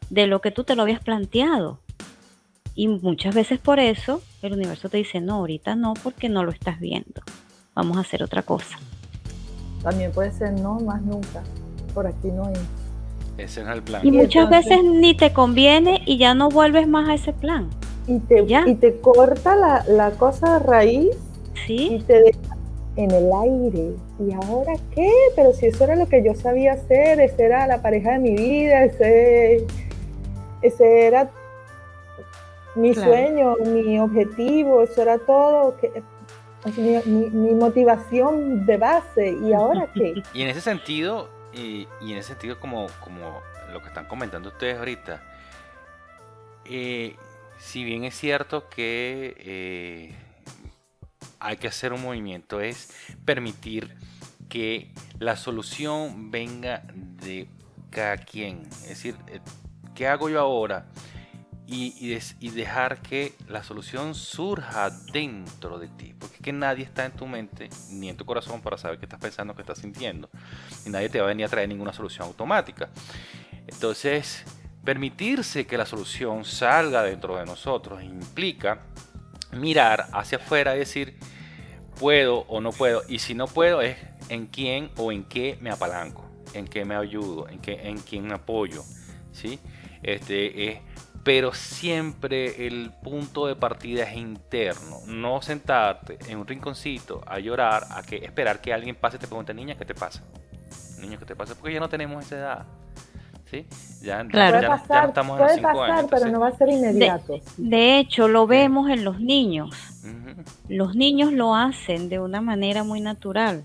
de 0.09 0.27
lo 0.27 0.41
que 0.41 0.51
tú 0.51 0.65
te 0.65 0.75
lo 0.75 0.83
habías 0.83 1.01
planteado. 1.01 1.79
Y 2.75 2.89
muchas 2.89 3.35
veces 3.35 3.59
por 3.59 3.79
eso 3.79 4.23
el 4.43 4.55
universo 4.55 4.89
te 4.89 4.97
dice, 4.97 5.21
no, 5.21 5.35
ahorita 5.35 5.75
no, 5.75 5.95
porque 5.95 6.29
no 6.29 6.45
lo 6.45 6.51
estás 6.51 6.81
viendo. 6.81 7.23
Vamos 7.75 7.97
a 7.97 8.01
hacer 8.01 8.23
otra 8.23 8.43
cosa. 8.43 8.79
También 9.83 10.13
puede 10.13 10.33
ser, 10.33 10.53
no, 10.61 10.81
más 10.81 11.03
nunca. 11.03 11.43
Por 11.95 12.07
aquí 12.07 12.29
no 12.29 12.47
hay. 12.47 12.55
Ese 13.45 13.63
es 13.63 13.69
el 13.69 13.83
plan. 13.83 14.07
Y, 14.07 14.13
muchas 14.13 14.49
veces 14.49 14.83
ni 14.85 15.15
te 15.15 15.33
conviene 15.33 16.03
y 16.07 16.19
ya 16.19 16.35
no 16.35 16.49
vuelves 16.49 16.87
más 16.87 17.09
a 17.09 17.15
ese 17.15 17.33
plan. 17.33 17.71
Y 18.07 18.19
te, 18.19 18.45
y 18.67 18.75
te 18.75 19.01
corta 19.01 19.55
la, 19.55 19.85
la 19.89 20.11
cosa 20.13 20.59
de 20.59 20.67
raíz 20.67 21.17
¿Sí? 21.67 21.95
y 21.95 22.03
te 22.03 22.23
deja 22.23 22.57
en 22.97 23.11
el 23.11 23.31
aire. 23.33 23.95
¿Y 24.19 24.33
ahora 24.33 24.75
qué? 24.95 25.11
Pero 25.37 25.53
si 25.53 25.67
eso 25.67 25.85
era 25.85 25.97
lo 25.97 26.09
que 26.09 26.23
yo 26.25 26.35
sabía 26.35 26.73
hacer, 26.73 27.21
ese 27.21 27.45
era 27.45 27.67
la 27.67 27.83
pareja 27.83 28.13
de 28.13 28.19
mi 28.19 28.35
vida, 28.35 28.85
ese, 28.85 29.67
ese 30.63 31.07
era 31.07 31.31
mi 32.75 32.95
sueño, 32.95 33.57
mi 33.67 33.99
objetivo, 33.99 34.83
eso 34.83 35.03
era 35.03 35.19
todo, 35.19 35.77
que, 35.79 36.03
mi, 37.07 37.55
motivación 37.55 38.67
de 38.67 38.77
base. 38.77 39.37
¿Y 39.43 39.53
ahora 39.53 39.89
qué? 39.95 40.23
Y 40.35 40.43
en 40.43 40.49
ese 40.49 40.61
sentido, 40.61 41.29
y, 41.53 41.87
en 42.01 42.19
ese 42.19 42.29
sentido 42.29 42.61
como, 42.61 42.87
como 43.01 43.43
lo 43.73 43.81
que 43.81 43.89
están 43.89 44.07
comentando 44.07 44.51
ustedes 44.51 44.79
ahorita, 44.79 45.23
eh, 46.65 47.17
si 47.59 47.85
bien 47.85 48.05
es 48.05 48.17
cierto 48.17 48.69
que 48.69 49.37
eh, 49.39 50.15
hay 51.39 51.57
que 51.57 51.69
hacer 51.69 51.93
un 51.93 52.03
movimiento, 52.03 52.61
es 52.61 52.95
permitir 53.25 53.97
que 54.49 54.93
la 55.19 55.37
solución 55.37 56.31
venga 56.31 56.83
de 56.95 57.49
cada 57.91 58.17
quien. 58.17 58.67
Es 58.83 58.89
decir, 58.89 59.17
eh, 59.29 59.41
¿qué 59.95 60.07
hago 60.07 60.29
yo 60.29 60.41
ahora? 60.41 60.87
Y, 61.73 62.51
dejar 62.51 63.01
que 63.01 63.35
la 63.49 63.63
solución 63.63 64.15
surja 64.15 64.91
dentro 65.13 65.79
de 65.79 65.89
ti. 65.89 66.15
Porque 66.19 66.37
es 66.37 66.43
que 66.43 66.53
nadie 66.53 66.85
está 66.85 67.05
en 67.05 67.13
tu 67.13 67.27
mente 67.27 67.71
ni 67.91 68.09
en 68.09 68.17
tu 68.17 68.25
corazón 68.25 68.61
para 68.61 68.77
saber 68.77 68.99
qué 68.99 69.05
estás 69.05 69.21
pensando, 69.21 69.55
qué 69.55 69.63
estás 69.63 69.79
sintiendo. 69.79 70.29
Y 70.85 70.91
nadie 70.91 71.09
te 71.09 71.21
va 71.21 71.27
a 71.27 71.29
venir 71.29 71.47
a 71.47 71.49
traer 71.49 71.69
ninguna 71.69 71.93
solución 71.93 72.27
automática. 72.27 72.91
Entonces, 73.69 74.45
permitirse 74.85 75.67
que 75.67 75.79
la 75.79 75.87
solución 75.87 76.45
salga 76.45 77.05
dentro 77.05 77.37
de 77.37 77.47
nosotros 77.47 78.03
implica 78.03 78.81
mirar 79.53 80.09
hacia 80.13 80.39
afuera 80.39 80.75
y 80.75 80.81
decir, 80.81 81.19
puedo 82.01 82.41
o 82.49 82.61
no 82.61 82.73
puedo. 82.73 83.03
Y 83.09 83.21
si 83.21 83.35
no 83.35 83.47
puedo, 83.47 83.81
es 83.81 83.97
en 84.29 84.47
quién 84.47 84.91
o 84.97 85.13
en 85.13 85.23
qué 85.23 85.57
me 85.61 85.71
apalanco, 85.71 86.29
en 86.53 86.67
qué 86.67 86.85
me 86.85 86.97
ayudo, 86.97 87.49
en, 87.49 87.61
qué, 87.61 87.89
en 87.89 87.99
quién 87.99 88.27
me 88.27 88.35
apoyo. 88.35 88.83
¿sí? 89.31 89.61
Este, 90.03 90.73
es 90.73 90.90
pero 91.23 91.53
siempre 91.53 92.67
el 92.67 92.93
punto 93.03 93.47
de 93.47 93.57
partida 93.57 94.05
es 94.05 94.17
interno. 94.17 94.99
No 95.07 95.43
sentarte 95.43 96.19
en 96.29 96.39
un 96.39 96.47
rinconcito 96.47 97.23
a 97.27 97.39
llorar, 97.39 97.85
a 97.91 98.03
que 98.03 98.17
esperar 98.17 98.61
que 98.61 98.73
alguien 98.73 98.97
pase 98.97 99.17
y 99.17 99.21
te 99.21 99.27
pregunte, 99.27 99.53
niña, 99.53 99.77
¿qué 99.77 99.85
te 99.85 99.95
pasa? 99.95 100.23
Niño, 100.99 101.19
¿qué 101.19 101.27
te 101.27 101.37
pasa? 101.37 101.55
Porque 101.55 101.75
ya 101.75 101.81
no 101.81 101.89
tenemos 101.89 102.25
esa 102.25 102.37
edad. 102.37 102.67
¿Sí? 103.51 103.67
Ya, 104.01 104.25
ya, 104.33 104.61
ya, 104.61 105.05
estamos 105.07 105.41
en 105.41 105.45
los 105.45 105.53
cinco 105.55 105.83
años, 105.83 106.07
pero 106.09 106.31
no 106.31 106.41
va 106.41 106.49
a 106.49 106.57
ser 106.57 106.69
inmediato. 106.69 107.41
De, 107.57 107.99
hecho, 107.99 108.29
lo 108.29 108.47
vemos 108.47 108.89
en 108.89 109.05
los 109.05 109.21
niños. 109.21 109.75
Los 110.69 110.95
niños 110.95 111.33
lo 111.33 111.57
hacen 111.57 112.09
de 112.09 112.21
una 112.21 112.41
manera 112.41 112.85
muy 112.85 113.01
natural. 113.01 113.65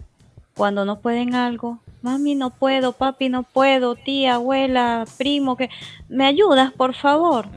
Cuando 0.56 0.86
no 0.86 0.99
pueden 0.99 1.36
algo, 1.36 1.80
mami 2.01 2.36
no 2.36 2.49
puedo, 2.49 2.93
papi 2.93 3.30
no 3.30 3.43
puedo, 3.43 3.95
tía, 3.95 4.36
abuela, 4.36 5.06
primo, 5.18 5.58
que 5.58 5.70
me 6.08 6.26
ayudas, 6.26 6.72
por 6.72 6.95
favor. 6.95 7.47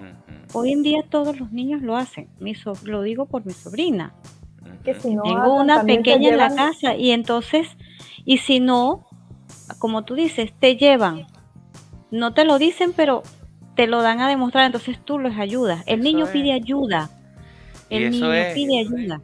Hoy 0.52 0.72
en 0.72 0.82
día 0.82 1.04
todos 1.08 1.38
los 1.38 1.52
niños 1.52 1.82
lo 1.82 1.96
hacen. 1.96 2.28
Mi 2.40 2.54
lo 2.84 3.02
digo 3.02 3.26
por 3.26 3.44
mi 3.44 3.52
sobrina. 3.52 4.14
Que 4.84 4.94
si 4.94 5.14
no 5.14 5.22
Tengo 5.22 5.54
una 5.54 5.84
pequeña 5.84 6.30
en 6.30 6.38
la 6.38 6.54
casa 6.54 6.96
y 6.96 7.10
entonces, 7.10 7.68
y 8.24 8.38
si 8.38 8.58
no, 8.58 9.06
como 9.78 10.04
tú 10.04 10.14
dices, 10.14 10.52
te 10.58 10.76
llevan. 10.76 11.26
No 12.10 12.32
te 12.32 12.44
lo 12.44 12.58
dicen, 12.58 12.92
pero 12.96 13.22
te 13.76 13.86
lo 13.86 14.02
dan 14.02 14.20
a 14.20 14.28
demostrar, 14.28 14.64
entonces 14.64 14.98
tú 15.04 15.18
les 15.18 15.38
ayudas. 15.38 15.84
El 15.86 16.00
niño 16.00 16.26
pide 16.32 16.52
ayuda. 16.52 17.10
El 17.90 18.10
niño 18.10 18.30
pide 18.54 18.80
ayuda. 18.80 19.20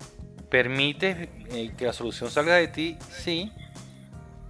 Permite 0.50 1.28
eh, 1.50 1.72
que 1.76 1.86
la 1.86 1.92
solución 1.92 2.30
salga 2.30 2.54
de 2.54 2.68
ti, 2.68 2.96
sí, 3.10 3.50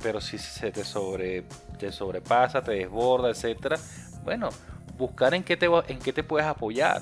pero 0.04 0.20
si 0.20 0.36
se 0.36 0.70
te, 0.70 0.84
sobre, 0.84 1.44
te 1.78 1.90
sobrepasa, 1.90 2.62
te 2.62 2.72
desborda, 2.72 3.30
etcétera, 3.30 3.78
bueno, 4.22 4.50
buscar 4.98 5.32
en 5.32 5.42
qué 5.42 5.56
te, 5.56 5.66
en 5.88 5.98
qué 5.98 6.12
te 6.12 6.22
puedes 6.22 6.46
apoyar, 6.46 7.00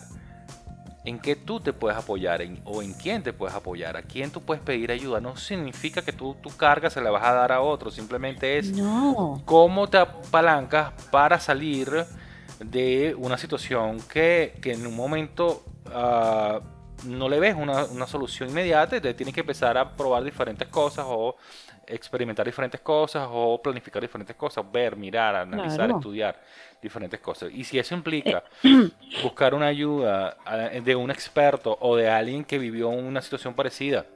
en 1.05 1.19
qué 1.19 1.35
tú 1.35 1.59
te 1.59 1.73
puedes 1.73 1.99
apoyar 1.99 2.43
o 2.65 2.81
en 2.81 2.93
quién 2.93 3.25
te 3.25 3.33
puedes 3.33 3.57
apoyar, 3.57 3.97
a 3.97 4.03
quién 4.03 4.31
tú 4.31 4.41
puedes 4.41 4.63
pedir 4.63 4.93
ayuda. 4.93 5.21
No 5.21 5.37
significa 5.37 6.03
que 6.03 6.13
tú 6.13 6.37
tu 6.41 6.51
carga 6.51 6.91
se 6.91 7.01
la 7.01 7.11
vas 7.11 7.25
a 7.25 7.33
dar 7.33 7.51
a 7.51 7.61
otro, 7.61 7.91
simplemente 7.91 8.59
es 8.59 8.73
cómo 9.45 9.89
te 9.89 9.99
apalancas 9.99 10.93
para 11.11 11.41
salir 11.41 12.07
de 12.61 13.17
una 13.19 13.37
situación 13.37 13.99
que, 14.03 14.61
en 14.63 14.87
un 14.87 14.95
momento 14.95 15.65
uh, 15.87 16.61
no 17.05 17.29
le 17.29 17.41
ves 17.41 17.55
una, 17.55 17.85
una, 17.87 18.07
solución 18.07 18.49
inmediata 18.51 19.01
te 19.01 19.15
tienes 19.15 19.35
que 19.35 19.41
empezar 19.41 19.77
a 19.79 19.91
probar 19.91 20.23
diferentes 20.25 20.69
cosas 20.69 21.05
o 21.09 21.37
experimentar 21.87 22.47
diferentes 22.47 22.81
cosas 22.81 23.27
o 23.31 23.61
planificar 23.61 24.01
diferentes 24.03 24.37
cosas, 24.37 24.65
ver, 24.71 24.97
mirar, 24.97 25.35
analizar, 25.35 25.91
estudiar 25.91 26.41
diferentes 26.81 27.21
cosas. 27.21 27.51
Y 27.53 27.65
si 27.65 27.79
eso 27.79 27.95
implica 27.95 28.45
eh, 28.63 28.89
buscar 29.23 29.55
una 29.55 29.67
ayuda 29.67 30.37
de 30.83 30.97
un 30.97 31.11
experto 31.11 31.77
o 31.81 31.97
de 31.97 32.09
alguien 32.09 32.45
que 32.45 32.59
vivió 32.59 32.89
una 32.89 33.21
situación 33.21 33.55
parecida 33.55 34.07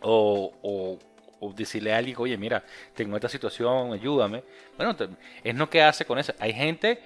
o, 0.00 0.98
o 1.40 1.52
decirle 1.52 1.92
a 1.92 1.98
alguien, 1.98 2.16
oye, 2.18 2.36
mira, 2.36 2.62
tengo 2.94 3.16
esta 3.16 3.28
situación, 3.28 3.92
ayúdame. 3.92 4.42
Bueno, 4.76 4.96
es 5.44 5.54
lo 5.54 5.70
que 5.70 5.82
hace 5.82 6.04
con 6.04 6.18
eso. 6.18 6.32
Hay 6.38 6.52
gente 6.52 7.00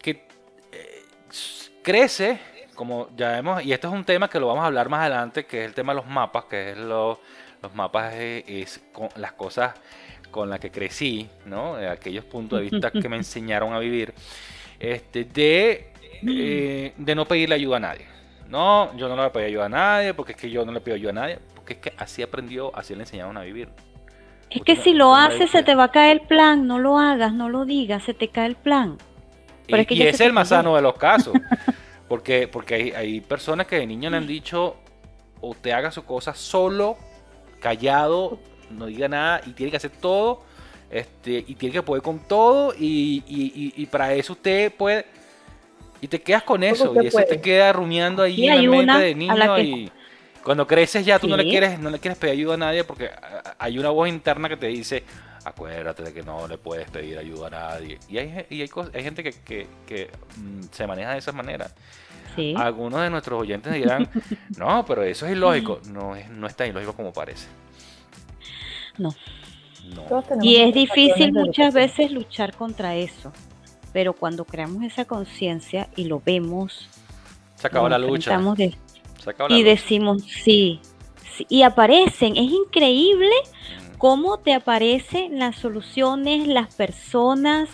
que 0.00 0.26
eh, 0.72 1.02
crece, 1.82 2.38
como 2.80 3.10
ya 3.14 3.32
vemos, 3.32 3.62
y 3.62 3.74
esto 3.74 3.88
es 3.88 3.92
un 3.92 4.04
tema 4.04 4.30
que 4.30 4.40
lo 4.40 4.46
vamos 4.46 4.62
a 4.64 4.68
hablar 4.68 4.88
más 4.88 5.00
adelante, 5.00 5.44
que 5.44 5.60
es 5.60 5.66
el 5.66 5.74
tema 5.74 5.92
de 5.92 5.96
los 5.96 6.06
mapas, 6.06 6.44
que 6.44 6.70
es 6.70 6.78
los 6.78 7.18
mapas, 7.74 8.14
es, 8.14 8.80
las 9.16 9.32
cosas 9.32 9.74
con 10.30 10.48
las 10.48 10.60
que 10.60 10.70
crecí, 10.70 11.28
¿no? 11.44 11.74
aquellos 11.74 12.24
puntos 12.24 12.58
de 12.58 12.70
vista 12.70 12.90
que 12.90 13.06
me 13.06 13.16
enseñaron 13.18 13.74
a 13.74 13.78
vivir, 13.80 14.14
este, 14.78 15.24
de, 15.24 15.92
eh, 16.26 16.94
de 16.96 17.14
no 17.14 17.26
pedirle 17.26 17.56
ayuda 17.56 17.76
a 17.76 17.80
nadie. 17.80 18.06
No, 18.48 18.96
yo 18.96 19.10
no 19.10 19.14
le 19.14 19.20
voy 19.20 19.28
a 19.28 19.32
pedir 19.34 19.48
ayuda 19.48 19.66
a 19.66 19.68
nadie, 19.68 20.14
porque 20.14 20.32
es 20.32 20.38
que 20.38 20.50
yo 20.50 20.64
no 20.64 20.72
le 20.72 20.80
pido 20.80 20.94
ayuda 20.94 21.10
a 21.10 21.12
nadie, 21.12 21.38
porque 21.54 21.74
es 21.74 21.78
que 21.80 21.92
así 21.98 22.22
aprendió, 22.22 22.74
así 22.74 22.94
le 22.94 23.00
enseñaron 23.00 23.36
a 23.36 23.42
vivir. 23.42 23.68
Es 24.48 24.62
que 24.62 24.76
si 24.76 24.94
lo 24.94 25.14
haces 25.14 25.50
se 25.50 25.62
te 25.62 25.74
va 25.74 25.84
a 25.84 25.90
caer 25.90 26.12
el 26.12 26.26
plan, 26.26 26.66
no 26.66 26.78
lo 26.78 26.98
hagas, 26.98 27.34
no 27.34 27.50
lo 27.50 27.66
digas, 27.66 28.04
se 28.04 28.14
te 28.14 28.28
cae 28.28 28.46
el 28.46 28.56
plan. 28.56 28.96
y, 29.68 29.74
ese 29.74 30.08
es 30.08 30.20
el 30.22 30.32
más 30.32 30.48
sano 30.48 30.74
de 30.76 30.80
los 30.80 30.94
casos, 30.94 31.34
porque, 32.10 32.48
porque 32.48 32.74
hay, 32.74 32.90
hay 32.90 33.20
personas 33.20 33.68
que 33.68 33.76
de 33.76 33.86
niño 33.86 34.10
le 34.10 34.16
han 34.16 34.26
dicho 34.26 34.74
o 35.40 35.54
te 35.54 35.72
haga 35.72 35.92
su 35.92 36.04
cosa 36.04 36.34
solo, 36.34 36.98
callado, 37.60 38.40
no 38.68 38.86
diga 38.86 39.06
nada 39.06 39.40
y 39.46 39.52
tiene 39.52 39.70
que 39.70 39.76
hacer 39.76 39.92
todo, 39.92 40.42
este, 40.90 41.44
y 41.46 41.54
tiene 41.54 41.72
que 41.72 41.82
poder 41.84 42.02
con 42.02 42.18
todo, 42.18 42.74
y, 42.76 43.22
y, 43.28 43.74
y 43.76 43.86
para 43.86 44.12
eso 44.12 44.32
usted 44.32 44.72
puede 44.72 45.06
y 46.00 46.08
te 46.08 46.20
quedas 46.20 46.42
con 46.42 46.64
eso, 46.64 46.92
y 47.00 47.06
eso 47.06 47.20
te 47.28 47.40
queda 47.40 47.72
rumiando 47.72 48.24
ahí 48.24 48.44
en 48.48 48.56
la 48.64 48.76
mente 48.76 48.98
de 48.98 49.14
niño 49.14 49.58
y 49.60 49.92
cuando 50.42 50.66
creces 50.66 51.06
ya 51.06 51.20
tú 51.20 51.28
no 51.28 51.36
le 51.36 51.44
quieres 51.44 51.78
no 51.78 51.90
le 51.90 52.00
quieres 52.00 52.18
pedir 52.18 52.32
ayuda 52.32 52.54
a 52.54 52.56
nadie 52.56 52.82
porque 52.82 53.08
hay 53.56 53.78
una 53.78 53.90
voz 53.90 54.08
interna 54.08 54.48
que 54.48 54.56
te 54.56 54.66
dice 54.66 55.04
acuérdate 55.44 56.02
de 56.02 56.12
que 56.12 56.22
no 56.22 56.46
le 56.48 56.58
puedes 56.58 56.90
pedir 56.90 57.18
ayuda 57.18 57.48
a 57.48 57.50
nadie. 57.50 57.98
Y 58.08 58.18
hay, 58.18 58.46
y 58.50 58.62
hay, 58.62 58.70
hay 58.94 59.02
gente 59.02 59.22
que, 59.22 59.66
que, 59.86 60.10
mm, 60.36 60.62
se 60.70 60.86
maneja 60.86 61.12
de 61.12 61.18
esa 61.18 61.32
manera. 61.32 61.70
Algunos 62.56 63.02
de 63.02 63.10
nuestros 63.10 63.40
oyentes 63.40 63.74
dirán 63.74 64.08
no 64.56 64.86
pero 64.86 65.02
eso 65.02 65.26
es 65.26 65.32
ilógico 65.32 65.80
no 65.90 66.14
es 66.14 66.30
no 66.30 66.46
es 66.46 66.54
tan 66.54 66.68
ilógico 66.68 66.94
como 66.94 67.12
parece. 67.12 67.48
No, 68.96 69.14
no. 69.94 70.22
y 70.40 70.56
es 70.56 70.72
difícil 70.72 71.32
muchas 71.32 71.74
veces 71.74 72.12
luchar 72.12 72.54
contra 72.54 72.94
eso 72.94 73.32
pero 73.92 74.12
cuando 74.12 74.44
creamos 74.44 74.82
esa 74.84 75.04
conciencia 75.04 75.88
y 75.96 76.04
lo 76.04 76.22
vemos, 76.24 76.88
se 77.56 77.66
acaba 77.66 77.88
la 77.88 77.98
lucha. 77.98 78.40
y 79.48 79.62
decimos 79.62 80.22
sí, 80.22 80.80
Y 81.48 81.62
aparecen, 81.62 82.36
es 82.36 82.50
increíble 82.50 83.34
mm. 83.79 83.79
Cómo 84.00 84.38
te 84.38 84.54
aparecen 84.54 85.38
las 85.38 85.56
soluciones, 85.56 86.48
las 86.48 86.74
personas 86.74 87.68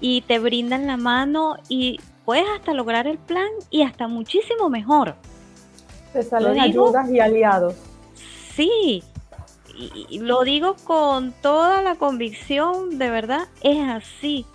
y 0.00 0.22
te 0.22 0.38
brindan 0.38 0.86
la 0.86 0.96
mano 0.96 1.56
y 1.68 2.00
puedes 2.24 2.46
hasta 2.56 2.72
lograr 2.72 3.06
el 3.06 3.18
plan 3.18 3.48
y 3.68 3.82
hasta 3.82 4.08
muchísimo 4.08 4.70
mejor. 4.70 5.16
Te 6.14 6.22
salen 6.22 6.58
ayudas 6.58 7.10
y 7.10 7.20
aliados. 7.20 7.74
Sí, 8.56 9.04
y 9.76 10.18
lo 10.20 10.42
digo 10.42 10.74
con 10.84 11.32
toda 11.42 11.82
la 11.82 11.96
convicción, 11.96 12.98
de 12.98 13.10
verdad, 13.10 13.46
es 13.62 13.78
así 13.86 14.46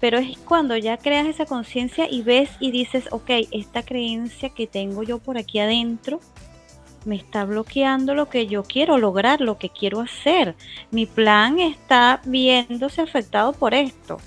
pero 0.00 0.18
es 0.18 0.36
cuando 0.38 0.76
ya 0.76 0.96
creas 0.96 1.26
esa 1.26 1.44
conciencia 1.44 2.10
y 2.10 2.22
ves 2.22 2.50
y 2.58 2.70
dices, 2.70 3.04
ok, 3.10 3.30
esta 3.52 3.82
creencia 3.82 4.48
que 4.48 4.66
tengo 4.66 5.02
yo 5.02 5.18
por 5.18 5.36
aquí 5.36 5.58
adentro 5.58 6.20
me 7.04 7.16
está 7.16 7.44
bloqueando 7.44 8.14
lo 8.14 8.28
que 8.28 8.46
yo 8.46 8.62
quiero 8.62 8.98
lograr, 8.98 9.40
lo 9.40 9.58
que 9.58 9.70
quiero 9.70 10.00
hacer. 10.00 10.54
Mi 10.90 11.06
plan 11.06 11.58
está 11.58 12.20
viéndose 12.24 13.00
afectado 13.00 13.52
por 13.52 13.74
esto, 13.74 14.18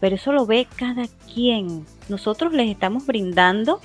pero 0.00 0.16
eso 0.16 0.32
lo 0.32 0.46
ve 0.46 0.66
cada 0.76 1.06
quien. 1.32 1.84
Nosotros 2.08 2.52
les 2.52 2.70
estamos 2.70 3.06
brindando 3.06 3.80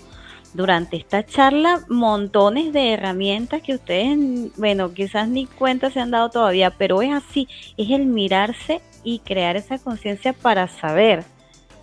durante 0.54 0.98
esta 0.98 1.26
charla 1.26 1.82
montones 1.88 2.74
de 2.74 2.94
herramientas 2.94 3.62
que 3.62 3.76
ustedes, 3.76 4.18
bueno, 4.58 4.94
quizás 4.94 5.28
ni 5.28 5.46
cuenta 5.46 5.92
se 5.92 6.00
han 6.00 6.12
dado 6.12 6.30
todavía, 6.30 6.72
pero 6.72 7.02
es 7.02 7.14
así, 7.14 7.48
es 7.78 7.92
el 7.92 8.06
mirarse 8.06 8.82
y 9.04 9.20
crear 9.20 9.56
esa 9.56 9.78
conciencia 9.78 10.34
para 10.34 10.68
saber 10.68 11.24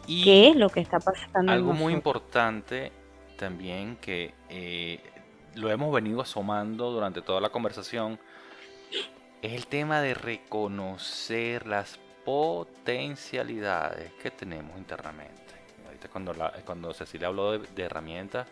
qué 0.07 0.49
es 0.49 0.57
lo 0.57 0.69
que 0.69 0.81
está 0.81 0.99
pasando. 0.99 1.53
Algo 1.53 1.73
muy 1.73 1.93
importante 1.93 2.93
también 3.37 3.97
que 3.97 4.35
eh, 4.49 5.01
lo 5.55 5.71
hemos 5.71 5.93
venido 5.93 6.21
asomando 6.21 6.91
durante 6.91 7.23
toda 7.23 7.41
la 7.41 7.51
conversación 7.51 8.19
es 9.43 9.53
el 9.53 9.67
tema 9.67 10.01
de 10.01 10.15
reconocer 10.15 11.67
las 11.67 11.99
potencialidades 12.25 14.13
que 14.15 14.31
tenemos 14.31 14.79
internamente. 14.79 15.55
Ahorita 15.87 16.09
cuando, 16.09 16.35
cuando 16.65 16.95
Cecilia 16.95 17.29
habló 17.29 17.53
de, 17.53 17.67
de 17.75 17.83
herramientas, 17.83 18.49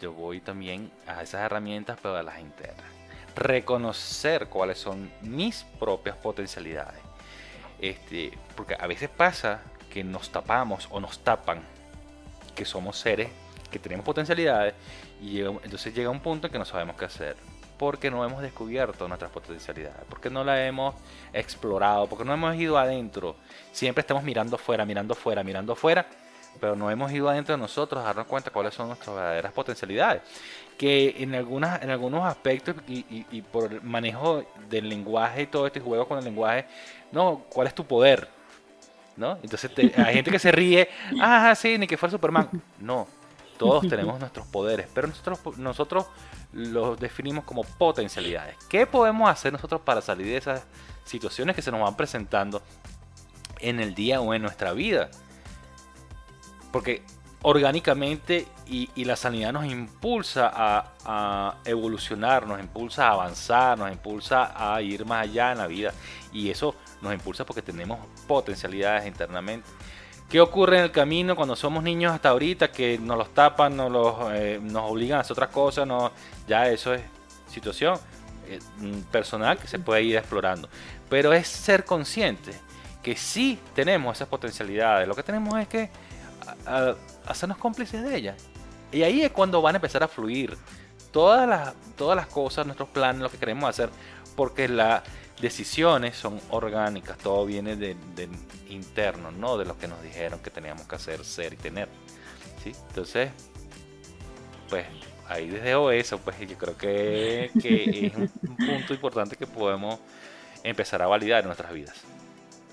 yo 0.00 0.12
voy 0.12 0.40
también 0.40 0.90
a 1.06 1.22
esas 1.22 1.42
herramientas, 1.42 1.98
pero 2.02 2.16
a 2.16 2.22
las 2.22 2.40
internas. 2.40 2.86
Reconocer 3.36 4.48
cuáles 4.48 4.78
son 4.78 5.12
mis 5.22 5.64
propias 5.78 6.16
potencialidades 6.16 7.06
este, 7.78 8.36
porque 8.54 8.76
a 8.78 8.86
veces 8.86 9.10
pasa 9.10 9.62
que 9.90 10.02
nos 10.02 10.30
tapamos 10.30 10.88
o 10.90 11.00
nos 11.00 11.18
tapan 11.20 11.62
que 12.54 12.64
somos 12.64 12.98
seres 12.98 13.30
que 13.68 13.78
tenemos 13.78 14.04
potencialidades 14.04 14.74
y 15.20 15.40
entonces 15.40 15.94
llega 15.94 16.10
un 16.10 16.20
punto 16.20 16.46
en 16.46 16.52
que 16.52 16.58
no 16.58 16.64
sabemos 16.64 16.96
qué 16.96 17.04
hacer 17.04 17.36
porque 17.78 18.10
no 18.10 18.24
hemos 18.24 18.40
descubierto 18.40 19.06
nuestras 19.06 19.30
potencialidades, 19.30 20.04
porque 20.08 20.30
no 20.30 20.42
la 20.44 20.66
hemos 20.66 20.94
explorado, 21.32 22.06
porque 22.06 22.24
no 22.24 22.32
hemos 22.32 22.56
ido 22.56 22.78
adentro. 22.78 23.36
Siempre 23.70 24.00
estamos 24.00 24.24
mirando 24.24 24.56
afuera, 24.56 24.86
mirando 24.86 25.12
afuera, 25.12 25.44
mirando 25.44 25.74
afuera, 25.74 26.06
pero 26.58 26.74
no 26.74 26.90
hemos 26.90 27.12
ido 27.12 27.28
adentro 27.28 27.54
de 27.54 27.60
nosotros 27.60 28.02
a 28.02 28.06
darnos 28.06 28.26
cuenta 28.26 28.50
cuáles 28.50 28.72
son 28.72 28.88
nuestras 28.88 29.14
verdaderas 29.14 29.52
potencialidades 29.52 30.22
que 30.76 31.16
en, 31.18 31.34
algunas, 31.34 31.82
en 31.82 31.90
algunos 31.90 32.24
aspectos 32.24 32.76
y, 32.86 33.42
por 33.42 33.72
el 33.72 33.82
manejo 33.82 34.44
del 34.68 34.88
lenguaje 34.88 35.42
y 35.42 35.46
todo 35.46 35.66
este 35.66 35.80
juego 35.80 36.06
con 36.06 36.18
el 36.18 36.24
lenguaje, 36.24 36.66
no, 37.12 37.44
¿cuál 37.48 37.66
es 37.66 37.74
tu 37.74 37.84
poder? 37.84 38.28
¿No? 39.16 39.38
Entonces 39.42 39.70
hay 39.96 40.14
gente 40.14 40.30
que 40.30 40.38
se 40.38 40.52
ríe, 40.52 40.88
ah, 41.20 41.54
sí, 41.54 41.78
ni 41.78 41.86
que 41.86 41.96
fuera 41.96 42.10
Superman. 42.10 42.50
No, 42.78 43.06
todos 43.58 43.88
tenemos 43.88 44.18
nuestros 44.18 44.46
poderes, 44.46 44.88
pero 44.92 45.08
nosotros, 45.08 45.58
nosotros 45.58 46.06
los 46.52 46.98
definimos 46.98 47.44
como 47.44 47.64
potencialidades. 47.64 48.56
¿Qué 48.68 48.86
podemos 48.86 49.30
hacer 49.30 49.52
nosotros 49.52 49.80
para 49.82 50.00
salir 50.00 50.26
de 50.26 50.36
esas 50.36 50.64
situaciones 51.04 51.56
que 51.56 51.62
se 51.62 51.70
nos 51.70 51.80
van 51.80 51.96
presentando 51.96 52.62
en 53.60 53.80
el 53.80 53.94
día 53.94 54.20
o 54.20 54.34
en 54.34 54.42
nuestra 54.42 54.72
vida? 54.72 55.10
Porque 56.72 57.02
orgánicamente 57.42 58.48
y, 58.66 59.04
la 59.04 59.14
sanidad 59.14 59.52
nos 59.52 59.66
impulsa 59.66 60.50
a, 60.52 61.58
evolucionar, 61.64 62.44
nos 62.46 62.58
impulsa 62.58 63.06
a 63.06 63.12
avanzar, 63.12 63.78
nos 63.78 63.90
impulsa 63.92 64.52
a 64.56 64.82
ir 64.82 65.04
más 65.04 65.22
allá 65.22 65.52
en 65.52 65.58
la 65.58 65.66
vida 65.68 65.92
y 66.32 66.50
eso 66.50 66.74
nos 67.00 67.14
impulsa 67.14 67.46
porque 67.46 67.62
tenemos 67.62 68.00
potencialidades 68.26 69.06
internamente. 69.06 69.68
¿Qué 70.28 70.40
ocurre 70.40 70.78
en 70.78 70.84
el 70.84 70.90
camino 70.90 71.36
cuando 71.36 71.54
somos 71.54 71.84
niños 71.84 72.12
hasta 72.12 72.30
ahorita 72.30 72.72
que 72.72 72.98
nos 72.98 73.16
los 73.16 73.32
tapan, 73.32 73.76
nos, 73.76 74.16
eh, 74.32 74.60
obligan 74.74 75.18
a 75.18 75.20
hacer 75.20 75.32
otras 75.32 75.50
cosas? 75.50 75.88
Ya 76.48 76.68
eso 76.68 76.94
es 76.94 77.02
situación 77.48 77.98
eh, 78.48 78.58
personal 79.12 79.56
que 79.56 79.68
se 79.68 79.78
puede 79.78 80.02
ir 80.02 80.16
explorando. 80.16 80.68
Pero 81.08 81.32
es 81.32 81.46
ser 81.46 81.84
consciente 81.84 82.52
que 83.02 83.16
sí 83.16 83.58
tenemos 83.72 84.16
esas 84.16 84.26
potencialidades. 84.26 85.06
Lo 85.06 85.14
que 85.14 85.22
tenemos 85.22 85.56
es 85.60 85.68
que 85.68 85.90
hacernos 87.26 87.58
cómplices 87.58 88.02
de 88.02 88.16
ellas. 88.16 88.36
Y 88.90 89.04
ahí 89.04 89.22
es 89.22 89.30
cuando 89.30 89.62
van 89.62 89.76
a 89.76 89.78
empezar 89.78 90.02
a 90.02 90.08
fluir 90.08 90.56
todas 91.12 91.48
las, 91.48 92.26
cosas, 92.26 92.66
nuestros 92.66 92.88
planes, 92.88 93.22
lo 93.22 93.30
que 93.30 93.38
queremos 93.38 93.70
hacer, 93.70 93.90
porque 94.34 94.68
las 94.68 95.02
decisiones 95.40 96.16
son 96.16 96.40
orgánicas, 96.50 97.18
todo 97.18 97.44
viene 97.46 97.76
de, 97.76 97.96
interno, 98.68 99.30
no 99.30 99.58
de 99.58 99.64
lo 99.64 99.78
que 99.78 99.88
nos 99.88 100.02
dijeron 100.02 100.40
que 100.40 100.50
teníamos 100.50 100.86
que 100.86 100.96
hacer, 100.96 101.24
ser 101.24 101.52
y 101.52 101.56
tener. 101.56 101.88
¿sí? 102.62 102.72
Entonces, 102.88 103.30
pues 104.68 104.86
ahí 105.28 105.48
desde 105.48 105.98
eso, 105.98 106.18
pues 106.18 106.38
yo 106.40 106.56
creo 106.56 106.76
que, 106.76 107.50
que 107.60 108.06
es 108.06 108.14
un 108.16 108.56
punto 108.56 108.94
importante 108.94 109.36
que 109.36 109.46
podemos 109.46 109.98
empezar 110.62 111.02
a 111.02 111.06
validar 111.06 111.40
en 111.40 111.46
nuestras 111.46 111.72
vidas. 111.72 111.96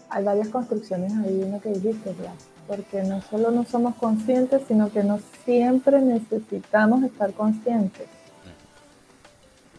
Hay 0.09 0.23
varias 0.23 0.49
construcciones 0.49 1.11
ahí 1.13 1.41
en 1.41 1.51
lo 1.51 1.61
que 1.61 1.69
dijiste, 1.69 2.13
¿verdad? 2.13 2.35
porque 2.67 3.03
no 3.03 3.21
solo 3.21 3.51
no 3.51 3.65
somos 3.65 3.95
conscientes, 3.95 4.61
sino 4.67 4.91
que 4.91 5.03
no 5.03 5.19
siempre 5.45 6.01
necesitamos 6.01 7.03
estar 7.03 7.33
conscientes. 7.33 8.07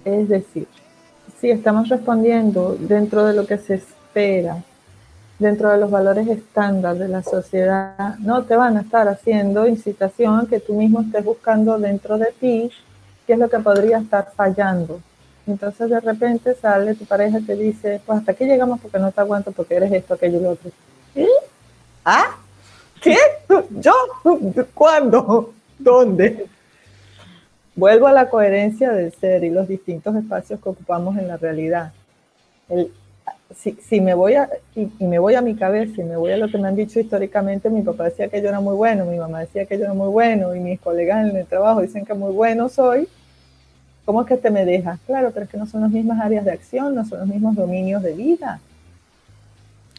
Es 0.04 0.28
decir, 0.28 0.68
si 1.40 1.50
estamos 1.50 1.88
respondiendo 1.88 2.76
dentro 2.78 3.24
de 3.24 3.34
lo 3.34 3.46
que 3.46 3.58
se 3.58 3.74
espera, 3.74 4.62
dentro 5.38 5.70
de 5.70 5.78
los 5.78 5.90
valores 5.90 6.28
estándar 6.28 6.96
de 6.96 7.08
la 7.08 7.22
sociedad, 7.22 8.16
no 8.18 8.44
te 8.44 8.56
van 8.56 8.76
a 8.76 8.82
estar 8.82 9.08
haciendo 9.08 9.66
incitación 9.66 10.46
que 10.46 10.60
tú 10.60 10.74
mismo 10.74 11.00
estés 11.00 11.24
buscando 11.24 11.78
dentro 11.78 12.18
de 12.18 12.32
ti 12.38 12.70
qué 13.26 13.32
es 13.34 13.38
lo 13.38 13.48
que 13.48 13.58
podría 13.58 13.98
estar 13.98 14.32
fallando. 14.34 15.00
Entonces 15.46 15.90
de 15.90 16.00
repente 16.00 16.54
sale 16.54 16.94
tu 16.94 17.04
pareja 17.04 17.38
y 17.38 17.42
te 17.42 17.56
dice, 17.56 18.00
pues 18.06 18.18
hasta 18.18 18.32
aquí 18.32 18.44
llegamos 18.44 18.80
porque 18.80 18.98
no 18.98 19.12
te 19.12 19.20
aguanto, 19.20 19.52
porque 19.52 19.74
eres 19.74 19.92
esto, 19.92 20.14
aquello 20.14 20.38
y 20.38 20.42
lo 20.42 20.50
otro. 20.50 20.70
¿Y? 21.14 21.28
¿Ah? 22.04 22.36
¿Qué? 23.02 23.16
¿Yo? 23.70 23.92
¿Cuándo? 24.72 25.52
¿Dónde? 25.78 26.46
Vuelvo 27.76 28.06
a 28.06 28.12
la 28.12 28.28
coherencia 28.28 28.92
del 28.92 29.12
ser 29.12 29.42
y 29.42 29.50
los 29.50 29.66
distintos 29.66 30.14
espacios 30.14 30.60
que 30.60 30.68
ocupamos 30.68 31.18
en 31.18 31.26
la 31.26 31.36
realidad. 31.36 31.92
si, 33.56 34.00
me 34.00 34.14
voy 34.14 34.34
a, 34.34 34.48
y, 34.76 34.88
me 35.04 35.18
voy 35.18 35.34
a 35.34 35.40
mi 35.40 35.56
cabeza 35.56 36.00
y 36.00 36.04
me 36.04 36.16
voy 36.16 36.30
a 36.32 36.36
lo 36.36 36.48
que 36.48 36.58
me 36.58 36.68
han 36.68 36.76
dicho 36.76 37.00
históricamente, 37.00 37.70
mi 37.70 37.82
papá 37.82 38.04
decía 38.04 38.28
que 38.28 38.40
yo 38.40 38.48
era 38.48 38.60
muy 38.60 38.76
bueno, 38.76 39.04
mi 39.04 39.18
mamá 39.18 39.40
decía 39.40 39.66
que 39.66 39.76
yo 39.76 39.84
era 39.84 39.94
muy 39.94 40.08
bueno 40.08 40.54
y 40.54 40.60
mis 40.60 40.80
colegas 40.80 41.28
en 41.28 41.36
el 41.36 41.46
trabajo 41.46 41.82
dicen 41.82 42.04
que 42.04 42.14
muy 42.14 42.32
bueno 42.32 42.68
soy, 42.68 43.08
¿cómo 44.04 44.22
es 44.22 44.28
que 44.28 44.36
te 44.36 44.50
me 44.50 44.64
dejas? 44.64 45.00
Claro, 45.06 45.32
pero 45.32 45.44
es 45.44 45.50
que 45.50 45.58
no 45.58 45.66
son 45.66 45.80
las 45.80 45.90
mismas 45.90 46.20
áreas 46.20 46.44
de 46.44 46.52
acción, 46.52 46.94
no 46.94 47.04
son 47.04 47.20
los 47.20 47.28
mismos 47.28 47.56
dominios 47.56 48.02
de 48.02 48.12
vida. 48.12 48.60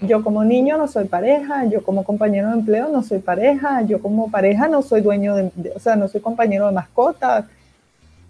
Yo 0.02 0.24
como 0.24 0.44
niño 0.44 0.78
no 0.78 0.88
soy 0.88 1.06
pareja, 1.06 1.66
yo 1.66 1.84
como 1.84 2.04
compañero 2.04 2.50
de 2.50 2.56
empleo 2.56 2.90
no 2.90 3.02
soy 3.02 3.20
pareja, 3.20 3.82
yo 3.82 4.02
como 4.02 4.30
pareja 4.30 4.68
no 4.68 4.82
soy 4.82 5.02
dueño 5.02 5.36
de, 5.36 5.52
o 5.74 5.80
sea, 5.80 5.96
no 5.96 6.08
soy 6.08 6.22
compañero 6.22 6.68
de 6.68 6.74
mascotas, 6.74 7.46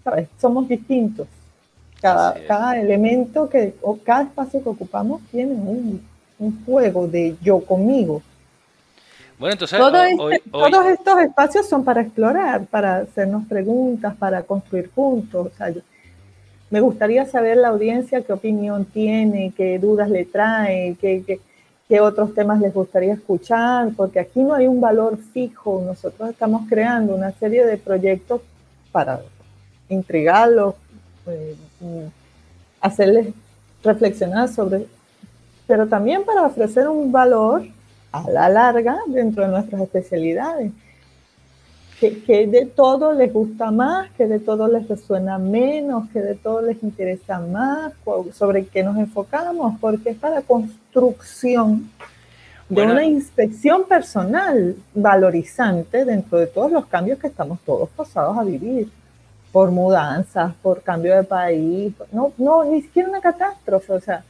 ¿sabes? 0.06 0.28
Somos 0.40 0.68
distintos. 0.68 1.26
Cada, 2.00 2.34
cada 2.46 2.78
elemento 2.78 3.48
que, 3.48 3.74
o 3.82 3.98
cada 3.98 4.22
espacio 4.22 4.62
que 4.62 4.68
ocupamos 4.68 5.20
tiene 5.32 5.52
un, 5.52 6.00
un 6.38 6.64
juego 6.64 7.08
de 7.08 7.34
yo 7.42 7.58
conmigo. 7.60 8.22
Bueno, 9.36 9.54
entonces 9.54 9.80
este, 9.80 10.50
todos 10.50 10.86
estos 10.86 11.20
espacios 11.20 11.68
son 11.68 11.84
para 11.84 12.02
explorar, 12.02 12.66
para 12.66 12.98
hacernos 12.98 13.46
preguntas, 13.48 14.14
para 14.14 14.42
construir 14.44 14.90
juntos. 14.94 15.48
O 15.52 15.56
sea, 15.56 15.74
me 16.70 16.80
gustaría 16.80 17.26
saber 17.26 17.56
la 17.56 17.68
audiencia 17.68 18.22
qué 18.22 18.32
opinión 18.32 18.84
tiene, 18.84 19.52
qué 19.56 19.78
dudas 19.80 20.08
le 20.08 20.24
trae, 20.24 20.96
qué, 21.00 21.24
qué, 21.26 21.40
qué 21.88 22.00
otros 22.00 22.32
temas 22.32 22.60
les 22.60 22.72
gustaría 22.72 23.14
escuchar, 23.14 23.90
porque 23.96 24.20
aquí 24.20 24.40
no 24.40 24.54
hay 24.54 24.68
un 24.68 24.80
valor 24.80 25.18
fijo. 25.18 25.82
Nosotros 25.84 26.30
estamos 26.30 26.68
creando 26.68 27.16
una 27.16 27.32
serie 27.32 27.66
de 27.66 27.76
proyectos 27.76 28.40
para 28.92 29.20
intrigarlos, 29.88 30.74
eh, 31.26 31.56
hacerles 32.80 33.28
reflexionar 33.82 34.48
sobre, 34.48 34.86
pero 35.66 35.86
también 35.86 36.24
para 36.24 36.42
ofrecer 36.42 36.88
un 36.88 37.12
valor 37.12 37.62
a 38.12 38.28
la 38.30 38.48
larga 38.48 38.98
dentro 39.06 39.44
de 39.44 39.50
nuestras 39.50 39.82
especialidades 39.82 40.72
que, 41.98 42.46
de 42.46 42.66
todo 42.66 43.12
les 43.14 43.32
gusta 43.32 43.70
más, 43.70 44.10
que 44.12 44.26
de 44.26 44.38
todo 44.38 44.68
les 44.68 44.86
resuena 44.86 45.38
menos, 45.38 46.08
que 46.10 46.20
de 46.20 46.34
todo 46.34 46.60
les 46.60 46.82
interesa 46.82 47.40
más, 47.40 47.92
sobre 48.34 48.66
qué 48.66 48.82
nos 48.82 48.96
enfocamos, 48.98 49.78
porque 49.80 50.10
es 50.10 50.16
para 50.16 50.42
construcción 50.42 51.90
de 52.68 52.82
una 52.82 53.04
inspección 53.04 53.84
personal 53.84 54.76
valorizante 54.92 56.04
dentro 56.04 56.38
de 56.38 56.48
todos 56.48 56.70
los 56.70 56.86
cambios 56.86 57.18
que 57.18 57.28
estamos 57.28 57.60
todos 57.64 57.88
pasados 57.90 58.36
a 58.36 58.44
vivir, 58.44 58.90
por 59.56 59.70
mudanzas, 59.70 60.52
por 60.56 60.82
cambio 60.82 61.16
de 61.16 61.24
país, 61.24 61.94
no, 62.12 62.30
no, 62.36 62.62
ni 62.62 62.82
siquiera 62.82 63.08
una 63.08 63.22
catástrofe, 63.22 63.90
o 63.90 64.00
sea, 64.00 64.22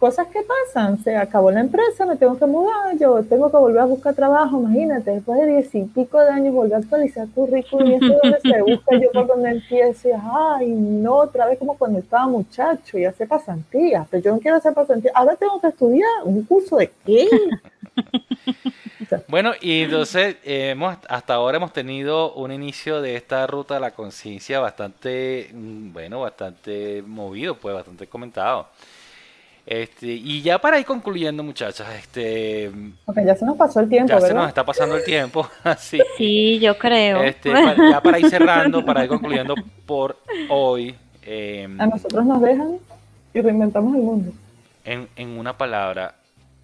cosas 0.00 0.26
que 0.26 0.40
pasan, 0.42 0.98
se 1.04 1.14
acabó 1.16 1.52
la 1.52 1.60
empresa, 1.60 2.04
me 2.04 2.16
tengo 2.16 2.36
que 2.36 2.46
mudar, 2.46 2.98
yo 2.98 3.22
tengo 3.22 3.48
que 3.48 3.58
volver 3.58 3.78
a 3.78 3.84
buscar 3.84 4.16
trabajo, 4.16 4.58
imagínate, 4.58 5.12
después 5.12 5.38
de 5.38 5.46
diez 5.46 5.72
y 5.72 5.84
pico 5.84 6.20
de 6.20 6.30
años 6.30 6.52
volver 6.52 6.74
a 6.74 6.78
actualizar 6.78 7.28
currículum 7.32 7.86
y 7.86 7.94
eso 7.94 8.06
es 8.06 8.18
donde 8.20 8.40
se 8.40 8.62
busca 8.62 8.98
yo 8.98 9.12
por 9.12 9.28
donde 9.28 9.50
empiezo 9.50 10.08
ay 10.32 10.72
no, 10.72 11.14
otra 11.14 11.46
vez 11.46 11.60
como 11.60 11.78
cuando 11.78 12.00
estaba 12.00 12.26
muchacho 12.26 12.98
y 12.98 13.04
hace 13.04 13.24
pasantías, 13.24 14.08
pero 14.10 14.20
yo 14.20 14.32
no 14.32 14.40
quiero 14.40 14.56
hacer 14.56 14.74
pasantías, 14.74 15.14
ahora 15.14 15.36
tengo 15.36 15.60
que 15.60 15.68
estudiar 15.68 16.10
un 16.24 16.42
curso 16.42 16.78
de 16.78 16.90
qué. 17.04 17.28
bueno, 19.28 19.52
y 19.60 19.82
entonces 19.82 20.36
hemos, 20.44 20.96
hasta 21.08 21.34
ahora 21.34 21.58
hemos 21.58 21.72
tenido 21.72 22.32
un 22.34 22.52
inicio 22.52 23.00
de 23.00 23.16
esta 23.16 23.46
ruta 23.46 23.74
de 23.74 23.80
la 23.80 23.90
conciencia 23.92 24.60
bastante, 24.60 25.50
mm, 25.52 25.92
bueno, 25.92 26.20
bastante 26.20 27.02
movido, 27.06 27.56
pues 27.56 27.74
bastante 27.74 28.06
comentado. 28.06 28.68
Este, 29.66 30.06
y 30.06 30.42
ya 30.42 30.60
para 30.60 30.78
ir 30.78 30.86
concluyendo, 30.86 31.42
muchachas, 31.42 31.88
este. 31.98 32.70
Ok, 33.04 33.18
ya 33.26 33.34
se 33.34 33.44
nos 33.44 33.56
pasó 33.56 33.80
el 33.80 33.88
tiempo, 33.88 34.12
ya 34.12 34.20
se 34.20 34.32
nos 34.32 34.46
está 34.46 34.64
pasando 34.64 34.96
el 34.96 35.04
tiempo, 35.04 35.48
así. 35.64 35.98
Sí, 36.16 36.60
yo 36.60 36.78
creo. 36.78 37.20
Este, 37.24 37.50
ya 37.50 38.00
para 38.00 38.20
ir 38.20 38.30
cerrando, 38.30 38.84
para 38.84 39.02
ir 39.02 39.08
concluyendo 39.08 39.56
por 39.84 40.16
hoy. 40.48 40.94
Em, 41.22 41.80
a 41.80 41.86
nosotros 41.88 42.24
nos 42.24 42.40
dejan 42.40 42.78
y 43.34 43.40
reinventamos 43.40 43.96
el 43.96 44.02
mundo. 44.02 44.32
En, 44.84 45.08
en 45.16 45.36
una 45.36 45.58
palabra, 45.58 46.14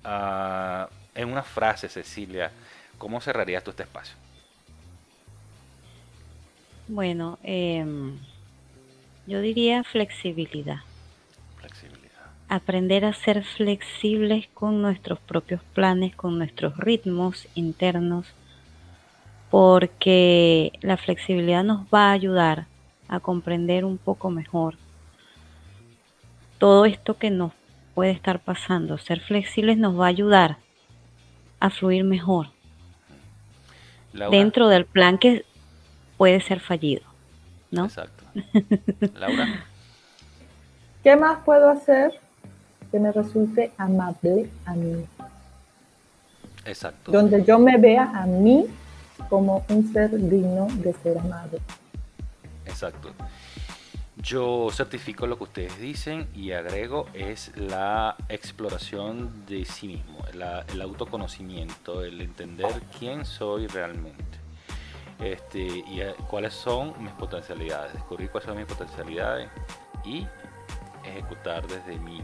uh, 0.05 0.87
en 1.15 1.31
una 1.31 1.43
frase, 1.43 1.89
Cecilia, 1.89 2.51
¿cómo 2.99 3.21
cerrarías 3.21 3.63
tú 3.63 3.71
este 3.71 3.83
espacio? 3.83 4.17
Bueno, 6.89 7.39
eh, 7.43 7.85
yo 9.27 9.41
diría 9.41 9.85
flexibilidad 9.85 10.81
aprender 12.53 13.07
a 13.07 13.15
ser 13.15 13.45
flexibles 13.45 14.47
con 14.53 14.83
nuestros 14.83 15.19
propios 15.21 15.63
planes, 15.73 16.15
con 16.15 16.37
nuestros 16.37 16.77
ritmos 16.77 17.49
internos, 17.55 18.27
porque 19.51 20.73
la 20.83 20.99
flexibilidad 20.99 21.65
nos 21.65 21.87
va 21.87 22.11
a 22.11 22.13
ayudar 22.13 22.67
a 23.09 23.21
comprender 23.21 23.87
un 23.87 23.97
poco 23.97 24.29
mejor 24.29 24.75
todo 26.59 26.85
esto 26.85 27.17
que 27.17 27.31
nos 27.31 27.53
puede 27.95 28.11
estar 28.11 28.39
pasando. 28.39 28.99
Ser 28.99 29.21
flexibles 29.21 29.79
nos 29.79 29.99
va 29.99 30.05
a 30.05 30.09
ayudar 30.09 30.59
a 31.63 31.71
fluir 31.71 32.05
mejor 32.05 32.49
dentro 34.31 34.69
del 34.69 34.85
plan 34.85 35.19
que 35.19 35.45
puede 36.17 36.41
ser 36.41 36.61
fallido, 36.61 37.03
¿no? 37.71 37.85
Exacto. 37.85 38.25
Laura. 39.15 39.65
¿Qué 41.03 41.17
más 41.17 41.39
puedo 41.45 41.71
hacer 41.71 42.13
que 42.93 43.01
me 43.01 43.11
resulte 43.11 43.73
amable 43.79 44.51
a 44.67 44.75
mí. 44.75 45.05
Exacto. 46.67 47.11
Donde 47.11 47.43
yo 47.43 47.59
me 47.59 47.79
vea 47.79 48.11
a 48.15 48.27
mí 48.27 48.67
como 49.31 49.65
un 49.71 49.91
ser 49.93 50.11
digno 50.11 50.69
de 50.75 50.93
ser 51.03 51.19
amado. 51.19 51.59
Exacto. 52.67 53.13
Yo 54.23 54.69
certifico 54.71 55.27
lo 55.27 55.37
que 55.37 55.45
ustedes 55.45 55.81
dicen 55.81 56.29
y 56.33 56.53
agrego 56.53 57.07
es 57.13 57.51
la 57.57 58.15
exploración 58.29 59.45
de 59.47 59.65
sí 59.65 59.89
mismo, 59.89 60.25
el 60.33 60.81
autoconocimiento, 60.81 62.05
el 62.05 62.21
entender 62.21 62.73
quién 62.97 63.25
soy 63.25 63.67
realmente. 63.67 64.39
Este, 65.19 65.59
y 65.61 66.01
eh, 66.01 66.15
cuáles 66.31 66.55
son 66.55 66.95
mis 67.03 67.13
potencialidades, 67.15 67.95
descubrir 67.95 68.31
cuáles 68.31 68.47
son 68.47 68.59
mis 68.59 68.67
potencialidades 68.67 69.51
y 70.05 70.25
ejecutar 71.05 71.67
desde 71.67 71.99
mi 71.99 72.23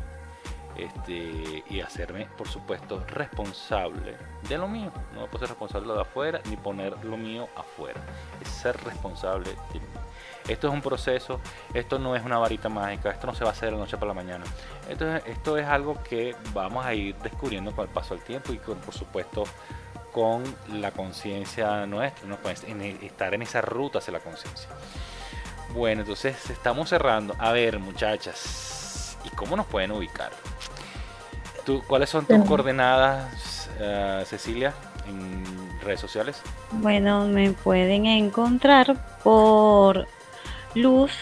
este, 0.77 1.65
y 1.69 1.81
hacerme, 1.81 2.27
por 2.37 2.47
supuesto, 2.47 3.05
responsable 3.09 4.17
de 4.49 4.57
lo 4.57 4.69
mío. 4.69 4.93
No 5.15 5.27
puedo 5.27 5.41
ser 5.41 5.49
responsable 5.49 5.93
de 5.93 6.01
afuera 6.01 6.41
ni 6.49 6.57
poner 6.57 7.05
lo 7.05 7.17
mío 7.17 7.49
afuera. 7.57 8.01
Es 8.41 8.49
ser 8.49 8.77
responsable 8.85 9.51
de 9.73 9.81
mí. 9.81 10.08
Esto 10.49 10.69
es 10.69 10.73
un 10.73 10.81
proceso, 10.81 11.41
esto 11.75 11.99
no 11.99 12.17
es 12.17 12.25
una 12.25 12.39
varita 12.39 12.69
mágica, 12.69 13.11
esto 13.11 13.27
no 13.27 13.35
se 13.35 13.45
va 13.45 13.51
a 13.51 13.53
hacer 13.53 13.67
de 13.67 13.73
la 13.73 13.79
noche 13.79 13.97
para 13.97 14.09
la 14.09 14.15
mañana. 14.15 14.45
Esto 14.89 15.15
es, 15.15 15.27
esto 15.27 15.59
es 15.59 15.67
algo 15.67 16.03
que 16.03 16.35
vamos 16.55 16.85
a 16.85 16.95
ir 16.95 17.15
descubriendo 17.17 17.73
con 17.73 17.87
el 17.87 17.93
paso 17.93 18.15
del 18.15 18.25
tiempo 18.25 18.53
y 18.53 18.59
con, 18.59 18.79
por 18.79 18.95
supuesto 18.95 19.45
con 20.13 20.43
la 20.73 20.91
conciencia 20.91 21.87
nuestra, 21.87 22.27
¿no? 22.27 22.39
estar 22.49 23.35
en 23.35 23.43
esa 23.43 23.61
ruta 23.61 23.99
hacia 23.99 24.13
la 24.13 24.21
conciencia. 24.21 24.69
Bueno, 25.75 26.01
entonces 26.01 26.51
estamos 26.51 26.89
cerrando. 26.89 27.35
A 27.39 27.53
ver, 27.53 27.79
muchachas, 27.79 29.19
¿y 29.25 29.29
cómo 29.31 29.57
nos 29.57 29.67
pueden 29.67 29.93
ubicar? 29.93 30.33
¿Cuáles 31.87 32.09
son 32.09 32.25
tus 32.25 32.43
coordenadas, 32.47 33.69
eh, 33.79 34.23
Cecilia, 34.27 34.73
en 35.07 35.79
redes 35.81 36.01
sociales? 36.01 36.41
Bueno, 36.73 37.27
me 37.27 37.51
pueden 37.51 38.07
encontrar 38.07 38.97
por 39.23 40.09
luz 40.79 41.13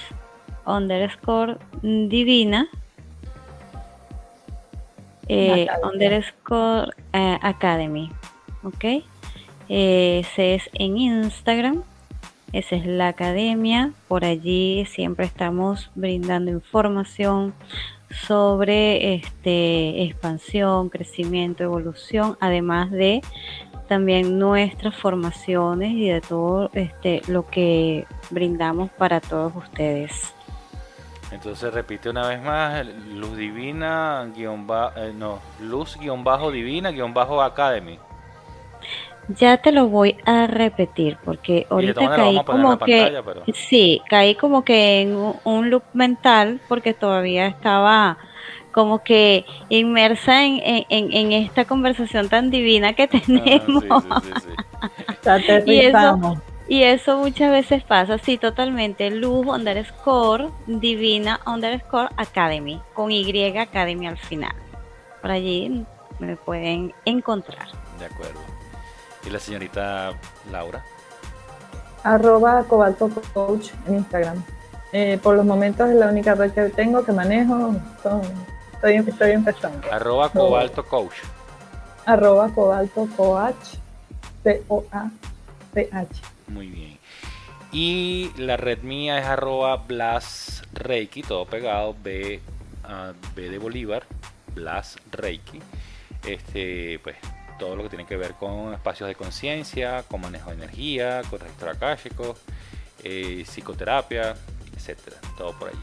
underscore 0.65 1.59
divina 1.83 2.69
eh, 5.29 5.67
underscore 5.83 6.93
eh, 7.13 7.39
academy 7.43 8.11
ok 8.63 8.85
ese 9.69 10.55
es 10.55 10.71
en 10.75 10.97
instagram 10.99 11.83
esa 12.53 12.77
es 12.77 12.87
la 12.87 13.09
academia. 13.09 13.93
Por 14.09 14.25
allí 14.25 14.87
siempre 14.87 15.27
estamos 15.27 15.91
brindando 15.95 16.51
información 16.51 17.55
sobre 18.09 19.15
este, 19.15 20.05
expansión, 20.05 20.89
crecimiento, 20.89 21.65
evolución, 21.65 22.39
además 22.41 22.91
de 22.91 23.21
también 23.87 24.39
nuestras 24.39 24.97
formaciones 24.97 25.93
y 25.93 26.09
de 26.09 26.21
todo 26.21 26.71
este, 26.73 27.23
lo 27.29 27.47
que 27.47 28.07
brindamos 28.31 28.91
para 28.91 29.21
todos 29.21 29.55
ustedes. 29.57 30.35
Entonces 31.33 31.73
repite 31.75 32.09
una 32.09 32.29
vez 32.29 32.41
más, 32.43 32.87
Luz 32.87 33.37
Divina, 33.37 34.31
guion 34.35 34.67
eh, 34.97 35.13
no, 35.15 35.41
Luz 35.61 35.97
guion 35.99 36.23
bajo 36.23 36.51
Divina, 36.51 36.91
guion 36.91 37.13
bajo 37.13 37.43
Academy. 37.43 37.99
Ya 39.29 39.57
te 39.57 39.73
lo 39.73 39.89
voy 39.89 40.17
a 40.25 40.47
repetir 40.47 41.19
porque 41.25 41.67
ahorita 41.69 42.09
caí 42.11 42.45
como 42.45 42.79
que 42.79 43.23
sí, 43.55 44.01
caí 44.09 44.37
como 44.37 44.65
que 44.65 45.01
en 45.01 45.17
un, 45.43 45.69
loop 45.69 45.83
mental 45.95 46.61
porque 46.69 46.95
todavía 46.95 47.49
estaba 47.49 48.19
como 48.77 49.03
que 49.03 49.47
inmersa 49.71 50.45
en, 50.45 50.61
en, 50.91 51.33
esta 51.33 51.65
conversación 51.65 52.29
tan 52.29 52.51
divina 52.51 52.93
que 52.93 53.05
ah, 53.05 53.09
tenemos. 53.09 53.85
y, 55.65 55.79
eso, 55.79 56.43
y 56.69 56.83
eso 56.83 57.17
muchas 57.17 57.53
veces 57.53 57.83
pasa, 57.85 58.19
sí, 58.19 58.37
totalmente. 58.37 59.11
Luz 59.11 59.47
underscore 59.47 60.51
divina 60.67 61.41
underscore 61.47 62.11
academy, 62.19 62.79
con 62.93 63.11
Y 63.11 63.57
academy 63.57 64.09
al 64.09 64.19
final. 64.19 64.55
Por 65.23 65.31
allí 65.31 65.87
me 66.19 66.37
pueden 66.37 66.93
encontrar. 67.07 67.69
De 67.99 68.05
acuerdo. 68.05 68.41
¿Y 69.27 69.31
la 69.31 69.39
señorita 69.39 70.13
Laura? 70.53 70.85
Arroba 72.03 72.63
Cobalto 72.65 73.09
Coach 73.33 73.71
en 73.89 73.95
Instagram. 73.95 74.45
Eh, 74.93 75.19
por 75.23 75.35
los 75.35 75.47
momentos 75.47 75.89
es 75.89 75.97
la 75.97 76.09
única 76.09 76.35
red 76.35 76.53
que 76.53 76.69
tengo 76.69 77.03
que 77.07 77.13
manejo. 77.13 77.75
Estoy, 78.87 79.13
estoy 79.13 79.31
empezando. 79.33 79.93
Arroba 79.93 80.29
Cobalto 80.31 80.85
Coach. 80.85 81.15
Arroba 82.05 82.49
Cobalto 82.51 83.09
Coach. 83.17 83.79
C-O-A-C-H. 84.43 86.23
Muy 86.49 86.69
bien. 86.69 86.99
Y 87.73 88.31
la 88.37 88.57
red 88.57 88.83
mía 88.83 89.19
es 89.19 89.27
arroba 89.27 89.77
Blas 89.77 90.63
Reiki, 90.73 91.23
todo 91.23 91.47
pegado, 91.47 91.97
B, 92.03 92.41
uh, 92.85 93.13
B 93.35 93.51
de 93.51 93.59
Bolívar, 93.59 94.05
Blas 94.55 94.97
Reiki. 95.11 95.61
Este, 96.25 97.01
pues 97.01 97.17
todo 97.59 97.75
lo 97.75 97.83
que 97.83 97.89
tiene 97.89 98.07
que 98.07 98.17
ver 98.17 98.35
con 98.35 98.73
espacios 98.73 99.09
de 99.09 99.15
conciencia, 99.15 100.05
con 100.09 100.21
manejo 100.21 100.51
de 100.51 100.57
energía, 100.57 101.23
con 101.29 101.41
registro 101.41 101.71
akáshico, 101.71 102.37
eh, 103.03 103.45
psicoterapia, 103.47 104.35
etcétera, 104.75 105.17
todo 105.37 105.53
por 105.59 105.69
allí. 105.69 105.79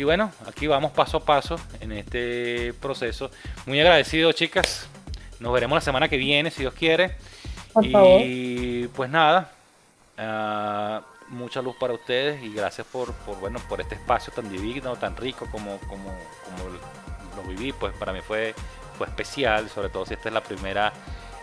Y 0.00 0.04
bueno, 0.04 0.32
aquí 0.46 0.66
vamos 0.66 0.92
paso 0.92 1.18
a 1.18 1.20
paso 1.26 1.60
en 1.78 1.92
este 1.92 2.72
proceso. 2.80 3.30
Muy 3.66 3.78
agradecido, 3.80 4.32
chicas. 4.32 4.88
Nos 5.40 5.52
veremos 5.52 5.76
la 5.76 5.82
semana 5.82 6.08
que 6.08 6.16
viene, 6.16 6.50
si 6.50 6.62
Dios 6.62 6.72
quiere. 6.72 7.18
y 7.82 8.86
pues 8.86 9.10
nada, 9.10 9.52
ah, 10.16 11.02
mucha 11.28 11.60
luz 11.60 11.76
para 11.78 11.92
ustedes 11.92 12.42
y 12.42 12.54
gracias 12.54 12.86
por, 12.86 13.12
por, 13.12 13.38
bueno, 13.40 13.58
por 13.68 13.82
este 13.82 13.94
espacio 13.96 14.32
tan 14.32 14.48
divino, 14.48 14.96
tan 14.96 15.14
rico 15.18 15.46
como, 15.52 15.76
como, 15.80 16.16
como 16.46 16.70
lo 17.36 17.42
viví. 17.50 17.72
Pues 17.72 17.92
para 17.92 18.14
mí 18.14 18.20
fue 18.26 18.54
especial, 19.06 19.68
sobre 19.68 19.90
todo 19.90 20.06
si 20.06 20.14
esta 20.14 20.30
es 20.30 20.34
la 20.34 20.42
primera, 20.42 20.94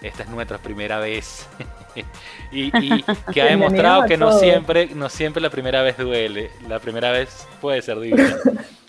esta 0.01 0.23
es 0.23 0.29
nuestra 0.29 0.57
primera 0.57 0.99
vez. 0.99 1.47
y, 2.51 2.71
que 3.33 3.41
ha 3.41 3.45
demostrado 3.45 4.05
que 4.05 4.17
no 4.17 4.37
siempre, 4.37 4.87
no 4.93 5.09
siempre 5.09 5.41
la 5.41 5.49
primera 5.49 5.81
vez 5.81 5.97
duele, 5.97 6.49
la 6.67 6.79
primera 6.79 7.11
vez 7.11 7.47
puede 7.61 7.81
ser 7.81 7.99
divina. 7.99 8.35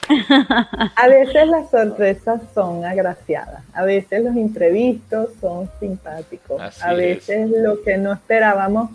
a 0.96 1.08
veces 1.08 1.48
las 1.48 1.70
sorpresas 1.70 2.40
son 2.54 2.84
agraciadas, 2.84 3.62
a 3.74 3.84
veces 3.84 4.24
los 4.24 4.36
imprevistos 4.36 5.30
son 5.40 5.70
simpáticos, 5.80 6.82
a 6.82 6.92
veces 6.94 7.50
lo 7.50 7.82
que 7.82 7.98
no 7.98 8.12
esperábamos 8.12 8.90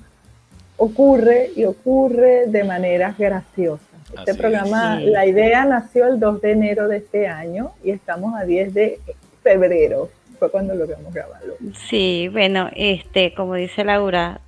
ocurre 0.77 1.51
y 1.55 1.65
ocurre 1.65 2.47
de 2.47 2.63
maneras 2.63 3.17
graciosas. 3.17 3.87
Este 4.17 4.35
programa, 4.35 4.99
la 4.99 5.25
idea 5.25 5.65
nació 5.65 6.07
el 6.07 6.19
2 6.19 6.41
de 6.41 6.51
enero 6.51 6.87
de 6.87 6.97
este 6.97 7.27
año 7.27 7.71
y 7.83 7.91
estamos 7.91 8.35
a 8.35 8.43
10 8.43 8.73
de 8.73 8.99
febrero 9.41 10.09
fue 10.43 10.51
cuando 10.51 10.75
logramos 10.75 11.13
grabarlo. 11.13 11.55
Sí, 11.87 12.27
bueno, 12.29 12.69
este, 12.75 13.33
como 13.33 13.55
dice 13.55 13.85
Laura, 13.85 14.41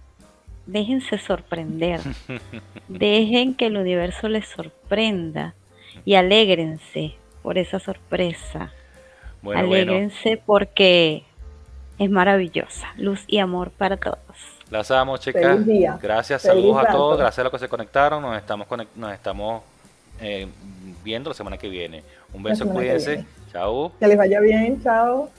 déjense 0.66 1.18
sorprender, 1.18 2.02
dejen 2.90 3.56
que 3.56 3.68
el 3.68 3.78
universo 3.78 4.28
les 4.28 4.46
sorprenda 4.48 5.56
y 6.04 6.16
alégrense 6.16 7.16
por 7.42 7.58
esa 7.58 7.80
sorpresa. 7.80 8.74
Bueno, 9.42 9.62
alégrense 9.62 10.42
porque 10.46 11.24
es 11.98 12.10
maravillosa, 12.10 12.88
luz 12.98 13.24
y 13.28 13.38
amor 13.38 13.72
para 13.72 13.96
todos. 13.96 14.20
Las 14.70 14.92
amo, 14.92 15.16
chicas. 15.18 15.66
Gracias, 16.02 16.42
saludos 16.42 16.84
a 16.86 16.92
todos, 16.92 17.18
gracias 17.18 17.40
a 17.40 17.44
los 17.44 17.52
que 17.54 17.60
se 17.60 17.70
conectaron, 17.70 18.22
nos 18.22 18.38
estamos 18.38 18.68
nos 18.96 19.14
estamos 19.14 19.64
eh, 20.20 20.48
viendo 21.04 21.30
la 21.30 21.36
semana 21.36 21.58
que 21.58 21.70
viene. 21.70 22.04
Un 22.34 22.44
beso, 22.44 22.68
cuídense. 22.68 23.24
Chao. 23.54 23.94
Que 23.98 24.08
les 24.08 24.18
vaya 24.18 24.42
bien, 24.42 24.82
chao. 24.84 25.30